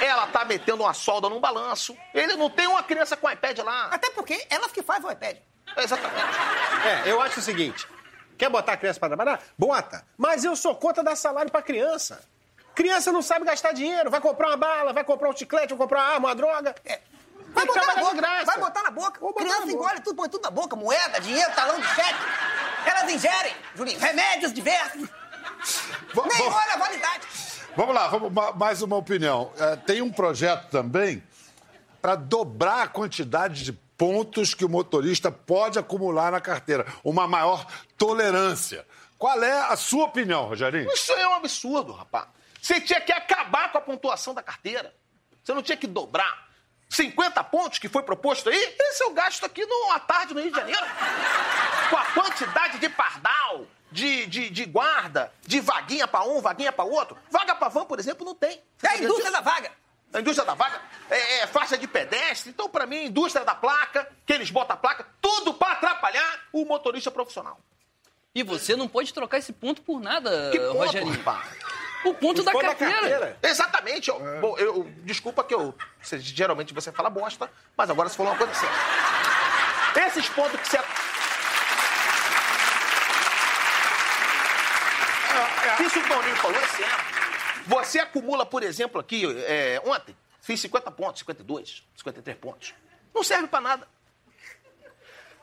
Ela 0.00 0.26
tá 0.26 0.44
metendo 0.44 0.82
uma 0.82 0.94
solda 0.94 1.28
num 1.28 1.38
balanço. 1.38 1.96
Ele 2.14 2.34
não 2.36 2.50
tem 2.50 2.66
uma 2.66 2.82
criança 2.82 3.16
com 3.16 3.30
iPad 3.30 3.58
lá. 3.58 3.86
Até 3.86 4.10
porque 4.10 4.46
elas 4.50 4.72
que 4.72 4.82
fazem 4.82 5.08
o 5.08 5.12
iPad. 5.12 5.36
Exatamente. 5.76 6.36
É, 6.84 7.10
eu 7.10 7.20
acho 7.20 7.38
o 7.38 7.42
seguinte: 7.42 7.86
quer 8.36 8.48
botar 8.48 8.72
a 8.72 8.76
criança 8.76 8.98
pra 8.98 9.08
trabalhar? 9.08 9.40
Bota. 9.56 10.04
Mas 10.16 10.44
eu 10.44 10.56
sou 10.56 10.74
contra 10.74 11.04
dar 11.04 11.16
salário 11.16 11.50
pra 11.50 11.62
criança. 11.62 12.20
Criança 12.74 13.12
não 13.12 13.20
sabe 13.20 13.44
gastar 13.44 13.72
dinheiro, 13.72 14.10
vai 14.10 14.20
comprar 14.20 14.48
uma 14.48 14.56
bala, 14.56 14.92
vai 14.92 15.04
comprar 15.04 15.28
um 15.28 15.36
chiclete, 15.36 15.68
vai 15.68 15.78
comprar 15.78 15.98
uma 15.98 16.14
arma, 16.14 16.28
uma 16.28 16.34
droga. 16.34 16.74
É. 16.84 17.00
Vai 17.52 17.66
botar 17.66 17.86
na 17.86 17.94
boca. 17.96 18.14
graça. 18.16 18.44
Vai 18.44 18.58
botar 18.58 18.82
na 18.82 18.90
boca. 18.90 19.20
Vou 19.20 19.32
Criança 19.34 19.70
engole 19.70 20.00
tudo, 20.00 20.16
põe 20.16 20.28
tudo 20.28 20.42
na 20.42 20.50
boca. 20.50 20.74
Moeda, 20.76 21.20
dinheiro, 21.20 21.52
talão 21.54 21.78
de 21.80 21.86
cheque. 21.86 22.18
Elas 22.86 23.10
ingerem, 23.12 23.54
Julinho, 23.76 23.98
remédios 24.00 24.52
diversos. 24.52 25.08
Va- 26.14 26.26
Nem 26.26 26.38
va- 26.50 26.56
olha 26.56 26.74
a 26.74 26.76
validade. 26.76 27.26
Vamos 27.76 27.94
lá, 27.94 28.08
vamos, 28.08 28.32
ma- 28.32 28.52
mais 28.52 28.82
uma 28.82 28.96
opinião. 28.96 29.52
É, 29.58 29.76
tem 29.76 30.02
um 30.02 30.10
projeto 30.12 30.68
também 30.70 31.22
para 32.00 32.14
dobrar 32.16 32.82
a 32.82 32.88
quantidade 32.88 33.62
de 33.64 33.72
pontos 33.72 34.52
que 34.54 34.64
o 34.64 34.68
motorista 34.68 35.30
pode 35.30 35.78
acumular 35.78 36.32
na 36.32 36.40
carteira. 36.40 36.84
Uma 37.04 37.28
maior 37.28 37.64
tolerância. 37.96 38.86
Qual 39.16 39.40
é 39.42 39.60
a 39.72 39.76
sua 39.76 40.06
opinião, 40.06 40.46
Rogerinho? 40.46 40.90
Isso 40.92 41.12
é 41.12 41.28
um 41.28 41.34
absurdo, 41.34 41.92
rapaz. 41.92 42.26
Você 42.60 42.80
tinha 42.80 43.00
que 43.00 43.12
acabar 43.12 43.70
com 43.70 43.78
a 43.78 43.80
pontuação 43.80 44.34
da 44.34 44.42
carteira. 44.42 44.92
Você 45.42 45.54
não 45.54 45.62
tinha 45.62 45.76
que 45.76 45.86
dobrar. 45.86 46.48
50 46.96 47.42
pontos 47.44 47.78
que 47.78 47.88
foi 47.88 48.02
proposto 48.02 48.48
aí, 48.50 48.76
esse 48.80 49.02
eu 49.02 49.12
gasto 49.12 49.44
aqui 49.46 49.64
numa 49.64 49.98
tarde 49.98 50.34
no 50.34 50.40
Rio 50.40 50.50
de 50.50 50.56
Janeiro. 50.58 50.84
Com 51.88 51.96
a 51.96 52.04
quantidade 52.12 52.78
de 52.78 52.88
pardal, 52.90 53.66
de, 53.90 54.26
de, 54.26 54.50
de 54.50 54.64
guarda, 54.66 55.32
de 55.46 55.58
vaguinha 55.60 56.06
pra 56.06 56.22
um, 56.24 56.40
vaguinha 56.40 56.70
pra 56.72 56.84
outro. 56.84 57.16
Vaga 57.30 57.54
pra 57.54 57.68
van, 57.68 57.84
por 57.86 57.98
exemplo, 57.98 58.26
não 58.26 58.34
tem. 58.34 58.60
Você 58.78 58.86
É 58.86 58.90
a 58.90 58.96
indústria 58.98 59.30
disso? 59.30 59.32
da 59.32 59.40
vaga. 59.40 59.72
A 60.14 60.20
indústria 60.20 60.44
da 60.46 60.52
vaga 60.54 60.80
é, 61.10 61.38
é 61.40 61.46
faixa 61.46 61.78
de 61.78 61.88
pedestre. 61.88 62.50
Então, 62.50 62.68
pra 62.68 62.84
mim, 62.84 62.98
a 62.98 63.04
indústria 63.04 63.42
da 63.44 63.54
placa, 63.54 64.06
que 64.26 64.32
eles 64.34 64.50
botam 64.50 64.74
a 64.74 64.78
placa, 64.78 65.06
tudo 65.22 65.54
pra 65.54 65.72
atrapalhar 65.72 66.40
o 66.52 66.66
motorista 66.66 67.10
profissional. 67.10 67.58
E 68.34 68.42
você 68.42 68.76
não 68.76 68.86
pode 68.88 69.12
trocar 69.14 69.38
esse 69.38 69.52
ponto 69.54 69.80
por 69.80 69.98
nada, 70.00 70.50
Que 70.52 70.58
ponto, 70.58 70.72
Rogerinho. 70.78 71.12
rapaz? 71.22 71.46
O 72.04 72.14
ponto 72.14 72.42
da 72.42 72.52
carteira. 72.52 72.94
carteira. 72.94 73.38
Exatamente. 73.42 74.08
Eu, 74.08 74.18
bom, 74.40 74.56
eu- 74.58 74.84
desculpa 75.04 75.44
que 75.44 75.54
eu. 75.54 75.74
você- 76.00 76.18
geralmente 76.18 76.74
você 76.74 76.90
fala 76.90 77.08
bosta, 77.10 77.50
mas 77.76 77.88
agora 77.90 78.08
você 78.08 78.16
falou 78.16 78.32
uma 78.32 78.38
coisa 78.38 78.54
séria. 78.54 80.06
Esses 80.08 80.28
pontos 80.30 80.60
que 80.60 80.68
você. 80.68 80.78
Isso 85.80 85.90
que 85.90 85.98
o 86.00 86.08
Doninho 86.08 86.36
falou 86.36 86.56
é 86.60 86.66
certo. 86.68 87.12
Você 87.66 87.98
acumula, 88.00 88.44
por 88.44 88.62
exemplo, 88.62 89.00
aqui, 89.00 89.24
é, 89.46 89.80
ontem, 89.84 90.16
fiz 90.40 90.60
50 90.60 90.90
pontos, 90.90 91.20
52, 91.20 91.84
53 91.96 92.36
pontos. 92.36 92.74
Não 93.14 93.22
serve 93.22 93.46
pra 93.46 93.60
nada. 93.60 93.86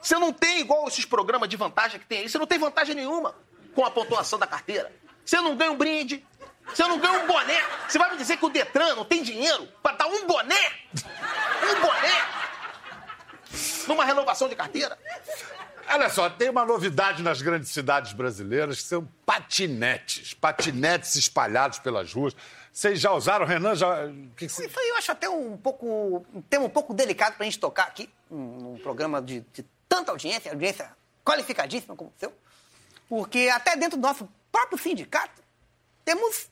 Você 0.01 0.15
não 0.15 0.31
tem 0.31 0.59
igual 0.59 0.87
esses 0.87 1.05
programas 1.05 1.49
de 1.49 1.57
vantagem 1.57 1.99
que 1.99 2.05
tem 2.05 2.19
aí. 2.19 2.29
Você 2.29 2.37
não 2.37 2.47
tem 2.47 2.57
vantagem 2.57 2.95
nenhuma 2.95 3.35
com 3.75 3.85
a 3.85 3.91
pontuação 3.91 4.37
da 4.39 4.47
carteira. 4.47 4.91
Você 5.25 5.37
não 5.41 5.55
ganha 5.55 5.71
um 5.71 5.77
brinde. 5.77 6.25
Você 6.73 6.83
não 6.83 6.99
ganha 6.99 7.19
um 7.19 7.27
boné. 7.27 7.61
Você 7.87 7.97
vai 7.97 8.11
me 8.11 8.17
dizer 8.17 8.37
que 8.37 8.45
o 8.45 8.49
Detran 8.49 8.95
não 8.95 9.05
tem 9.05 9.23
dinheiro 9.23 9.67
pra 9.81 9.93
dar 9.93 10.07
um 10.07 10.25
boné? 10.27 10.71
Um 10.95 11.81
boné? 11.81 12.39
Numa 13.87 14.05
renovação 14.05 14.47
de 14.47 14.55
carteira? 14.55 14.97
Olha 15.91 16.07
só, 16.09 16.29
tem 16.29 16.49
uma 16.49 16.63
novidade 16.63 17.23
nas 17.23 17.41
grandes 17.41 17.71
cidades 17.71 18.13
brasileiras 18.13 18.77
que 18.77 18.87
são 18.87 19.07
patinetes. 19.25 20.35
Patinetes 20.35 21.15
espalhados 21.15 21.79
pelas 21.79 22.13
ruas. 22.13 22.35
Vocês 22.71 22.99
já 22.99 23.11
usaram, 23.11 23.45
Renan? 23.45 23.75
Já... 23.75 24.05
o 24.05 24.29
que 24.37 24.47
que 24.47 24.61
aí 24.63 24.89
eu 24.89 24.97
acho 24.97 25.11
até 25.11 25.27
um 25.27 25.57
pouco. 25.57 26.25
um 26.33 26.41
tema 26.43 26.65
um 26.65 26.69
pouco 26.69 26.93
delicado 26.93 27.35
pra 27.35 27.45
gente 27.45 27.59
tocar 27.59 27.87
aqui, 27.87 28.07
num 28.29 28.59
num 28.59 28.77
programa 28.77 29.19
de, 29.19 29.41
de 29.51 29.65
tanta 29.87 30.11
audiência, 30.11 30.51
audiência 30.51 30.95
qualificadíssima 31.25 31.95
como 31.95 32.11
o 32.11 32.19
seu. 32.19 32.31
Porque 33.09 33.49
até 33.51 33.75
dentro 33.75 33.97
do 33.97 34.01
nosso 34.01 34.29
próprio 34.51 34.77
sindicato, 34.77 35.41
temos 36.05 36.47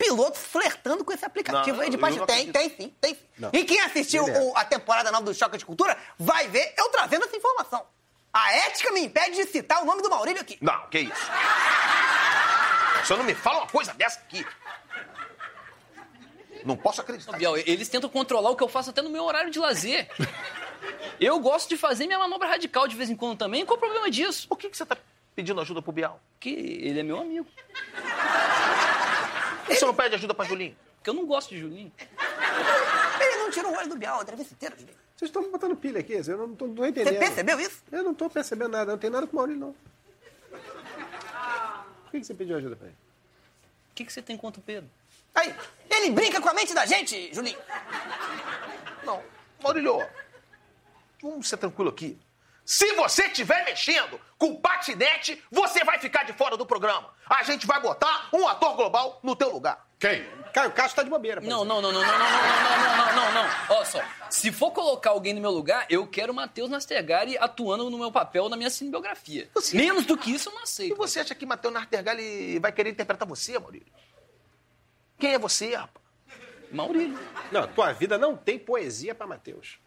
pilotos 0.00 0.40
flertando 0.40 1.04
com 1.04 1.12
esse 1.12 1.24
aplicativo 1.24 1.76
Não, 1.76 1.84
aí 1.84 1.90
de 1.90 1.96
não 1.96 2.26
Tem, 2.26 2.50
tem 2.50 2.70
sim, 2.70 2.94
tem 3.00 3.14
sim. 3.14 3.48
E 3.52 3.64
quem 3.64 3.80
assistiu 3.82 4.24
o- 4.24 4.56
a 4.56 4.64
temporada 4.64 5.10
nova 5.12 5.24
do 5.24 5.34
Choque 5.34 5.58
de 5.58 5.64
Cultura 5.66 5.96
vai 6.18 6.48
ver 6.48 6.72
eu 6.78 6.88
trazendo 6.88 7.26
essa 7.26 7.36
informação. 7.36 7.84
A 8.32 8.52
ética 8.54 8.90
me 8.92 9.00
impede 9.00 9.36
de 9.36 9.44
citar 9.44 9.82
o 9.82 9.84
nome 9.84 10.00
do 10.02 10.08
Maurílio 10.08 10.40
aqui. 10.40 10.56
Não, 10.60 10.86
que 10.88 11.00
isso. 11.00 11.12
O 13.02 13.06
senhor 13.06 13.18
não 13.18 13.24
me 13.24 13.34
fala 13.34 13.58
uma 13.58 13.66
coisa 13.66 13.92
dessa 13.94 14.20
aqui. 14.20 14.46
Não 16.64 16.76
posso 16.76 17.00
acreditar. 17.00 17.36
Biel, 17.36 17.56
eles 17.56 17.88
tentam 17.88 18.08
controlar 18.10 18.50
o 18.50 18.56
que 18.56 18.62
eu 18.62 18.68
faço 18.68 18.90
até 18.90 19.02
no 19.02 19.10
meu 19.10 19.24
horário 19.24 19.50
de 19.50 19.58
lazer. 19.58 20.08
Eu 21.18 21.38
gosto 21.40 21.68
de 21.68 21.76
fazer 21.76 22.06
minha 22.06 22.18
manobra 22.18 22.48
radical 22.48 22.86
de 22.88 22.94
vez 22.96 23.10
em 23.10 23.16
quando 23.16 23.36
também. 23.38 23.64
Qual 23.66 23.76
o 23.76 23.80
problema 23.80 24.10
disso? 24.10 24.46
Por 24.48 24.56
que, 24.58 24.68
que 24.70 24.76
você 24.76 24.84
tá 24.86 24.96
pedindo 25.34 25.60
ajuda 25.60 25.80
pro 25.82 25.92
Bial? 25.92 26.20
Porque 26.34 26.50
ele 26.50 27.00
é 27.00 27.02
meu 27.02 27.18
amigo. 27.20 27.46
Por 29.70 29.74
que 29.74 29.78
você 29.80 29.86
não 29.86 29.94
pede 29.94 30.14
ajuda 30.16 30.34
pra 30.34 30.44
Julinho? 30.44 30.76
Porque 30.96 31.10
eu 31.10 31.14
não 31.14 31.24
gosto 31.26 31.50
de 31.50 31.60
Julinho. 31.60 31.92
Ele 33.20 33.36
não 33.36 33.50
tirou 33.52 33.72
o 33.72 33.76
olho 33.76 33.88
do 33.88 33.96
Bial 33.96 34.18
a 34.18 34.22
entrevista 34.22 34.52
inteira, 34.52 34.74
Julinho. 34.76 34.96
Vocês 35.16 35.28
estão 35.28 35.42
me 35.42 35.48
botando 35.48 35.76
pilha 35.76 36.00
aqui, 36.00 36.14
eu 36.14 36.36
não 36.38 36.54
tô, 36.56 36.66
não 36.66 36.74
tô 36.74 36.82
Você 36.82 36.88
entendendo. 36.88 37.18
percebeu 37.18 37.60
isso? 37.60 37.82
Eu 37.92 38.02
não 38.02 38.14
tô 38.14 38.28
percebendo 38.28 38.70
nada, 38.70 38.90
não 38.92 38.98
tem 38.98 39.10
nada 39.10 39.26
com 39.26 39.34
o 39.34 39.36
Maurílio, 39.36 39.60
não. 39.60 39.74
Por 42.04 42.10
que, 42.10 42.20
que 42.20 42.26
você 42.26 42.34
pediu 42.34 42.56
ajuda 42.56 42.74
pra 42.74 42.86
ele? 42.88 42.96
O 43.92 43.94
que, 43.94 44.04
que 44.04 44.12
você 44.12 44.20
tem 44.22 44.36
contra 44.36 44.60
o 44.60 44.64
Pedro? 44.64 44.90
Aí, 45.34 45.54
ele 45.90 46.10
brinca 46.10 46.40
com 46.40 46.48
a 46.48 46.54
mente 46.54 46.74
da 46.74 46.84
gente, 46.84 47.32
Julinho. 47.32 47.58
Não, 49.04 49.22
Maurílio, 49.62 50.04
vamos 51.22 51.48
ser 51.48 51.58
tranquilo 51.58 51.90
aqui. 51.90 52.18
Se 52.72 52.92
você 52.94 53.24
estiver 53.26 53.64
mexendo 53.64 54.20
com 54.38 54.54
patinete, 54.54 55.42
você 55.50 55.82
vai 55.82 55.98
ficar 55.98 56.22
de 56.22 56.32
fora 56.32 56.56
do 56.56 56.64
programa. 56.64 57.12
A 57.28 57.42
gente 57.42 57.66
vai 57.66 57.80
botar 57.80 58.28
um 58.32 58.46
ator 58.46 58.76
global 58.76 59.18
no 59.24 59.34
teu 59.34 59.50
lugar. 59.50 59.84
Quem? 59.98 60.24
Caio 60.54 60.70
Castro 60.70 60.94
tá 60.98 61.02
de 61.02 61.10
bobeira. 61.10 61.40
Não, 61.40 61.64
não, 61.64 61.82
não, 61.82 61.90
não, 61.90 62.00
não, 62.00 62.08
não, 62.12 62.18
não, 62.18 62.30
não, 62.30 62.96
não, 62.96 62.96
não, 62.96 63.32
não, 63.32 63.32
não. 63.42 63.76
Olha 63.76 63.84
só, 63.84 64.00
se 64.30 64.52
for 64.52 64.70
colocar 64.70 65.10
alguém 65.10 65.34
no 65.34 65.40
meu 65.40 65.50
lugar, 65.50 65.84
eu 65.90 66.06
quero 66.06 66.32
o 66.32 66.34
Matheus 66.36 66.70
Nastergari 66.70 67.36
atuando 67.36 67.90
no 67.90 67.98
meu 67.98 68.12
papel 68.12 68.48
na 68.48 68.56
minha 68.56 68.70
cinebiografia. 68.70 69.50
Você- 69.52 69.76
Menos 69.76 70.06
do 70.06 70.16
que 70.16 70.30
isso 70.32 70.48
eu 70.48 70.52
não 70.52 70.60
E 70.60 70.62
aceito. 70.62 70.96
você 70.96 71.18
acha 71.18 71.34
que 71.34 71.44
Matheus 71.44 71.74
Nartergali 71.74 72.60
vai 72.60 72.70
querer 72.70 72.90
interpretar 72.90 73.26
você, 73.26 73.58
Maurílio? 73.58 73.92
Quem 75.18 75.34
é 75.34 75.38
você, 75.40 75.74
rapaz? 75.74 76.06
Maurílio. 76.70 77.18
Não, 77.50 77.66
tua 77.66 77.90
vida 77.92 78.16
não 78.16 78.36
tem 78.36 78.60
poesia 78.60 79.12
pra 79.12 79.26
Matheus. 79.26 79.80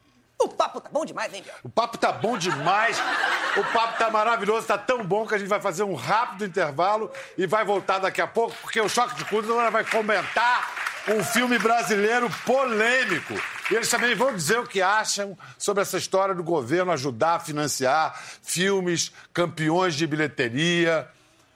O 0.43 0.49
papo 0.49 0.81
tá 0.81 0.89
bom 0.91 1.05
demais, 1.05 1.33
hein? 1.33 1.43
O 1.63 1.69
papo 1.69 1.97
tá 1.97 2.11
bom 2.11 2.37
demais. 2.37 2.97
O 3.57 3.63
papo 3.71 3.97
tá 3.97 4.09
maravilhoso, 4.11 4.67
tá 4.67 4.77
tão 4.77 5.03
bom 5.03 5.25
que 5.25 5.35
a 5.35 5.37
gente 5.37 5.47
vai 5.47 5.61
fazer 5.61 5.83
um 5.83 5.95
rápido 5.95 6.45
intervalo 6.45 7.11
e 7.37 7.47
vai 7.47 7.63
voltar 7.63 7.99
daqui 7.99 8.21
a 8.21 8.27
pouco, 8.27 8.55
porque 8.61 8.79
o 8.81 8.89
Choque 8.89 9.15
de 9.15 9.25
Cultura 9.25 9.71
vai 9.71 9.85
comentar 9.85 10.69
um 11.07 11.23
filme 11.23 11.57
brasileiro 11.59 12.29
polêmico. 12.45 13.33
E 13.71 13.75
eles 13.75 13.89
também 13.89 14.15
vão 14.15 14.33
dizer 14.33 14.59
o 14.59 14.67
que 14.67 14.81
acham 14.81 15.37
sobre 15.57 15.81
essa 15.81 15.97
história 15.97 16.35
do 16.35 16.43
governo 16.43 16.91
ajudar 16.91 17.35
a 17.35 17.39
financiar 17.39 18.19
filmes 18.41 19.11
campeões 19.33 19.95
de 19.95 20.05
bilheteria, 20.05 21.07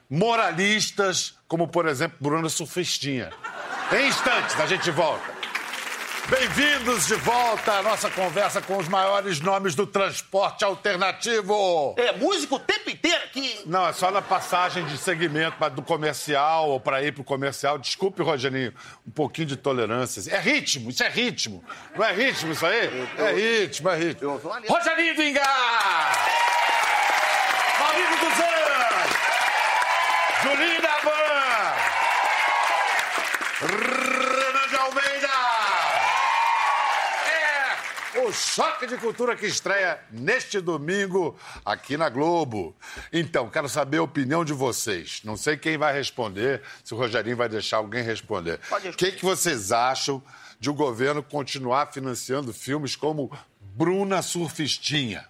moralistas, 0.09 1.35
como 1.47 1.67
por 1.67 1.87
exemplo 1.87 2.17
Bruna 2.19 2.49
Surfistinha. 2.49 3.31
Em 3.91 4.07
instantes, 4.07 4.59
a 4.59 4.65
gente 4.65 4.89
volta. 4.91 5.36
Bem-vindos 6.29 7.07
de 7.07 7.15
volta 7.15 7.71
à 7.71 7.81
nossa 7.81 8.09
conversa 8.09 8.61
com 8.61 8.75
os 8.77 8.89
maiores 8.89 9.39
nomes 9.39 9.75
do 9.75 9.87
transporte 9.87 10.65
alternativo. 10.65 11.95
É 11.97 12.11
músico 12.11 12.55
o 12.55 12.59
tempo 12.59 12.89
inteiro 12.89 13.23
aqui. 13.23 13.61
Não, 13.65 13.87
é 13.87 13.93
só 13.93 14.11
na 14.11 14.21
passagem 14.21 14.83
de 14.87 14.97
segmento 14.97 15.55
pra- 15.57 15.69
do 15.69 15.81
comercial 15.81 16.69
ou 16.69 16.81
para 16.81 17.01
ir 17.01 17.13
pro 17.13 17.23
comercial. 17.23 17.77
Desculpe, 17.77 18.21
Rogerinho, 18.21 18.73
um 19.07 19.11
pouquinho 19.11 19.47
de 19.47 19.55
tolerância. 19.55 20.29
É 20.29 20.37
ritmo, 20.37 20.89
isso 20.89 21.01
é 21.01 21.07
ritmo. 21.07 21.63
Não 21.95 22.03
é 22.03 22.11
ritmo 22.11 22.51
isso 22.51 22.65
aí? 22.65 23.07
É 23.17 23.31
ritmo, 23.31 23.89
é 23.89 23.95
ritmo. 23.95 24.37
Rogerinho 24.67 25.15
do 25.15 25.23
Engar! 25.23 26.27
Maurício 27.79 28.27
Anjos! 28.27 29.17
Julinho 30.43 30.76
o 38.27 38.33
Choque 38.33 38.85
de 38.85 38.97
Cultura 38.97 39.37
que 39.37 39.45
estreia 39.45 39.97
neste 40.11 40.59
domingo 40.59 41.39
aqui 41.63 41.95
na 41.95 42.09
Globo. 42.09 42.75
Então, 43.11 43.49
quero 43.49 43.69
saber 43.69 43.99
a 43.99 44.03
opinião 44.03 44.43
de 44.43 44.51
vocês. 44.51 45.21
Não 45.23 45.37
sei 45.37 45.55
quem 45.55 45.77
vai 45.77 45.93
responder, 45.93 46.61
se 46.83 46.93
o 46.93 46.97
Rogerinho 46.97 47.37
vai 47.37 47.47
deixar 47.47 47.77
alguém 47.77 48.03
responder. 48.03 48.59
O 48.69 48.75
que, 48.75 48.87
responder. 48.87 49.11
que 49.13 49.23
vocês 49.23 49.71
acham 49.71 50.21
de 50.59 50.69
o 50.69 50.73
governo 50.73 51.23
continuar 51.23 51.93
financiando 51.93 52.51
filmes 52.51 52.97
como 52.97 53.31
Bruna 53.61 54.21
Surfistinha? 54.21 55.25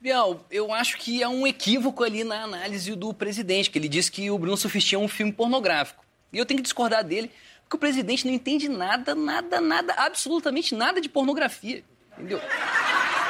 Biel, 0.00 0.42
eu 0.50 0.72
acho 0.72 0.96
que 0.96 1.22
há 1.22 1.28
um 1.28 1.46
equívoco 1.46 2.02
ali 2.02 2.24
na 2.24 2.44
análise 2.44 2.96
do 2.96 3.12
presidente, 3.12 3.70
que 3.70 3.78
ele 3.78 3.88
disse 3.88 4.10
que 4.10 4.30
o 4.30 4.38
Bruno 4.38 4.56
Surfistinha 4.56 4.98
é 4.98 5.04
um 5.04 5.08
filme 5.08 5.30
pornográfico. 5.30 6.02
E 6.32 6.38
eu 6.38 6.46
tenho 6.46 6.56
que 6.56 6.64
discordar 6.64 7.04
dele, 7.04 7.30
porque 7.64 7.76
o 7.76 7.78
presidente 7.78 8.26
não 8.26 8.32
entende 8.32 8.66
nada, 8.66 9.14
nada, 9.14 9.60
nada, 9.60 9.92
absolutamente 9.92 10.74
nada 10.74 11.02
de 11.02 11.08
pornografia. 11.08 11.84
Entendeu? 12.20 12.40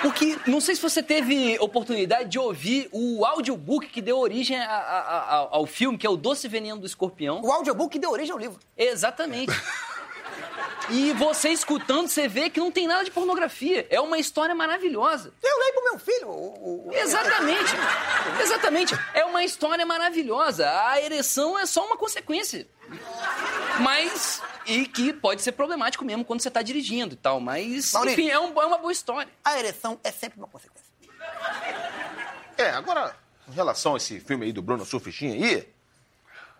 Porque, 0.03 0.39
não 0.47 0.61
sei 0.63 0.75
se 0.75 0.81
você 0.81 1.03
teve 1.03 1.59
oportunidade 1.61 2.29
de 2.31 2.39
ouvir 2.39 2.89
o 2.91 3.25
audiobook 3.25 3.87
que 3.89 4.01
deu 4.01 4.19
origem 4.19 4.59
a- 4.59 4.65
a- 4.67 5.19
a- 5.37 5.49
ao 5.51 5.67
filme, 5.67 5.99
que 5.99 6.07
é 6.07 6.11
o 6.11 6.17
Doce 6.17 6.49
Veneno 6.49 6.81
do 6.81 6.87
Escorpião. 6.87 7.41
O 7.43 7.53
audiobook 7.53 7.99
deu 7.99 8.11
origem 8.11 8.33
ao 8.33 8.39
livro. 8.39 8.59
Exatamente. 8.77 9.53
E 10.89 11.13
você 11.13 11.51
escutando, 11.51 12.09
você 12.09 12.27
vê 12.27 12.49
que 12.51 12.59
não 12.59 12.71
tem 12.73 12.87
nada 12.87 13.05
de 13.05 13.11
pornografia. 13.11 13.87
É 13.91 14.01
uma 14.01 14.19
história 14.19 14.55
maravilhosa. 14.55 15.33
Eu 15.43 15.59
leio 15.59 15.73
pro 15.75 15.85
meu 15.85 15.99
filho. 15.99 16.29
O, 16.31 16.89
o- 16.89 16.95
Exatamente. 16.95 17.73
Exatamente. 18.43 18.99
É 19.15 19.25
uma 19.27 19.45
história 19.45 19.85
maravilhosa. 19.87 20.67
A 20.89 21.01
ereção 21.01 21.59
é 21.59 21.67
só 21.67 21.85
uma 21.87 21.97
consequência. 21.99 22.67
Mas. 23.81 24.43
E 24.67 24.87
que 24.87 25.13
pode 25.13 25.43
ser 25.43 25.53
problemático 25.53 26.05
mesmo 26.05 26.25
quando 26.25 26.41
você 26.43 26.51
tá 26.51 26.63
dirigindo 26.63 27.15
e 27.15 27.17
tal. 27.17 27.41
Mas, 27.41 27.93
Maurício. 27.93 28.21
enfim, 28.21 28.31
é, 28.31 28.39
um- 28.39 28.61
é 28.61 28.67
uma 28.67 28.79
boa 28.79 28.93
história. 28.93 29.31
A 29.45 29.59
ereção 29.59 29.99
é 30.05 30.11
sempre 30.13 30.39
uma 30.39 30.47
consequência. 30.49 30.89
É, 32.57 32.71
agora, 32.71 33.17
em 33.49 33.53
relação 33.53 33.95
a 33.95 33.97
esse 33.97 34.21
filme 34.21 34.45
aí 34.47 34.53
do 34.53 34.61
Bruno 34.63 34.85
Surfistinha 34.85 35.33
aí, 35.35 35.69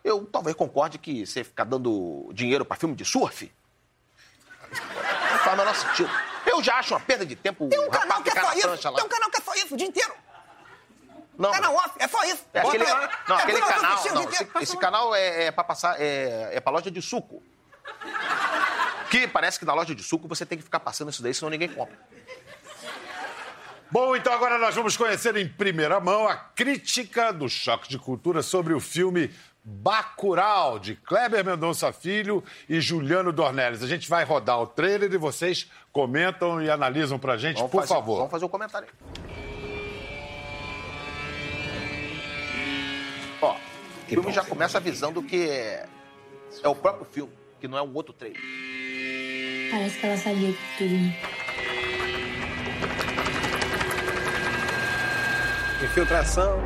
eu 0.03 0.25
talvez 0.25 0.57
concorde 0.57 0.99
que 0.99 1.27
você 1.27 1.45
ficar 1.45 1.65
dando 1.65 2.31
dinheiro 2.33 2.65
pra 2.65 2.77
filme 2.77 2.95
de 2.95 3.05
surf 3.05 3.53
não 4.71 5.39
faz 5.41 5.55
o 5.55 5.57
menor 5.57 5.75
sentido. 5.75 6.11
Eu 6.47 6.63
já 6.63 6.77
acho 6.79 6.95
uma 6.95 7.01
perda 7.01 7.27
de 7.27 7.37
tempo 7.37 7.69
Tem 7.69 7.79
um 7.79 7.87
o 7.87 7.91
canal 7.91 8.23
que 8.23 8.31
é 8.31 8.41
só 8.41 8.53
isso. 8.55 8.91
lá. 8.91 8.97
Tem 8.97 9.05
um 9.05 9.09
canal 9.09 9.31
que 9.31 9.37
é 9.37 9.41
só 9.45 9.55
isso 9.55 9.75
o 9.75 9.77
dia 9.77 9.87
inteiro. 9.87 10.15
Não, 11.37 11.51
Canal 11.53 11.75
off, 11.75 11.91
é 11.99 12.07
só 12.07 12.23
isso. 12.25 12.45
É 12.53 12.61
aquele, 12.61 12.85
não, 12.85 13.39
É 13.39 13.43
aquele 13.43 13.61
canal. 13.63 14.05
Não, 14.15 14.23
esse, 14.31 14.49
esse 14.61 14.77
canal 14.77 15.15
é, 15.15 15.45
é 15.47 15.51
pra 15.51 15.65
passar. 15.65 15.99
É, 15.99 16.51
é 16.57 16.61
pra 16.61 16.71
loja 16.71 16.91
de 16.91 17.01
suco. 17.01 17.43
Que 19.11 19.27
parece 19.27 19.59
que 19.59 19.65
na 19.65 19.75
loja 19.75 19.95
de 19.95 20.03
suco 20.03 20.29
você 20.29 20.47
tem 20.47 20.57
que 20.57 20.65
ficar 20.65 20.81
passando 20.81 21.11
isso 21.11 21.23
daí, 21.23 21.35
senão 21.35 21.51
ninguém 21.51 21.69
compra. 21.69 21.99
Bom, 23.91 24.15
então 24.15 24.33
agora 24.33 24.57
nós 24.57 24.73
vamos 24.73 24.97
conhecer 24.97 25.37
em 25.37 25.49
primeira 25.49 25.99
mão 25.99 26.29
a 26.29 26.37
crítica 26.37 27.33
do 27.33 27.49
Choque 27.49 27.89
de 27.89 27.99
Cultura 27.99 28.41
sobre 28.41 28.73
o 28.73 28.79
filme 28.79 29.35
Bacurau, 29.65 30.79
de 30.79 30.95
Kleber 30.95 31.45
Mendonça 31.45 31.93
Filho 31.93 32.43
e 32.69 32.81
Juliano 32.81 33.33
Dornelles. 33.33 33.83
A 33.83 33.89
gente 33.89 34.09
vai 34.09 34.25
rodar 34.25 34.61
o 34.61 34.67
trailer 34.67 35.13
e 35.13 35.19
vocês 35.19 35.69
comentam 35.93 36.63
e 36.63 36.71
analisam 36.71 37.19
pra 37.19 37.37
gente, 37.37 37.57
Vamos 37.57 37.73
por 37.73 37.81
fazer, 37.81 37.95
favor. 37.95 38.17
Vamos 38.17 38.31
fazer 38.31 38.45
o 38.45 38.49
comentário 38.49 38.89
aí. 38.89 39.11
Ó, 43.43 43.55
o 43.55 44.09
filme 44.09 44.33
já 44.33 44.45
começa 44.45 44.79
avisando 44.79 45.23
que 45.23 45.49
é, 45.49 45.89
é 46.63 46.69
o 46.69 46.75
próprio 46.75 47.07
filme, 47.07 47.33
que 47.61 47.69
não 47.69 47.79
é 47.79 47.83
um 47.83 47.93
outro 47.95 48.13
trailer. 48.13 48.41
Parece 49.71 49.99
que 50.01 50.07
ela 50.07 50.17
sabia 50.17 50.49
de 50.53 50.59
tudo. 50.79 50.95
Infiltração. 55.85 56.61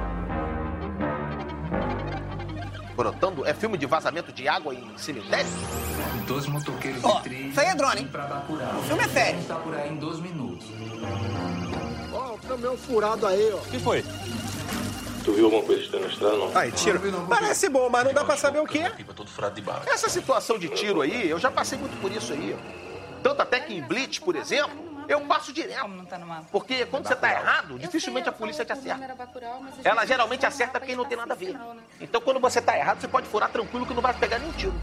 Brotando, 2.96 3.44
é 3.46 3.52
filme 3.52 3.76
de 3.76 3.86
vazamento 3.86 4.32
de 4.32 4.46
água 4.48 4.72
em 4.74 4.96
cemitério? 4.96 5.46
Dois 6.26 6.46
motoqueiros 6.46 7.02
Ó, 7.04 7.16
de 7.18 7.22
trem. 7.24 7.48
isso 7.48 7.60
aí 7.60 7.66
é 7.66 7.74
drone, 7.74 8.00
hein? 8.02 8.10
O 8.78 8.82
filme 8.84 9.02
é 9.04 9.08
sério. 9.08 9.40
Está 9.40 9.56
por 9.56 9.74
aí 9.74 9.90
em 9.90 9.96
dois 9.96 10.20
minutos. 10.20 10.66
Ó, 12.12 12.34
o 12.34 12.38
caminhão 12.38 12.76
furado 12.76 13.26
aí, 13.26 13.50
ó. 13.52 13.56
O 13.56 13.64
que 13.66 13.78
foi? 13.80 14.04
Tu 15.24 15.32
viu 15.32 15.46
alguma 15.46 15.62
coisa 15.62 15.82
estranha 15.82 16.06
na 16.06 16.12
estrada, 16.12 16.36
não? 16.36 16.50
Ai, 16.54 16.70
tiro. 16.70 17.00
Parece 17.28 17.68
bom, 17.70 17.88
mas 17.88 18.04
não 18.04 18.12
dá 18.12 18.24
pra 18.24 18.36
saber 18.36 18.60
o 18.60 18.66
que 18.66 18.78
é. 18.78 18.90
Todo 18.90 19.30
furado 19.30 19.54
de 19.54 19.62
bala. 19.62 19.82
Essa 19.86 20.08
situação 20.08 20.58
de 20.58 20.68
tiro 20.68 21.00
aí, 21.00 21.30
eu 21.30 21.38
já 21.38 21.50
passei 21.50 21.78
muito 21.78 21.98
por 22.00 22.12
isso 22.12 22.32
aí. 22.32 22.54
Tanto 23.22 23.40
até 23.40 23.58
que 23.58 23.72
em 23.72 23.80
Blitz, 23.80 24.18
por 24.18 24.36
exemplo, 24.36 25.04
eu 25.08 25.20
passo 25.22 25.50
direto. 25.50 25.88
Porque 26.52 26.84
quando 26.86 27.08
você 27.08 27.16
tá 27.16 27.30
errado, 27.30 27.78
dificilmente 27.78 28.28
a 28.28 28.32
polícia 28.32 28.66
te 28.66 28.72
acerta. 28.72 29.16
Ela 29.82 30.04
geralmente 30.04 30.44
acerta 30.44 30.78
quem 30.78 30.94
não 30.94 31.06
tem 31.06 31.16
nada 31.16 31.32
a 31.32 31.36
ver. 31.36 31.56
Então 32.00 32.20
quando 32.20 32.38
você 32.38 32.60
tá 32.60 32.76
errado, 32.76 33.00
você 33.00 33.08
pode 33.08 33.26
furar 33.26 33.50
tranquilo 33.50 33.86
que 33.86 33.94
não 33.94 34.02
vai 34.02 34.12
pegar 34.12 34.38
nenhum 34.38 34.52
tiro. 34.52 34.74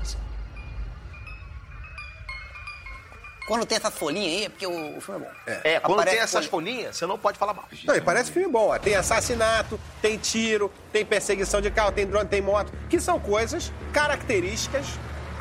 Quando 3.47 3.65
tem 3.65 3.77
essas 3.77 3.93
folhinhas 3.93 4.37
aí, 4.37 4.45
é 4.45 4.49
porque 4.49 4.67
o, 4.67 4.97
o 4.97 5.01
filme 5.01 5.21
é 5.21 5.23
bom. 5.23 5.61
É, 5.63 5.79
quando 5.79 5.99
Aparece 5.99 6.15
tem 6.15 6.23
essas 6.23 6.45
folhinhas, 6.45 6.95
você 6.95 7.05
não 7.05 7.17
pode 7.17 7.37
falar 7.37 7.53
mal. 7.53 7.65
Não, 7.85 7.95
e 7.95 8.01
parece 8.01 8.31
filme 8.31 8.47
bom. 8.47 8.69
ó. 8.69 8.77
Tem 8.79 8.95
assassinato, 8.95 9.79
tem 10.01 10.17
tiro, 10.17 10.71
tem 10.91 11.05
perseguição 11.05 11.59
de 11.59 11.69
carro, 11.71 11.91
tem 11.91 12.05
drone, 12.05 12.29
tem 12.29 12.41
moto, 12.41 12.71
que 12.89 12.99
são 12.99 13.19
coisas 13.19 13.71
características 13.91 14.85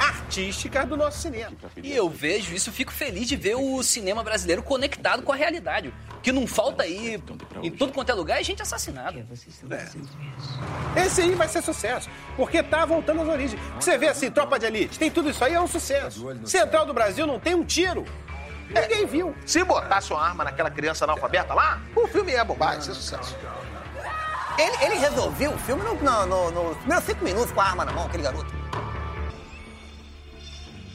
artísticas 0.00 0.88
do 0.88 0.96
nosso 0.96 1.20
cinema. 1.20 1.52
E 1.82 1.94
eu 1.94 2.08
vejo 2.08 2.54
isso, 2.54 2.72
fico 2.72 2.90
feliz 2.90 3.28
de 3.28 3.36
ver 3.36 3.54
o 3.56 3.82
cinema 3.82 4.24
brasileiro 4.24 4.62
conectado 4.62 5.22
com 5.22 5.32
a 5.32 5.36
realidade. 5.36 5.92
Que 6.22 6.32
não 6.32 6.46
falta 6.46 6.82
aí, 6.82 7.20
em 7.62 7.70
tudo 7.70 7.92
quanto 7.92 8.10
é 8.10 8.14
lugar, 8.14 8.40
é 8.40 8.44
gente 8.44 8.62
assassinada. 8.62 9.26
Esse 10.96 11.22
aí 11.22 11.34
vai 11.34 11.48
ser 11.48 11.62
sucesso, 11.62 12.08
porque 12.36 12.62
tá 12.62 12.84
voltando 12.84 13.22
às 13.22 13.28
origens. 13.28 13.60
Você 13.74 13.98
vê 13.98 14.08
assim, 14.08 14.30
Tropa 14.30 14.58
de 14.58 14.66
Elite, 14.66 14.98
tem 14.98 15.10
tudo 15.10 15.30
isso 15.30 15.44
aí, 15.44 15.54
é 15.54 15.60
um 15.60 15.66
sucesso. 15.66 16.26
Central 16.46 16.86
do 16.86 16.94
Brasil 16.94 17.26
não 17.26 17.38
tem 17.38 17.54
um 17.54 17.64
tiro. 17.64 18.04
Ninguém 18.68 19.06
viu. 19.06 19.34
Se 19.44 19.64
botasse 19.64 20.12
uma 20.12 20.22
arma 20.22 20.44
naquela 20.44 20.70
criança 20.70 21.04
analfabeta 21.04 21.52
lá, 21.52 21.80
o 21.94 22.06
filme 22.06 22.32
é 22.32 22.44
bobagem, 22.44 22.80
isso 22.80 22.90
é 22.90 22.94
sucesso. 22.94 23.36
Ele, 24.58 24.84
ele 24.84 24.94
resolveu 24.96 25.52
o 25.52 25.58
filme 25.58 25.82
no, 25.82 25.94
no, 25.94 26.50
no, 26.50 26.68
nos 26.68 26.76
primeiros 26.76 27.04
cinco 27.04 27.24
minutos 27.24 27.50
com 27.50 27.60
a 27.60 27.64
arma 27.64 27.84
na 27.84 27.92
mão, 27.92 28.06
aquele 28.06 28.22
garoto. 28.22 28.59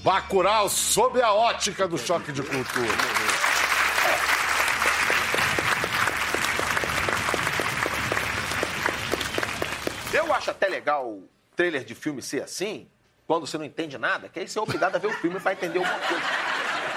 Bacurau 0.05 0.69
sob 0.69 1.19
a 1.19 1.33
ótica 1.33 1.87
do 1.87 1.97
choque 1.97 2.31
de 2.31 2.43
cultura. 2.43 2.93
Eu 10.13 10.31
acho 10.31 10.51
até 10.51 10.67
legal 10.67 11.07
o 11.07 11.27
trailer 11.55 11.83
de 11.83 11.95
filme 11.95 12.21
ser 12.21 12.43
assim, 12.43 12.87
quando 13.25 13.47
você 13.47 13.57
não 13.57 13.65
entende 13.65 13.97
nada, 13.97 14.29
que 14.29 14.39
aí 14.39 14.47
você 14.47 14.59
é 14.59 14.61
obrigado 14.61 14.95
a 14.95 14.99
ver 14.99 15.07
o 15.07 15.13
filme 15.13 15.39
pra 15.39 15.53
entender 15.53 15.79
alguma 15.79 15.97
coisa. 15.97 16.23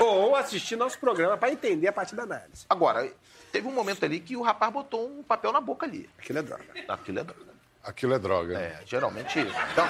Ou 0.00 0.36
assistir 0.36 0.76
nosso 0.76 0.98
programa 0.98 1.38
pra 1.38 1.50
entender 1.50 1.88
a 1.88 1.92
parte 1.94 2.14
da 2.14 2.24
análise. 2.24 2.66
Agora, 2.68 3.10
teve 3.50 3.66
um 3.66 3.72
momento 3.72 4.04
ali 4.04 4.20
que 4.20 4.36
o 4.36 4.42
rapaz 4.42 4.70
botou 4.70 5.08
um 5.08 5.22
papel 5.22 5.50
na 5.50 5.62
boca 5.62 5.86
ali. 5.86 6.10
Aquilo 6.18 6.40
é 6.40 6.42
droga. 6.42 6.64
Aquilo 6.86 7.20
é 7.20 7.24
droga. 7.24 7.52
Aquilo 7.82 8.12
é 8.12 8.18
droga. 8.18 8.58
É, 8.58 8.82
geralmente. 8.84 9.38
Então, 9.72 9.86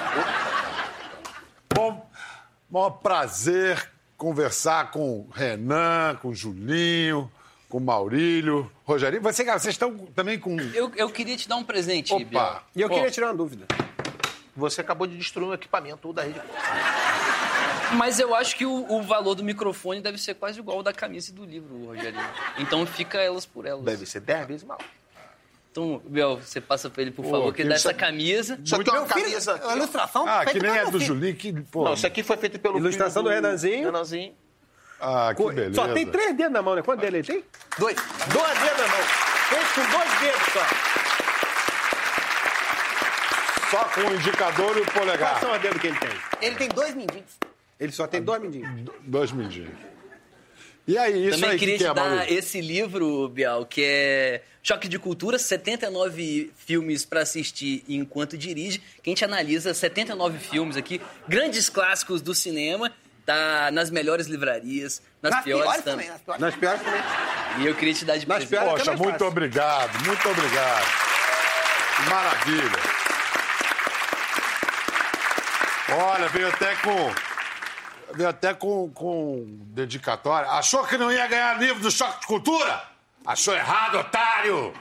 Bom, 1.78 2.07
maior 2.70 2.90
prazer 2.90 3.90
conversar 4.16 4.90
com 4.90 5.20
o 5.20 5.28
Renan, 5.30 6.16
com 6.20 6.28
o 6.28 6.34
Julinho, 6.34 7.30
com 7.68 7.78
o 7.78 7.80
Maurílio, 7.80 8.70
Rogerinho. 8.84 9.22
Você, 9.22 9.44
cara, 9.44 9.58
vocês 9.58 9.74
estão 9.74 9.96
também 10.14 10.38
com. 10.38 10.58
Eu, 10.74 10.90
eu 10.96 11.10
queria 11.10 11.36
te 11.36 11.48
dar 11.48 11.56
um 11.56 11.64
presente, 11.64 12.12
Opa. 12.12 12.24
Biel. 12.24 12.62
E 12.74 12.80
eu 12.82 12.88
Pô. 12.88 12.94
queria 12.94 13.10
tirar 13.10 13.28
uma 13.28 13.34
dúvida. 13.36 13.66
você 14.56 14.80
acabou 14.80 15.06
de 15.06 15.16
destruir 15.16 15.48
um 15.48 15.54
equipamento 15.54 16.12
da 16.12 16.22
rede. 16.22 16.40
Mas 17.96 18.20
eu 18.20 18.34
acho 18.34 18.54
que 18.56 18.66
o, 18.66 18.90
o 18.92 19.02
valor 19.02 19.34
do 19.34 19.42
microfone 19.42 20.00
deve 20.00 20.18
ser 20.18 20.34
quase 20.34 20.58
igual 20.58 20.78
ao 20.78 20.82
da 20.82 20.92
camisa 20.92 21.30
e 21.30 21.34
do 21.34 21.44
livro, 21.44 21.86
Rogerinho. 21.86 22.22
Então 22.58 22.84
fica 22.84 23.18
elas 23.18 23.46
por 23.46 23.64
elas. 23.64 23.84
Deve 23.84 24.04
ser 24.04 24.20
10 24.20 24.46
vezes 24.46 24.64
mal. 24.64 24.78
Então, 25.78 26.02
Biel, 26.06 26.40
você 26.42 26.60
passa 26.60 26.90
pra 26.90 27.02
ele, 27.02 27.12
por 27.12 27.24
Pô, 27.24 27.30
favor, 27.30 27.54
que 27.54 27.62
que 27.62 27.68
dá 27.68 27.76
essa 27.76 27.94
camisa. 27.94 28.58
Só 28.64 28.82
que 28.82 28.90
é 28.90 28.92
uma 28.92 29.02
Meu 29.02 29.08
filho, 29.10 29.24
camisa. 29.26 29.60
a 29.64 29.76
ilustração 29.76 30.26
Ah, 30.26 30.44
que 30.44 30.58
nem 30.60 30.76
é 30.76 30.90
do. 30.90 30.98
Julinho, 30.98 31.36
que. 31.36 31.52
Pô, 31.52 31.84
Não, 31.84 31.94
isso 31.94 32.04
aqui 32.06 32.24
foi 32.24 32.36
feito 32.36 32.58
pelo 32.58 32.78
Ilustração 32.78 33.22
filho 33.22 33.32
do 33.32 33.42
Renanzinho. 33.42 33.84
Renanzinho. 33.86 34.34
Ah, 35.00 35.28
que 35.36 35.40
Co- 35.40 35.52
beleza. 35.52 35.74
Só 35.76 35.86
tem 35.92 36.04
três 36.06 36.36
dedos 36.36 36.52
na 36.52 36.60
mão, 36.62 36.74
né? 36.74 36.82
Quanto 36.82 37.00
dele 37.00 37.18
ele 37.18 37.26
tem? 37.26 37.44
Dois. 37.78 37.94
Dois 37.96 38.58
dedos 38.58 38.78
na 38.78 38.88
mão. 38.88 39.06
Fez 39.48 39.68
com 39.72 39.82
dois 39.96 40.20
dedos 40.20 40.52
só. 40.52 40.66
Só 43.70 43.84
com 43.84 44.00
o 44.00 44.14
indicador 44.14 44.76
e 44.76 44.80
o 44.80 44.84
Quais 44.84 44.98
polegar. 44.98 45.40
são 45.40 45.52
os 45.52 45.60
dedos 45.60 45.80
que 45.80 45.86
ele 45.86 45.98
tem? 45.98 46.10
Ele 46.42 46.56
tem 46.56 46.68
dois 46.70 46.94
mindinhos. 46.94 47.38
Ele 47.78 47.92
só 47.92 48.06
tem 48.08 48.20
dois 48.20 48.42
mindinhos. 48.42 48.90
Dois 49.02 49.30
mindinhos. 49.30 49.70
E 50.88 50.96
aí, 50.96 51.26
isso 51.28 51.36
Também 51.36 51.50
aí 51.50 51.58
queria 51.58 51.74
que, 51.76 51.84
que 51.84 51.84
te 51.84 51.90
é, 51.90 51.94
dar 51.94 52.08
Maurício? 52.08 52.38
esse 52.38 52.60
livro, 52.62 53.28
Bial, 53.28 53.66
que 53.66 53.82
é 53.84 54.42
Choque 54.62 54.88
de 54.88 54.98
Cultura, 54.98 55.38
79 55.38 56.50
filmes 56.56 57.04
para 57.04 57.20
assistir 57.20 57.84
enquanto 57.86 58.38
dirige. 58.38 58.78
Que 59.02 59.10
a 59.10 59.12
gente 59.12 59.22
analisa 59.24 59.74
79 59.74 60.38
filmes 60.38 60.78
aqui, 60.78 60.98
grandes 61.28 61.68
clássicos 61.68 62.22
do 62.22 62.34
cinema, 62.34 62.90
tá 63.26 63.70
nas 63.70 63.90
melhores 63.90 64.28
livrarias, 64.28 65.02
nas, 65.20 65.32
Nas 65.34 65.44
piores, 65.44 65.64
piores 65.66 65.84
também. 65.84 66.06
também, 66.06 66.08
nas 66.10 66.22
piores. 66.22 66.40
Nas 66.40 66.54
piores 66.56 66.80
também. 66.82 67.02
E 67.58 67.66
eu 67.66 67.74
queria 67.74 67.92
te 67.94 68.04
dar 68.06 68.16
de 68.16 68.26
Nas 68.26 68.38
presente. 68.38 68.48
piores- 68.48 68.70
Poxa, 68.70 68.84
também 68.86 68.98
é 68.98 69.02
muito 69.04 69.12
fácil. 69.18 69.26
obrigado, 69.26 70.04
muito 70.06 70.28
obrigado. 70.30 70.86
Maravilha. 72.08 72.78
Olha, 75.90 76.28
veio 76.28 76.48
até 76.48 76.74
com. 76.76 77.27
Veio 78.14 78.28
até 78.28 78.54
com, 78.54 78.90
com 78.90 79.44
dedicatória. 79.74 80.50
Achou 80.50 80.84
que 80.84 80.96
não 80.96 81.12
ia 81.12 81.26
ganhar 81.26 81.58
livro 81.58 81.82
do 81.82 81.90
Choque 81.90 82.20
de 82.20 82.26
Cultura? 82.26 82.82
Achou 83.26 83.54
errado, 83.54 83.98
otário! 83.98 84.72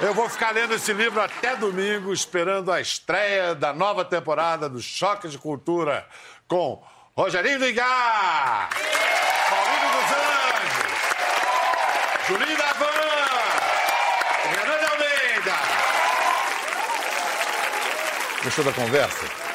Eu 0.00 0.12
vou 0.12 0.28
ficar 0.28 0.50
lendo 0.50 0.74
esse 0.74 0.92
livro 0.92 1.20
até 1.20 1.54
domingo, 1.54 2.12
esperando 2.12 2.72
a 2.72 2.80
estreia 2.80 3.54
da 3.54 3.72
nova 3.72 4.04
temporada 4.04 4.68
do 4.68 4.82
Choque 4.82 5.28
de 5.28 5.38
Cultura 5.38 6.06
com 6.48 6.82
Rogerinho 7.16 7.58
Ligar, 7.58 8.68
Maurílio 9.50 9.90
dos 9.92 10.10
Anjos, 10.66 10.92
Julinho 12.26 12.58
da 12.58 12.72
Van, 12.72 12.86
Renan 14.50 14.78
de 14.78 14.84
Almeida. 14.84 15.54
Gostou 18.42 18.64
da 18.64 18.72
conversa? 18.72 19.41